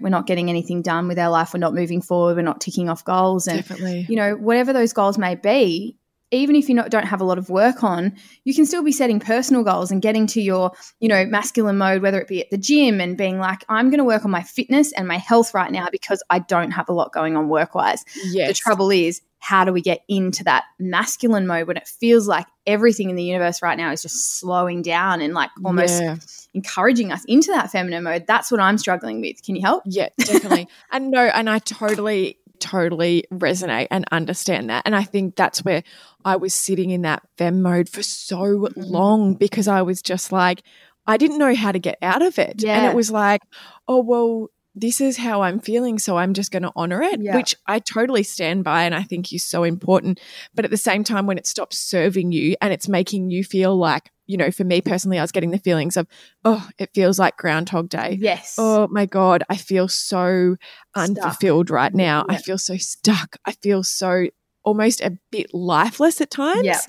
we're 0.00 0.10
not 0.10 0.28
getting 0.28 0.48
anything 0.48 0.82
done 0.82 1.08
with 1.08 1.18
our 1.18 1.30
life. 1.30 1.52
We're 1.52 1.58
not 1.58 1.74
moving 1.74 2.00
forward. 2.00 2.36
We're 2.36 2.42
not 2.42 2.60
ticking 2.60 2.88
off 2.88 3.04
goals. 3.04 3.48
And, 3.48 3.58
Definitely. 3.58 4.06
you 4.08 4.14
know, 4.14 4.34
whatever 4.34 4.72
those 4.72 4.92
goals 4.92 5.18
may 5.18 5.34
be, 5.34 5.98
even 6.30 6.56
if 6.56 6.68
you 6.68 6.74
not, 6.74 6.90
don't 6.90 7.06
have 7.06 7.20
a 7.20 7.24
lot 7.24 7.38
of 7.38 7.48
work 7.48 7.82
on, 7.82 8.14
you 8.44 8.54
can 8.54 8.66
still 8.66 8.82
be 8.82 8.92
setting 8.92 9.18
personal 9.18 9.64
goals 9.64 9.90
and 9.90 10.02
getting 10.02 10.26
to 10.28 10.40
your, 10.40 10.72
you 11.00 11.08
know, 11.08 11.24
masculine 11.26 11.78
mode, 11.78 12.02
whether 12.02 12.20
it 12.20 12.28
be 12.28 12.40
at 12.40 12.50
the 12.50 12.58
gym 12.58 13.00
and 13.00 13.16
being 13.16 13.38
like, 13.38 13.64
I'm 13.68 13.88
going 13.88 13.98
to 13.98 14.04
work 14.04 14.24
on 14.24 14.30
my 14.30 14.42
fitness 14.42 14.92
and 14.92 15.08
my 15.08 15.16
health 15.16 15.54
right 15.54 15.72
now 15.72 15.88
because 15.90 16.22
I 16.28 16.40
don't 16.40 16.72
have 16.72 16.88
a 16.88 16.92
lot 16.92 17.12
going 17.12 17.36
on 17.36 17.48
work 17.48 17.74
wise. 17.74 18.04
Yes. 18.24 18.48
The 18.48 18.54
trouble 18.54 18.90
is, 18.90 19.22
how 19.40 19.64
do 19.64 19.72
we 19.72 19.80
get 19.80 20.00
into 20.08 20.42
that 20.44 20.64
masculine 20.78 21.46
mode 21.46 21.68
when 21.68 21.76
it 21.76 21.86
feels 21.86 22.26
like 22.26 22.46
everything 22.66 23.08
in 23.08 23.16
the 23.16 23.22
universe 23.22 23.62
right 23.62 23.78
now 23.78 23.92
is 23.92 24.02
just 24.02 24.38
slowing 24.38 24.82
down 24.82 25.20
and 25.20 25.32
like 25.32 25.50
almost 25.64 26.02
yeah. 26.02 26.16
encouraging 26.54 27.12
us 27.12 27.24
into 27.26 27.52
that 27.52 27.70
feminine 27.70 28.02
mode? 28.02 28.26
That's 28.26 28.50
what 28.50 28.60
I'm 28.60 28.78
struggling 28.78 29.20
with. 29.20 29.42
Can 29.42 29.54
you 29.54 29.62
help? 29.62 29.84
Yeah, 29.86 30.08
definitely. 30.18 30.68
and 30.90 31.12
no, 31.12 31.20
and 31.22 31.48
I 31.48 31.60
totally 31.60 32.38
totally 32.60 33.24
resonate 33.32 33.88
and 33.90 34.04
understand 34.10 34.70
that. 34.70 34.82
And 34.84 34.94
I 34.94 35.04
think 35.04 35.36
that's 35.36 35.64
where 35.64 35.82
I 36.24 36.36
was 36.36 36.54
sitting 36.54 36.90
in 36.90 37.02
that 37.02 37.22
fem 37.36 37.62
mode 37.62 37.88
for 37.88 38.02
so 38.02 38.36
mm-hmm. 38.36 38.80
long 38.80 39.34
because 39.34 39.68
I 39.68 39.82
was 39.82 40.02
just 40.02 40.32
like, 40.32 40.62
I 41.06 41.16
didn't 41.16 41.38
know 41.38 41.54
how 41.54 41.72
to 41.72 41.78
get 41.78 41.98
out 42.02 42.22
of 42.22 42.38
it. 42.38 42.62
Yeah. 42.62 42.76
And 42.78 42.86
it 42.86 42.94
was 42.94 43.10
like, 43.10 43.42
oh, 43.86 44.02
well, 44.02 44.50
this 44.74 45.00
is 45.00 45.16
how 45.16 45.42
I'm 45.42 45.58
feeling. 45.58 45.98
So 45.98 46.16
I'm 46.16 46.34
just 46.34 46.52
going 46.52 46.62
to 46.62 46.72
honor 46.76 47.02
it, 47.02 47.20
yeah. 47.20 47.34
which 47.34 47.56
I 47.66 47.78
totally 47.78 48.22
stand 48.22 48.62
by 48.62 48.84
and 48.84 48.94
I 48.94 49.02
think 49.02 49.32
is 49.32 49.44
so 49.44 49.64
important. 49.64 50.20
But 50.54 50.64
at 50.64 50.70
the 50.70 50.76
same 50.76 51.04
time, 51.04 51.26
when 51.26 51.38
it 51.38 51.46
stops 51.46 51.78
serving 51.78 52.32
you 52.32 52.56
and 52.60 52.72
it's 52.72 52.88
making 52.88 53.30
you 53.30 53.42
feel 53.42 53.76
like, 53.76 54.10
you 54.28 54.36
know, 54.36 54.52
for 54.52 54.62
me 54.62 54.80
personally, 54.80 55.18
I 55.18 55.22
was 55.22 55.32
getting 55.32 55.50
the 55.50 55.58
feelings 55.58 55.96
of, 55.96 56.06
oh, 56.44 56.68
it 56.78 56.90
feels 56.94 57.18
like 57.18 57.36
Groundhog 57.36 57.88
Day. 57.88 58.18
Yes. 58.20 58.54
Oh 58.58 58.86
my 58.90 59.06
God, 59.06 59.42
I 59.48 59.56
feel 59.56 59.88
so 59.88 60.56
unfulfilled 60.94 61.68
stuck. 61.68 61.74
right 61.74 61.94
now. 61.94 62.24
Yeah. 62.28 62.36
I 62.36 62.38
feel 62.38 62.58
so 62.58 62.76
stuck. 62.76 63.36
I 63.44 63.52
feel 63.52 63.82
so 63.82 64.26
almost 64.62 65.00
a 65.00 65.18
bit 65.32 65.52
lifeless 65.52 66.20
at 66.20 66.30
times. 66.30 66.64
Yeah. 66.64 66.80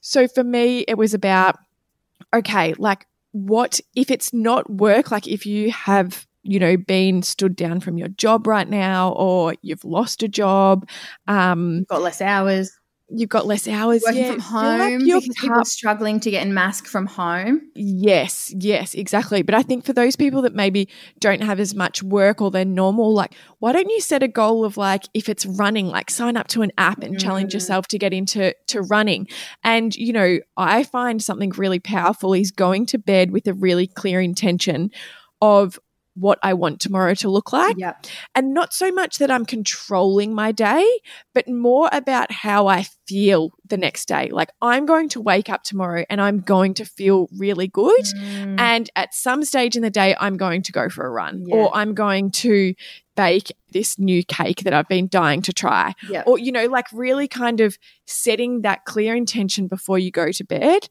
So 0.00 0.28
for 0.28 0.44
me, 0.44 0.80
it 0.80 0.98
was 0.98 1.14
about, 1.14 1.56
okay, 2.34 2.74
like 2.74 3.06
what 3.30 3.80
if 3.94 4.10
it's 4.10 4.34
not 4.34 4.68
work, 4.68 5.10
like 5.10 5.26
if 5.26 5.46
you 5.46 5.70
have 5.70 6.26
you 6.48 6.60
know, 6.60 6.76
been 6.76 7.22
stood 7.22 7.56
down 7.56 7.80
from 7.80 7.98
your 7.98 8.06
job 8.06 8.46
right 8.46 8.68
now, 8.68 9.12
or 9.16 9.54
you've 9.62 9.84
lost 9.84 10.22
a 10.22 10.28
job, 10.28 10.88
um, 11.26 11.84
got 11.88 12.02
less 12.02 12.20
hours, 12.20 12.70
you've 13.08 13.28
got 13.28 13.46
less 13.46 13.68
hours 13.68 14.02
working 14.04 14.22
yeah, 14.22 14.32
from 14.32 14.40
home 14.40 14.98
like 14.98 15.24
people 15.40 15.64
struggling 15.64 16.18
to 16.20 16.30
get 16.30 16.44
in 16.44 16.52
mask 16.52 16.86
from 16.86 17.06
home. 17.06 17.60
Yes, 17.74 18.52
yes, 18.58 18.94
exactly. 18.94 19.42
But 19.42 19.54
I 19.54 19.62
think 19.62 19.84
for 19.84 19.92
those 19.92 20.16
people 20.16 20.42
that 20.42 20.54
maybe 20.54 20.88
don't 21.20 21.42
have 21.42 21.60
as 21.60 21.74
much 21.74 22.02
work 22.02 22.40
or 22.42 22.50
they're 22.50 22.64
normal, 22.64 23.14
like 23.14 23.34
why 23.60 23.72
don't 23.72 23.88
you 23.88 24.00
set 24.00 24.22
a 24.22 24.28
goal 24.28 24.64
of 24.64 24.76
like 24.76 25.04
if 25.14 25.28
it's 25.28 25.46
running, 25.46 25.86
like 25.86 26.10
sign 26.10 26.36
up 26.36 26.48
to 26.48 26.62
an 26.62 26.72
app 26.78 27.02
and 27.02 27.16
mm. 27.16 27.20
challenge 27.20 27.54
yourself 27.54 27.86
to 27.88 27.98
get 27.98 28.12
into 28.12 28.54
to 28.68 28.82
running. 28.82 29.28
And 29.62 29.94
you 29.94 30.12
know, 30.12 30.38
I 30.56 30.82
find 30.82 31.22
something 31.22 31.50
really 31.50 31.78
powerful 31.78 32.34
is 32.34 32.50
going 32.50 32.86
to 32.86 32.98
bed 32.98 33.30
with 33.30 33.46
a 33.46 33.54
really 33.54 33.86
clear 33.86 34.20
intention 34.20 34.90
of 35.40 35.78
what 36.16 36.38
I 36.42 36.54
want 36.54 36.80
tomorrow 36.80 37.14
to 37.14 37.28
look 37.28 37.52
like. 37.52 37.76
Yep. 37.78 38.06
And 38.34 38.54
not 38.54 38.72
so 38.72 38.90
much 38.90 39.18
that 39.18 39.30
I'm 39.30 39.44
controlling 39.44 40.34
my 40.34 40.50
day, 40.50 40.86
but 41.34 41.48
more 41.48 41.88
about 41.92 42.32
how 42.32 42.66
I 42.66 42.86
feel 43.06 43.52
the 43.66 43.76
next 43.76 44.08
day. 44.08 44.28
Like 44.30 44.50
I'm 44.60 44.86
going 44.86 45.08
to 45.10 45.20
wake 45.20 45.48
up 45.48 45.62
tomorrow 45.62 46.04
and 46.08 46.20
I'm 46.20 46.40
going 46.40 46.74
to 46.74 46.84
feel 46.84 47.28
really 47.36 47.68
good. 47.68 48.04
Mm. 48.04 48.58
And 48.58 48.90
at 48.96 49.14
some 49.14 49.44
stage 49.44 49.76
in 49.76 49.82
the 49.82 49.90
day, 49.90 50.16
I'm 50.18 50.36
going 50.36 50.62
to 50.62 50.72
go 50.72 50.88
for 50.88 51.06
a 51.06 51.10
run 51.10 51.44
yeah. 51.46 51.54
or 51.54 51.76
I'm 51.76 51.94
going 51.94 52.30
to 52.32 52.74
bake 53.16 53.50
this 53.70 53.98
new 53.98 54.22
cake 54.22 54.60
that 54.60 54.74
I've 54.74 54.88
been 54.88 55.08
dying 55.08 55.42
to 55.42 55.52
try. 55.52 55.94
Yep. 56.08 56.26
Or, 56.26 56.38
you 56.38 56.52
know, 56.52 56.66
like 56.66 56.86
really 56.92 57.26
kind 57.26 57.60
of 57.60 57.78
setting 58.06 58.62
that 58.62 58.84
clear 58.84 59.14
intention 59.14 59.66
before 59.68 59.98
you 59.98 60.10
go 60.10 60.30
to 60.30 60.44
bed 60.44 60.88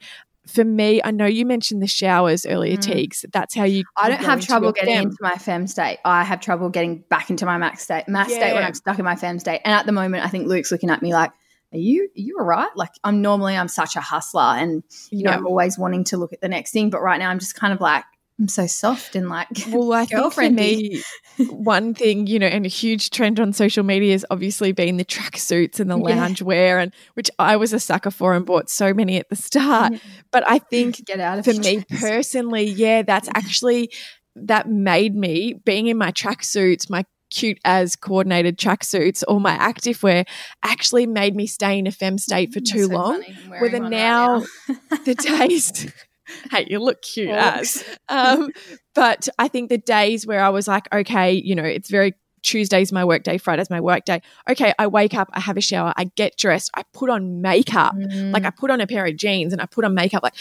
for 0.47 0.63
me, 0.63 1.01
I 1.03 1.11
know 1.11 1.25
you 1.25 1.45
mentioned 1.45 1.81
the 1.81 1.87
showers 1.87 2.45
earlier, 2.45 2.77
mm. 2.77 2.81
Teagues. 2.81 3.25
That's 3.31 3.55
how 3.55 3.63
you. 3.63 3.83
I 3.97 4.09
don't 4.09 4.23
have 4.23 4.45
trouble 4.45 4.71
getting 4.71 4.95
fem. 4.95 5.03
into 5.05 5.17
my 5.21 5.35
fem 5.35 5.67
state. 5.67 5.99
I 6.05 6.23
have 6.23 6.39
trouble 6.39 6.69
getting 6.69 7.03
back 7.09 7.29
into 7.29 7.45
my 7.45 7.57
masc 7.57 7.79
state, 7.79 8.07
masc 8.07 8.31
yeah. 8.31 8.37
state 8.37 8.53
when 8.53 8.63
I'm 8.63 8.73
stuck 8.73 8.99
in 8.99 9.05
my 9.05 9.15
fem 9.15 9.39
state. 9.39 9.61
And 9.65 9.73
at 9.73 9.85
the 9.85 9.91
moment, 9.91 10.23
I 10.23 10.27
think 10.27 10.47
Luke's 10.47 10.71
looking 10.71 10.89
at 10.89 11.01
me 11.01 11.13
like, 11.13 11.31
"Are 11.73 11.77
you, 11.77 12.03
are 12.03 12.19
you 12.19 12.37
all 12.39 12.45
right?" 12.45 12.69
Like 12.75 12.91
I'm 13.03 13.21
normally 13.21 13.57
I'm 13.57 13.67
such 13.67 13.95
a 13.95 14.01
hustler, 14.01 14.41
and 14.41 14.83
you 15.09 15.23
know 15.23 15.31
I'm 15.31 15.47
always 15.47 15.77
wanting 15.77 16.03
to 16.05 16.17
look 16.17 16.33
at 16.33 16.41
the 16.41 16.49
next 16.49 16.71
thing. 16.71 16.89
But 16.89 17.01
right 17.01 17.17
now, 17.17 17.29
I'm 17.29 17.39
just 17.39 17.55
kind 17.55 17.73
of 17.73 17.81
like, 17.81 18.03
I'm 18.39 18.49
so 18.49 18.67
soft 18.67 19.15
and 19.15 19.29
like 19.29 19.47
well, 19.69 19.93
I 19.93 20.05
think 20.05 20.33
for 20.33 20.49
me, 20.49 21.01
one 21.49 21.93
thing 21.93 22.27
you 22.27 22.37
know, 22.37 22.47
and 22.47 22.65
a 22.65 22.69
huge 22.69 23.09
trend 23.09 23.39
on 23.39 23.53
social 23.53 23.83
media 23.83 24.11
has 24.11 24.25
obviously 24.29 24.73
been 24.73 24.97
the 24.97 25.05
track 25.05 25.37
suits 25.37 25.79
and 25.79 25.89
the 25.89 25.95
lounge 25.95 26.41
yeah. 26.41 26.47
wear, 26.47 26.79
and 26.79 26.93
which 27.13 27.31
I 27.39 27.55
was 27.55 27.71
a 27.71 27.79
sucker 27.79 28.11
for 28.11 28.33
and 28.33 28.45
bought 28.45 28.69
so 28.69 28.93
many 28.93 29.17
at 29.17 29.29
the 29.29 29.37
start. 29.37 29.93
Mm-hmm. 29.93 30.09
But 30.31 30.43
I 30.49 30.59
think 30.59 31.05
get 31.05 31.19
out 31.21 31.39
of 31.39 31.45
for 31.45 31.53
me 31.53 31.85
personally, 31.99 32.63
yeah, 32.63 33.03
that's 33.03 33.29
actually 33.33 33.91
that 34.35 34.69
made 34.69 35.15
me 35.15 35.53
being 35.63 35.87
in 35.87 35.97
my 35.97 36.11
track 36.11 36.43
suits, 36.43 36.89
my 36.89 37.05
cute 37.31 37.59
as 37.65 37.95
coordinated 37.95 38.57
tracksuits 38.57 39.23
or 39.27 39.39
my 39.39 39.53
active 39.53 40.01
wear 40.03 40.25
actually 40.63 41.05
made 41.05 41.35
me 41.35 41.47
stay 41.47 41.77
in 41.77 41.87
a 41.87 41.91
fem 41.91 42.17
state 42.17 42.53
for 42.53 42.59
too 42.59 42.85
so 42.85 42.93
long. 42.93 43.23
Whether 43.59 43.79
now, 43.79 44.39
right 44.39 44.47
now. 44.89 44.97
the 45.05 45.15
taste 45.19 45.87
hey, 46.51 46.67
you 46.69 46.79
look 46.79 47.01
cute 47.01 47.29
as. 47.29 47.83
Um, 48.07 48.51
but 48.93 49.27
I 49.39 49.47
think 49.47 49.69
the 49.69 49.79
days 49.79 50.27
where 50.27 50.39
I 50.39 50.49
was 50.49 50.67
like, 50.67 50.87
okay, 50.93 51.33
you 51.33 51.55
know, 51.55 51.63
it's 51.63 51.89
very 51.89 52.13
Tuesday's 52.43 52.91
my 52.91 53.03
work 53.03 53.23
day, 53.23 53.39
Friday's 53.39 53.71
my 53.71 53.81
work 53.81 54.05
day. 54.05 54.21
Okay, 54.47 54.73
I 54.77 54.85
wake 54.85 55.15
up, 55.15 55.29
I 55.33 55.39
have 55.39 55.57
a 55.57 55.61
shower, 55.61 55.91
I 55.97 56.05
get 56.15 56.37
dressed, 56.37 56.69
I 56.75 56.83
put 56.93 57.09
on 57.09 57.41
makeup, 57.41 57.95
mm. 57.95 58.31
like 58.31 58.45
I 58.45 58.51
put 58.51 58.69
on 58.69 58.79
a 58.79 58.87
pair 58.87 59.05
of 59.05 59.17
jeans 59.17 59.53
and 59.53 59.61
I 59.61 59.65
put 59.65 59.83
on 59.83 59.95
makeup, 59.95 60.21
like 60.21 60.35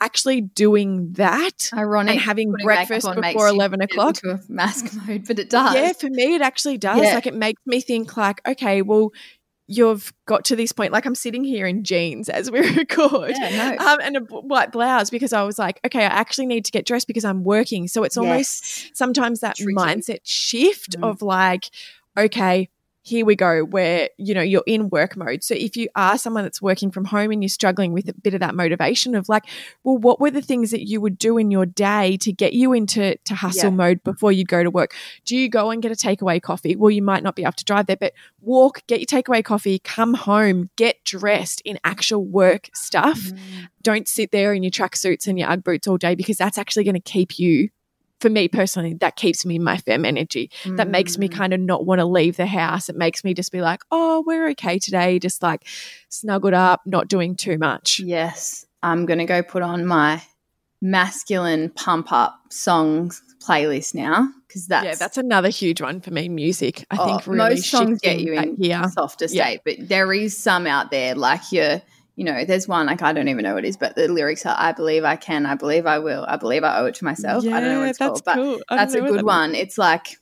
actually 0.00 0.40
doing 0.40 1.12
that 1.12 1.70
Ironic, 1.72 2.14
and 2.14 2.20
having 2.20 2.52
breakfast 2.52 3.08
before 3.14 3.48
11 3.48 3.80
o'clock 3.80 4.16
to 4.16 4.32
a 4.32 4.40
masc 4.48 4.92
mode 5.06 5.24
but 5.26 5.38
it 5.38 5.48
does 5.48 5.74
yeah 5.74 5.92
for 5.92 6.10
me 6.10 6.34
it 6.34 6.42
actually 6.42 6.76
does 6.76 7.00
yeah. 7.00 7.14
like 7.14 7.26
it 7.26 7.34
makes 7.34 7.62
me 7.64 7.80
think 7.80 8.16
like 8.16 8.46
okay 8.46 8.82
well 8.82 9.12
you've 9.66 10.12
got 10.26 10.44
to 10.44 10.56
this 10.56 10.72
point 10.72 10.92
like 10.92 11.06
i'm 11.06 11.14
sitting 11.14 11.42
here 11.42 11.66
in 11.66 11.84
jeans 11.84 12.28
as 12.28 12.50
we 12.50 12.60
record 12.76 13.32
yeah, 13.38 13.76
no. 13.78 13.86
um, 13.86 13.98
and 14.02 14.16
a 14.16 14.20
white 14.20 14.70
blouse 14.70 15.10
because 15.10 15.32
i 15.32 15.42
was 15.42 15.58
like 15.58 15.80
okay 15.86 16.02
i 16.02 16.08
actually 16.08 16.46
need 16.46 16.64
to 16.64 16.70
get 16.70 16.84
dressed 16.84 17.06
because 17.06 17.24
i'm 17.24 17.44
working 17.44 17.88
so 17.88 18.04
it's 18.04 18.16
almost 18.16 18.84
yes. 18.84 18.90
sometimes 18.94 19.40
that 19.40 19.56
Tricky. 19.56 19.74
mindset 19.74 20.18
shift 20.22 20.98
mm. 20.98 21.08
of 21.08 21.22
like 21.22 21.70
okay 22.18 22.68
here 23.06 23.26
we 23.26 23.36
go 23.36 23.62
where 23.64 24.08
you 24.16 24.32
know 24.32 24.40
you're 24.40 24.64
in 24.66 24.88
work 24.88 25.14
mode. 25.14 25.44
So 25.44 25.54
if 25.54 25.76
you 25.76 25.88
are 25.94 26.16
someone 26.16 26.42
that's 26.42 26.62
working 26.62 26.90
from 26.90 27.04
home 27.04 27.30
and 27.32 27.42
you're 27.42 27.50
struggling 27.50 27.92
with 27.92 28.08
a 28.08 28.14
bit 28.14 28.32
of 28.32 28.40
that 28.40 28.54
motivation 28.54 29.14
of 29.14 29.28
like 29.28 29.44
well 29.82 29.98
what 29.98 30.20
were 30.20 30.30
the 30.30 30.40
things 30.40 30.70
that 30.70 30.88
you 30.88 31.02
would 31.02 31.18
do 31.18 31.36
in 31.36 31.50
your 31.50 31.66
day 31.66 32.16
to 32.16 32.32
get 32.32 32.54
you 32.54 32.72
into 32.72 33.14
to 33.24 33.34
hustle 33.34 33.70
Yeah. 33.70 33.76
mode 33.76 34.02
before 34.04 34.32
you 34.32 34.44
go 34.44 34.62
to 34.62 34.70
work? 34.70 34.94
Do 35.26 35.36
you 35.36 35.50
go 35.50 35.70
and 35.70 35.82
get 35.82 35.92
a 35.92 35.94
takeaway 35.94 36.40
coffee? 36.40 36.76
Well 36.76 36.90
you 36.90 37.02
might 37.02 37.22
not 37.22 37.36
be 37.36 37.42
able 37.42 37.52
to 37.52 37.64
drive 37.64 37.86
there 37.86 37.96
but 37.96 38.14
walk 38.40 38.86
get 38.86 39.00
your 39.00 39.22
takeaway 39.22 39.44
coffee 39.44 39.78
come 39.78 40.14
home 40.14 40.70
get 40.76 41.04
dressed 41.04 41.60
in 41.66 41.78
actual 41.84 42.24
work 42.24 42.70
stuff. 42.72 43.20
Mm. 43.20 43.38
Don't 43.82 44.08
sit 44.08 44.32
there 44.32 44.54
in 44.54 44.62
your 44.62 44.70
tracksuits 44.70 45.26
and 45.26 45.38
your 45.38 45.50
UGG 45.50 45.62
boots 45.62 45.86
all 45.86 45.98
day 45.98 46.14
because 46.14 46.38
that's 46.38 46.56
actually 46.56 46.84
going 46.84 46.94
to 46.94 47.00
keep 47.00 47.38
you 47.38 47.68
for 48.20 48.30
me 48.30 48.48
personally, 48.48 48.94
that 49.00 49.16
keeps 49.16 49.44
me 49.44 49.56
in 49.56 49.62
my 49.62 49.76
fem 49.76 50.04
energy. 50.04 50.50
That 50.64 50.88
makes 50.88 51.18
me 51.18 51.28
Mm. 51.28 51.32
kind 51.34 51.52
of 51.52 51.60
not 51.60 51.84
want 51.84 51.98
to 51.98 52.04
leave 52.06 52.36
the 52.36 52.46
house. 52.46 52.88
It 52.88 52.96
makes 52.96 53.22
me 53.24 53.34
just 53.34 53.52
be 53.52 53.60
like, 53.60 53.82
oh, 53.90 54.22
we're 54.26 54.48
okay 54.50 54.78
today, 54.78 55.18
just 55.18 55.42
like 55.42 55.66
snuggled 56.08 56.54
up, 56.54 56.80
not 56.86 57.08
doing 57.08 57.36
too 57.36 57.58
much. 57.58 58.00
Yes, 58.00 58.64
I'm 58.82 59.04
going 59.04 59.18
to 59.18 59.24
go 59.26 59.42
put 59.42 59.62
on 59.62 59.84
my 59.84 60.22
masculine 60.80 61.70
pump 61.70 62.12
up 62.12 62.38
songs 62.50 63.22
playlist 63.46 63.94
now 63.94 64.28
because 64.46 64.66
that's, 64.66 64.84
yeah, 64.84 64.94
that's 64.94 65.16
another 65.18 65.48
huge 65.48 65.80
one 65.80 66.00
for 66.00 66.10
me. 66.10 66.28
Music, 66.28 66.84
I 66.90 66.96
oh, 66.98 67.04
think, 67.04 67.26
really 67.26 67.56
most 67.56 67.70
songs 67.70 68.00
get 68.00 68.20
you 68.20 68.32
in 68.34 68.56
here. 68.56 68.82
softer 68.90 69.26
Yeah. 69.28 69.44
state, 69.44 69.60
but 69.64 69.76
there 69.88 70.12
is 70.12 70.36
some 70.36 70.66
out 70.66 70.90
there 70.90 71.14
like 71.14 71.52
your, 71.52 71.82
you 72.16 72.24
know, 72.24 72.44
there's 72.44 72.68
one 72.68 72.86
like 72.86 73.02
I 73.02 73.12
don't 73.12 73.28
even 73.28 73.42
know 73.42 73.54
what 73.54 73.64
it 73.64 73.68
is, 73.68 73.76
but 73.76 73.96
the 73.96 74.08
lyrics 74.08 74.46
are 74.46 74.56
"I 74.58 74.72
believe 74.72 75.04
I 75.04 75.16
can, 75.16 75.46
I 75.46 75.54
believe 75.54 75.86
I 75.86 75.98
will, 75.98 76.24
I 76.28 76.36
believe 76.36 76.64
I 76.64 76.78
owe 76.78 76.86
it 76.86 76.94
to 76.96 77.04
myself." 77.04 77.44
I 77.44 77.60
don't 77.60 77.70
know 77.70 77.80
what 77.80 77.88
it's 77.88 77.98
called, 77.98 78.22
but 78.24 78.34
cool. 78.36 78.44
Don't 78.44 78.64
that's 78.70 78.94
a 78.94 79.00
good 79.00 79.18
that 79.18 79.24
one. 79.24 79.54
It's 79.54 79.78
like, 79.78 80.18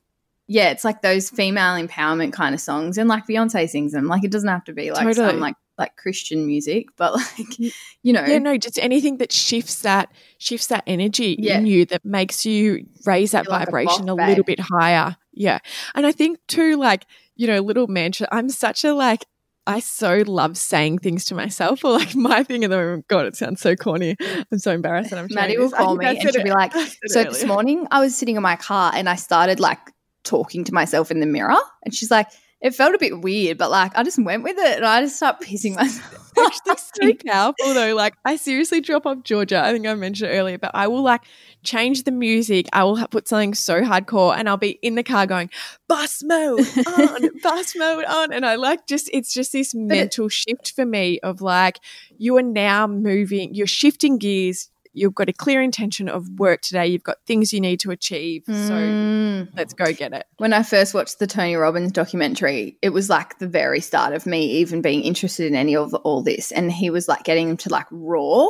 yeah, 0.46 0.70
it's 0.70 0.84
like 0.84 1.02
those 1.02 1.30
female 1.30 1.74
empowerment 1.74 2.32
kind 2.32 2.54
of 2.54 2.60
songs, 2.60 2.98
and 2.98 3.08
like 3.08 3.26
Beyonce 3.26 3.68
sings 3.68 3.92
them. 3.92 4.06
Like 4.06 4.24
it 4.24 4.30
doesn't 4.30 4.48
have 4.48 4.64
to 4.64 4.72
be 4.72 4.90
like 4.90 5.02
Totally. 5.02 5.30
some 5.32 5.40
like 5.40 5.54
like 5.78 5.96
Christian 5.96 6.46
music, 6.46 6.86
but 6.96 7.14
like 7.14 7.58
you 7.58 8.12
know, 8.12 8.24
Yeah, 8.24 8.38
no, 8.38 8.56
just 8.56 8.78
anything 8.78 9.18
that 9.18 9.32
shifts 9.32 9.82
that 9.82 10.10
shifts 10.38 10.68
that 10.68 10.84
energy 10.86 11.36
Yeah. 11.38 11.58
in 11.58 11.66
you 11.66 11.84
that 11.86 12.04
makes 12.04 12.46
you 12.46 12.86
raise 13.04 13.32
that 13.32 13.46
a 13.46 13.50
vibration 13.50 14.06
boss 14.06 14.18
a, 14.18 14.26
little 14.28 14.44
bit 14.44 14.60
higher. 14.60 15.16
Yeah. 15.32 15.58
And 15.94 16.06
I 16.06 16.12
think 16.12 16.38
too, 16.46 16.76
like, 16.76 17.06
you 17.36 17.46
know, 17.46 17.60
little 17.60 17.86
mantra, 17.86 18.28
I'm 18.30 18.50
such 18.50 18.84
a 18.84 18.92
like 18.92 19.24
I 19.66 19.78
so 19.80 20.24
love 20.26 20.56
saying 20.56 20.98
things 20.98 21.24
to 21.26 21.34
myself 21.34 21.84
or 21.84 21.92
like 21.92 22.14
my 22.16 22.42
thing 22.42 22.64
in 22.64 22.70
the 22.70 22.76
moment. 22.76 23.08
God, 23.08 23.26
it 23.26 23.36
sounds 23.36 23.60
so 23.60 23.76
corny. 23.76 24.16
I'm 24.50 24.58
so 24.58 24.72
embarrassed 24.72 25.10
that 25.10 25.18
I'm 25.18 25.28
Maddie 25.30 25.56
will 25.56 25.70
this. 25.70 25.78
Call 25.78 25.96
me 25.96 26.06
and 26.06 26.18
she'll 26.20 26.40
it- 26.40 26.44
be 26.44 26.50
like, 26.50 26.74
I 26.76 26.84
said 26.86 26.98
it 27.02 27.10
So 27.10 27.24
this 27.24 27.44
morning 27.44 27.86
I 27.90 28.00
was 28.00 28.16
sitting 28.16 28.36
in 28.36 28.42
my 28.42 28.56
car 28.56 28.92
and 28.94 29.08
I 29.08 29.14
started 29.14 29.60
like 29.60 29.78
talking 30.24 30.64
to 30.64 30.74
myself 30.74 31.10
in 31.10 31.20
the 31.20 31.26
mirror, 31.26 31.58
and 31.84 31.94
she's 31.94 32.10
like, 32.10 32.28
it 32.62 32.74
felt 32.74 32.94
a 32.94 32.98
bit 32.98 33.20
weird, 33.20 33.58
but 33.58 33.70
like 33.70 33.96
I 33.96 34.04
just 34.04 34.22
went 34.22 34.44
with 34.44 34.56
it 34.56 34.76
and 34.76 34.86
I 34.86 35.02
just 35.02 35.16
started 35.16 35.46
pissing 35.46 35.76
myself. 35.76 36.18
actually 36.38 37.18
so 37.18 37.30
powerful 37.30 37.74
though. 37.74 37.94
Like 37.94 38.14
I 38.24 38.36
seriously 38.36 38.80
drop 38.80 39.04
off 39.04 39.22
Georgia. 39.22 39.62
I 39.62 39.72
think 39.72 39.86
I 39.86 39.94
mentioned 39.94 40.30
it 40.30 40.34
earlier, 40.34 40.58
but 40.58 40.70
I 40.72 40.88
will 40.88 41.02
like 41.02 41.22
change 41.62 42.04
the 42.04 42.10
music. 42.10 42.68
I 42.72 42.84
will 42.84 43.06
put 43.08 43.28
something 43.28 43.54
so 43.54 43.82
hardcore, 43.82 44.34
and 44.36 44.48
I'll 44.48 44.56
be 44.56 44.78
in 44.82 44.94
the 44.94 45.02
car 45.02 45.26
going 45.26 45.50
boss 45.88 46.22
mode 46.22 46.66
on, 46.86 47.28
boss 47.42 47.74
mode 47.76 48.04
on, 48.06 48.32
and 48.32 48.46
I 48.46 48.54
like 48.54 48.86
just 48.86 49.10
it's 49.12 49.34
just 49.34 49.52
this 49.52 49.74
mental 49.74 50.28
shift 50.28 50.72
for 50.74 50.86
me 50.86 51.20
of 51.20 51.42
like 51.42 51.80
you 52.16 52.36
are 52.38 52.42
now 52.42 52.86
moving, 52.86 53.54
you're 53.54 53.66
shifting 53.66 54.18
gears. 54.18 54.70
You've 54.94 55.14
got 55.14 55.28
a 55.28 55.32
clear 55.32 55.62
intention 55.62 56.08
of 56.08 56.28
work 56.38 56.60
today. 56.60 56.86
You've 56.86 57.02
got 57.02 57.18
things 57.26 57.52
you 57.52 57.60
need 57.60 57.80
to 57.80 57.90
achieve. 57.90 58.44
So 58.46 58.52
Mm. 58.52 59.48
let's 59.56 59.72
go 59.74 59.92
get 59.92 60.12
it. 60.12 60.26
when 60.38 60.52
I 60.52 60.62
first 60.62 60.92
watched 60.94 61.18
the 61.18 61.26
Tony 61.26 61.54
Robbins 61.56 61.92
documentary, 61.92 62.76
it 62.82 62.90
was 62.90 63.08
like 63.08 63.38
the 63.38 63.46
very 63.48 63.80
start 63.80 64.12
of 64.12 64.26
me 64.26 64.44
even 64.60 64.82
being 64.82 65.02
interested 65.02 65.46
in 65.46 65.54
any 65.54 65.74
of 65.76 65.94
all 65.94 66.22
this. 66.22 66.52
And 66.52 66.70
he 66.70 66.90
was 66.90 67.08
like 67.08 67.24
getting 67.24 67.48
them 67.48 67.56
to 67.58 67.68
like 67.70 67.86
raw. 67.90 68.48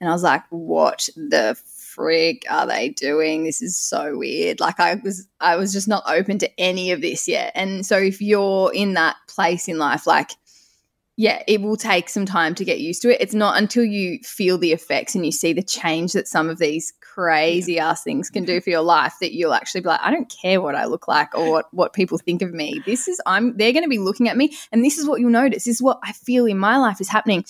And 0.00 0.08
I 0.08 0.12
was 0.12 0.22
like, 0.22 0.42
what 0.50 1.08
the 1.16 1.56
frick 1.66 2.44
are 2.50 2.66
they 2.66 2.88
doing? 2.88 3.44
This 3.44 3.62
is 3.62 3.76
so 3.78 4.18
weird. 4.18 4.58
Like 4.60 4.80
I 4.80 4.96
was 4.96 5.28
I 5.40 5.56
was 5.56 5.72
just 5.72 5.86
not 5.86 6.02
open 6.06 6.38
to 6.38 6.60
any 6.60 6.90
of 6.92 7.00
this 7.02 7.28
yet. 7.28 7.52
And 7.54 7.86
so 7.86 7.96
if 7.98 8.20
you're 8.20 8.72
in 8.74 8.94
that 8.94 9.16
place 9.28 9.68
in 9.68 9.78
life, 9.78 10.06
like 10.06 10.32
yeah, 11.16 11.42
it 11.46 11.62
will 11.62 11.76
take 11.76 12.08
some 12.08 12.26
time 12.26 12.56
to 12.56 12.64
get 12.64 12.80
used 12.80 13.02
to 13.02 13.14
it. 13.14 13.20
It's 13.20 13.34
not 13.34 13.56
until 13.56 13.84
you 13.84 14.18
feel 14.24 14.58
the 14.58 14.72
effects 14.72 15.14
and 15.14 15.24
you 15.24 15.30
see 15.30 15.52
the 15.52 15.62
change 15.62 16.12
that 16.12 16.26
some 16.26 16.48
of 16.48 16.58
these 16.58 16.92
crazy 17.00 17.78
ass 17.78 18.02
things 18.02 18.30
can 18.30 18.44
do 18.44 18.60
for 18.60 18.70
your 18.70 18.80
life 18.80 19.14
that 19.20 19.32
you'll 19.32 19.54
actually 19.54 19.82
be 19.82 19.88
like, 19.88 20.00
I 20.02 20.10
don't 20.10 20.28
care 20.28 20.60
what 20.60 20.74
I 20.74 20.86
look 20.86 21.06
like 21.06 21.32
or 21.36 21.52
what, 21.52 21.72
what 21.72 21.92
people 21.92 22.18
think 22.18 22.42
of 22.42 22.52
me. 22.52 22.82
This 22.84 23.06
is 23.06 23.20
I'm 23.26 23.56
they're 23.56 23.72
gonna 23.72 23.86
be 23.86 23.98
looking 23.98 24.28
at 24.28 24.36
me 24.36 24.56
and 24.72 24.84
this 24.84 24.98
is 24.98 25.06
what 25.06 25.20
you'll 25.20 25.30
notice. 25.30 25.64
This 25.64 25.76
is 25.76 25.82
what 25.82 26.00
I 26.02 26.12
feel 26.12 26.46
in 26.46 26.58
my 26.58 26.78
life 26.78 27.00
is 27.00 27.08
happening. 27.08 27.44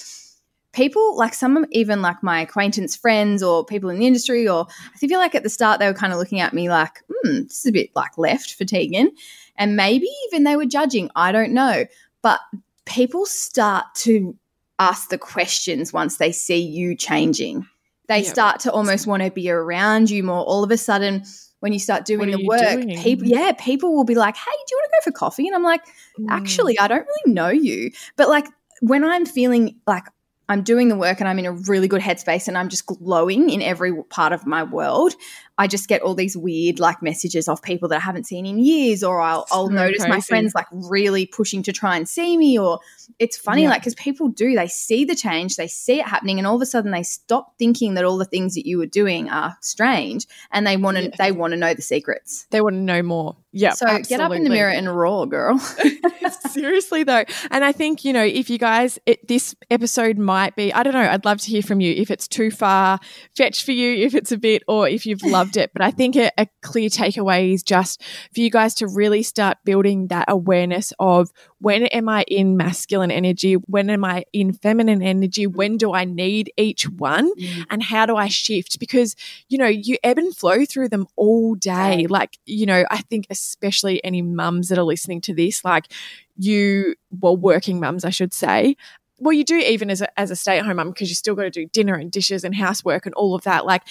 People 0.73 1.17
like 1.17 1.33
some 1.33 1.57
of 1.57 1.65
even 1.71 2.03
like 2.03 2.23
my 2.23 2.43
acquaintance 2.43 2.95
friends 2.95 3.43
or 3.43 3.65
people 3.65 3.89
in 3.89 3.99
the 3.99 4.07
industry, 4.07 4.47
or 4.47 4.67
I 4.95 4.99
feel 4.99 5.21
like 5.21 5.35
at 5.35 5.43
the 5.43 5.49
start 5.49 5.79
they 5.79 5.87
were 5.87 5.95
kind 5.95 6.13
of 6.13 6.19
looking 6.19 6.41
at 6.41 6.53
me 6.53 6.69
like, 6.69 7.01
hmm, 7.09 7.45
this 7.45 7.61
is 7.61 7.67
a 7.67 7.73
bit 7.73 7.91
like 7.95 8.19
left 8.19 8.55
for 8.55 8.65
Tegan. 8.65 9.13
And 9.57 9.77
maybe 9.77 10.09
even 10.27 10.43
they 10.43 10.57
were 10.57 10.67
judging. 10.67 11.11
I 11.15 11.31
don't 11.31 11.53
know. 11.53 11.87
But 12.23 12.41
people 12.87 13.27
start 13.27 13.87
to 13.97 14.37
ask 14.79 15.09
the 15.09 15.19
questions 15.19 15.93
once 15.93 16.17
they 16.17 16.33
see 16.33 16.61
you 16.61 16.97
changing. 16.97 17.67
They 18.09 18.23
Yeah. 18.23 18.29
start 18.33 18.61
to 18.61 18.73
almost 18.73 19.07
want 19.07 19.23
to 19.23 19.31
be 19.31 19.51
around 19.51 20.11
you 20.11 20.23
more. 20.23 20.45
All 20.45 20.63
of 20.65 20.71
a 20.71 20.77
sudden, 20.77 21.25
when 21.61 21.73
you 21.73 21.79
start 21.79 22.05
doing 22.05 22.31
the 22.31 22.45
work, 22.45 22.61
doing? 22.83 22.99
people 22.99 23.27
yeah, 23.27 23.53
people 23.59 23.95
will 23.95 24.05
be 24.05 24.15
like, 24.15 24.37
"Hey, 24.37 24.51
do 24.67 24.75
you 24.75 24.79
want 24.79 24.91
to 24.91 24.97
go 25.01 25.05
for 25.05 25.19
coffee?" 25.19 25.47
And 25.47 25.57
I'm 25.57 25.63
like, 25.63 25.83
Mm. 26.21 26.27
actually, 26.31 26.79
I 26.79 26.87
don't 26.89 27.07
really 27.07 27.33
know 27.35 27.49
you. 27.49 27.91
But 28.17 28.29
like 28.29 28.47
when 28.83 29.05
I'm 29.05 29.25
feeling 29.25 29.81
like 29.87 30.05
I'm 30.49 30.63
doing 30.63 30.89
the 30.89 30.97
work 30.97 31.21
and 31.21 31.29
I'm 31.29 31.39
in 31.39 31.47
a 31.47 31.53
really 31.53 31.89
good 31.89 32.03
headspace 32.03 32.49
and 32.49 32.59
I'm 32.59 32.69
just 32.69 32.85
glowing 32.87 33.49
in 33.51 33.63
every 33.63 33.95
part 34.05 34.33
of 34.33 34.47
my 34.47 34.63
world, 34.63 35.15
I 35.57 35.67
just 35.67 35.89
get 35.89 36.03
all 36.03 36.15
these 36.15 36.37
weird 36.37 36.79
like 36.81 37.01
messages 37.03 37.49
of 37.49 37.63
people 37.63 37.89
that 37.89 37.97
I 37.97 38.01
haven't 38.01 38.27
seen 38.27 38.45
in 38.45 38.59
years, 38.59 39.03
or 39.05 39.21
I'll, 39.21 39.47
I'll 39.53 39.69
notice 39.71 40.07
my 40.07 40.21
friends 40.21 40.55
like 40.55 40.67
really 40.73 41.27
pushing 41.27 41.63
to 41.63 41.73
try 41.73 41.97
and 41.97 42.09
see 42.09 42.37
me, 42.37 42.59
or 42.59 42.81
it's 43.19 43.37
funny 43.39 43.63
Yeah. 43.63 43.71
like 43.71 43.81
because 43.83 43.95
people 43.95 44.29
do 44.29 44.55
they 44.55 44.67
see 44.67 45.05
the 45.05 45.15
change, 45.15 45.57
they 45.57 45.69
see 45.69 46.01
it 46.01 46.07
happening, 46.07 46.39
and 46.39 46.47
all 46.47 46.57
of 46.57 46.63
a 46.63 46.67
sudden 46.67 46.91
they 46.91 47.05
stop 47.05 47.57
thinking 47.59 47.95
that 47.95 48.05
all 48.05 48.19
the 48.19 48.25
things 48.25 48.55
that 48.55 48.67
you 48.67 48.79
were 48.79 48.87
doing 48.87 49.31
are 49.31 49.57
strange, 49.63 50.27
and 50.51 50.67
they 50.67 50.77
want 50.77 50.97
to 50.99 51.05
Yeah. 51.05 51.11
they 51.19 51.33
want 51.33 51.53
to 51.53 51.57
know 51.57 51.73
the 51.73 51.83
secrets. 51.83 52.47
they 52.51 52.61
want 52.61 52.75
to 52.75 52.81
know 52.81 53.03
more. 53.03 53.37
Yeah. 53.55 53.71
so 53.71 53.87
get 54.01 54.21
up 54.21 54.33
in 54.33 54.43
the 54.43 54.51
mirror 54.51 54.71
and 54.71 54.95
roar, 54.95 55.27
girl. 55.27 55.59
Seriously 56.51 57.05
though, 57.05 57.25
and 57.51 57.65
I 57.65 57.73
think 57.73 58.05
you 58.05 58.13
know 58.13 58.25
if 58.25 58.51
you 58.51 58.59
guys, 58.59 58.99
it, 59.07 59.27
this 59.29 59.55
episode 59.71 60.19
might 60.19 60.57
be. 60.57 60.73
I 60.73 60.83
don't 60.83 60.93
know. 60.93 61.01
I'd 61.01 61.25
love 61.25 61.41
to 61.43 61.51
hear 61.51 61.63
from 61.63 61.81
you 61.81 61.93
if 61.95 62.11
it's 62.11 62.27
too 62.27 62.51
far 62.51 62.99
fetched 63.37 63.65
for 63.65 63.73
you, 63.73 64.05
if 64.05 64.15
it's 64.15 64.33
a 64.33 64.39
bit, 64.39 64.63
or 64.67 64.89
if 64.89 65.07
you've 65.07 65.23
loved 65.23 65.57
it. 65.57 65.71
But 65.73 65.83
I 65.83 65.93
think 65.93 66.17
a, 66.17 66.31
a 66.37 66.49
clear 66.63 66.89
takeaway 66.89 67.55
is 67.55 67.63
just 67.63 68.03
for 68.03 68.41
you 68.41 68.51
guys 68.51 68.75
to 68.77 68.89
really 68.89 69.23
start 69.23 69.59
building 69.65 70.09
that 70.09 70.27
awareness 70.29 70.93
of 70.99 71.31
when 71.65 71.87
am 71.87 72.11
I 72.11 72.25
in 72.29 72.59
masculine 72.59 73.11
energy, 73.11 73.55
when 73.55 73.89
am 73.89 74.05
I 74.05 74.27
in 74.35 74.53
feminine 74.53 75.01
energy, 75.01 75.47
when 75.47 75.79
do 75.79 75.95
I 75.95 76.05
need 76.05 76.53
each 76.59 76.87
one, 76.91 77.35
mm. 77.35 77.65
and 77.71 77.83
how 77.83 78.05
do 78.05 78.17
I 78.17 78.29
shift? 78.29 78.79
Because 78.79 79.17
you 79.49 79.57
know 79.57 79.67
you 79.67 79.97
ebb 80.05 80.19
and 80.19 80.37
flow 80.37 80.67
through 80.67 80.91
them 80.91 81.07
all 81.17 81.55
day. 81.55 82.07
Like 82.07 82.39
you 82.45 82.67
know, 82.67 82.85
I 82.91 82.99
think 82.99 83.27
especially 83.31 84.05
any 84.05 84.21
mums 84.21 84.69
that 84.69 84.79
are 84.79 84.85
listening 84.85 85.23
to 85.23 85.35
this, 85.35 85.65
like 85.65 85.91
you, 86.37 86.97
well, 87.11 87.37
working 87.37 87.81
mums, 87.81 88.05
I 88.05 88.11
should 88.11 88.35
say. 88.35 88.77
Well, 89.19 89.33
you 89.33 89.45
do 89.45 89.57
even 89.57 89.89
as 89.89 90.03
a, 90.03 90.21
as 90.21 90.31
a 90.31 90.37
stay 90.37 90.59
at 90.59 90.67
home 90.67 90.77
mum 90.77 90.91
because 90.91 91.09
you 91.09 91.15
still 91.15 91.35
got 91.35 91.45
to 91.45 91.51
do 91.51 91.65
dinner 91.67 91.95
and 91.95 92.11
dishes 92.11 92.45
and 92.45 92.55
housework 92.55 93.07
and 93.07 93.15
all 93.15 93.35
of 93.35 93.45
that. 93.45 93.65
Like 93.65 93.85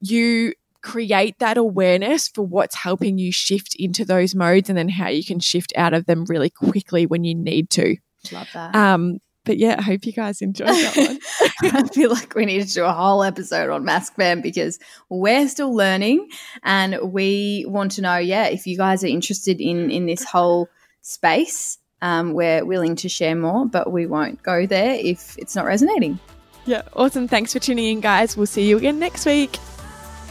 you 0.00 0.54
create 0.82 1.38
that 1.38 1.56
awareness 1.56 2.28
for 2.28 2.42
what's 2.42 2.74
helping 2.74 3.18
you 3.18 3.32
shift 3.32 3.74
into 3.78 4.04
those 4.04 4.34
modes 4.34 4.68
and 4.68 4.78
then 4.78 4.88
how 4.88 5.08
you 5.08 5.24
can 5.24 5.40
shift 5.40 5.72
out 5.76 5.94
of 5.94 6.06
them 6.06 6.24
really 6.26 6.50
quickly 6.50 7.06
when 7.06 7.24
you 7.24 7.34
need 7.34 7.70
to. 7.70 7.96
Love 8.32 8.48
that. 8.54 8.74
Um, 8.74 9.18
but 9.44 9.56
yeah, 9.56 9.76
I 9.78 9.82
hope 9.82 10.04
you 10.04 10.12
guys 10.12 10.42
enjoyed 10.42 10.68
that 10.68 10.96
one. 10.96 11.18
I 11.74 11.88
feel 11.88 12.10
like 12.10 12.34
we 12.34 12.44
need 12.44 12.66
to 12.66 12.72
do 12.72 12.84
a 12.84 12.92
whole 12.92 13.22
episode 13.22 13.70
on 13.70 13.84
Masc 13.84 14.14
Fem 14.14 14.42
because 14.42 14.78
we're 15.08 15.48
still 15.48 15.74
learning 15.74 16.28
and 16.62 16.98
we 17.12 17.64
want 17.66 17.92
to 17.92 18.02
know, 18.02 18.18
yeah, 18.18 18.46
if 18.46 18.66
you 18.66 18.76
guys 18.76 19.02
are 19.02 19.08
interested 19.08 19.60
in 19.60 19.90
in 19.90 20.06
this 20.06 20.24
whole 20.24 20.68
space, 21.00 21.78
um, 22.02 22.32
we're 22.32 22.64
willing 22.64 22.96
to 22.96 23.08
share 23.08 23.34
more, 23.34 23.66
but 23.66 23.90
we 23.90 24.06
won't 24.06 24.42
go 24.42 24.66
there 24.66 24.94
if 24.94 25.36
it's 25.38 25.56
not 25.56 25.64
resonating. 25.64 26.18
Yeah, 26.66 26.82
awesome. 26.94 27.26
Thanks 27.26 27.52
for 27.52 27.58
tuning 27.58 27.86
in, 27.86 28.00
guys. 28.00 28.36
We'll 28.36 28.46
see 28.46 28.68
you 28.68 28.76
again 28.76 28.98
next 28.98 29.24
week. 29.24 29.58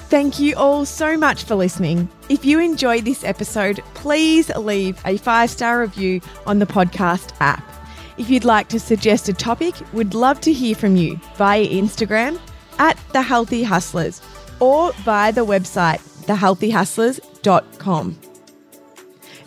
Thank 0.10 0.39
you 0.39 0.55
all 0.55 0.86
so 0.86 1.16
much 1.16 1.43
for 1.43 1.53
listening. 1.53 2.10
If 2.30 2.43
you 2.43 2.60
enjoyed 2.60 3.05
this 3.05 3.24
episode, 3.24 3.84
please 3.93 4.49
leave 4.49 4.99
a 5.05 5.18
five 5.18 5.51
star 5.51 5.82
review 5.82 6.20
on 6.47 6.57
the 6.57 6.66
podcast 6.66 7.32
app. 7.39 7.64
If 8.18 8.28
you'd 8.28 8.43
like 8.43 8.70
to 8.70 8.80
suggest 8.80 9.30
a 9.30 9.34
topic, 9.34 9.76
we'd 9.93 10.16
love 10.16 10.41
to 10.41 10.51
hear 10.51 10.74
from 10.74 10.95
you 10.95 11.18
via 11.36 11.64
Instagram 11.64 12.39
at 12.80 12.97
The 13.14 13.22
Healthy 13.22 13.62
Hustlers 13.62 14.20
or 14.60 14.93
via 14.93 15.32
the 15.32 15.45
website, 15.45 15.99
thehealthyhustlers.com. 16.26 18.20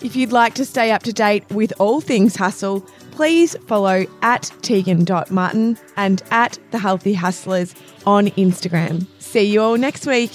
If 0.00 0.14
you'd 0.14 0.32
like 0.32 0.54
to 0.54 0.64
stay 0.64 0.92
up 0.92 1.02
to 1.02 1.12
date 1.12 1.44
with 1.50 1.72
all 1.80 2.00
things 2.00 2.36
hustle, 2.36 2.86
please 3.10 3.56
follow 3.66 4.06
at 4.22 4.52
Tegan.Martin 4.62 5.76
and 5.96 6.22
at 6.30 6.56
The 6.70 6.78
Healthy 6.78 7.14
Hustlers 7.14 7.74
on 8.06 8.28
Instagram. 8.28 9.08
See 9.18 9.42
you 9.42 9.60
all 9.60 9.76
next 9.76 10.06
week. 10.06 10.30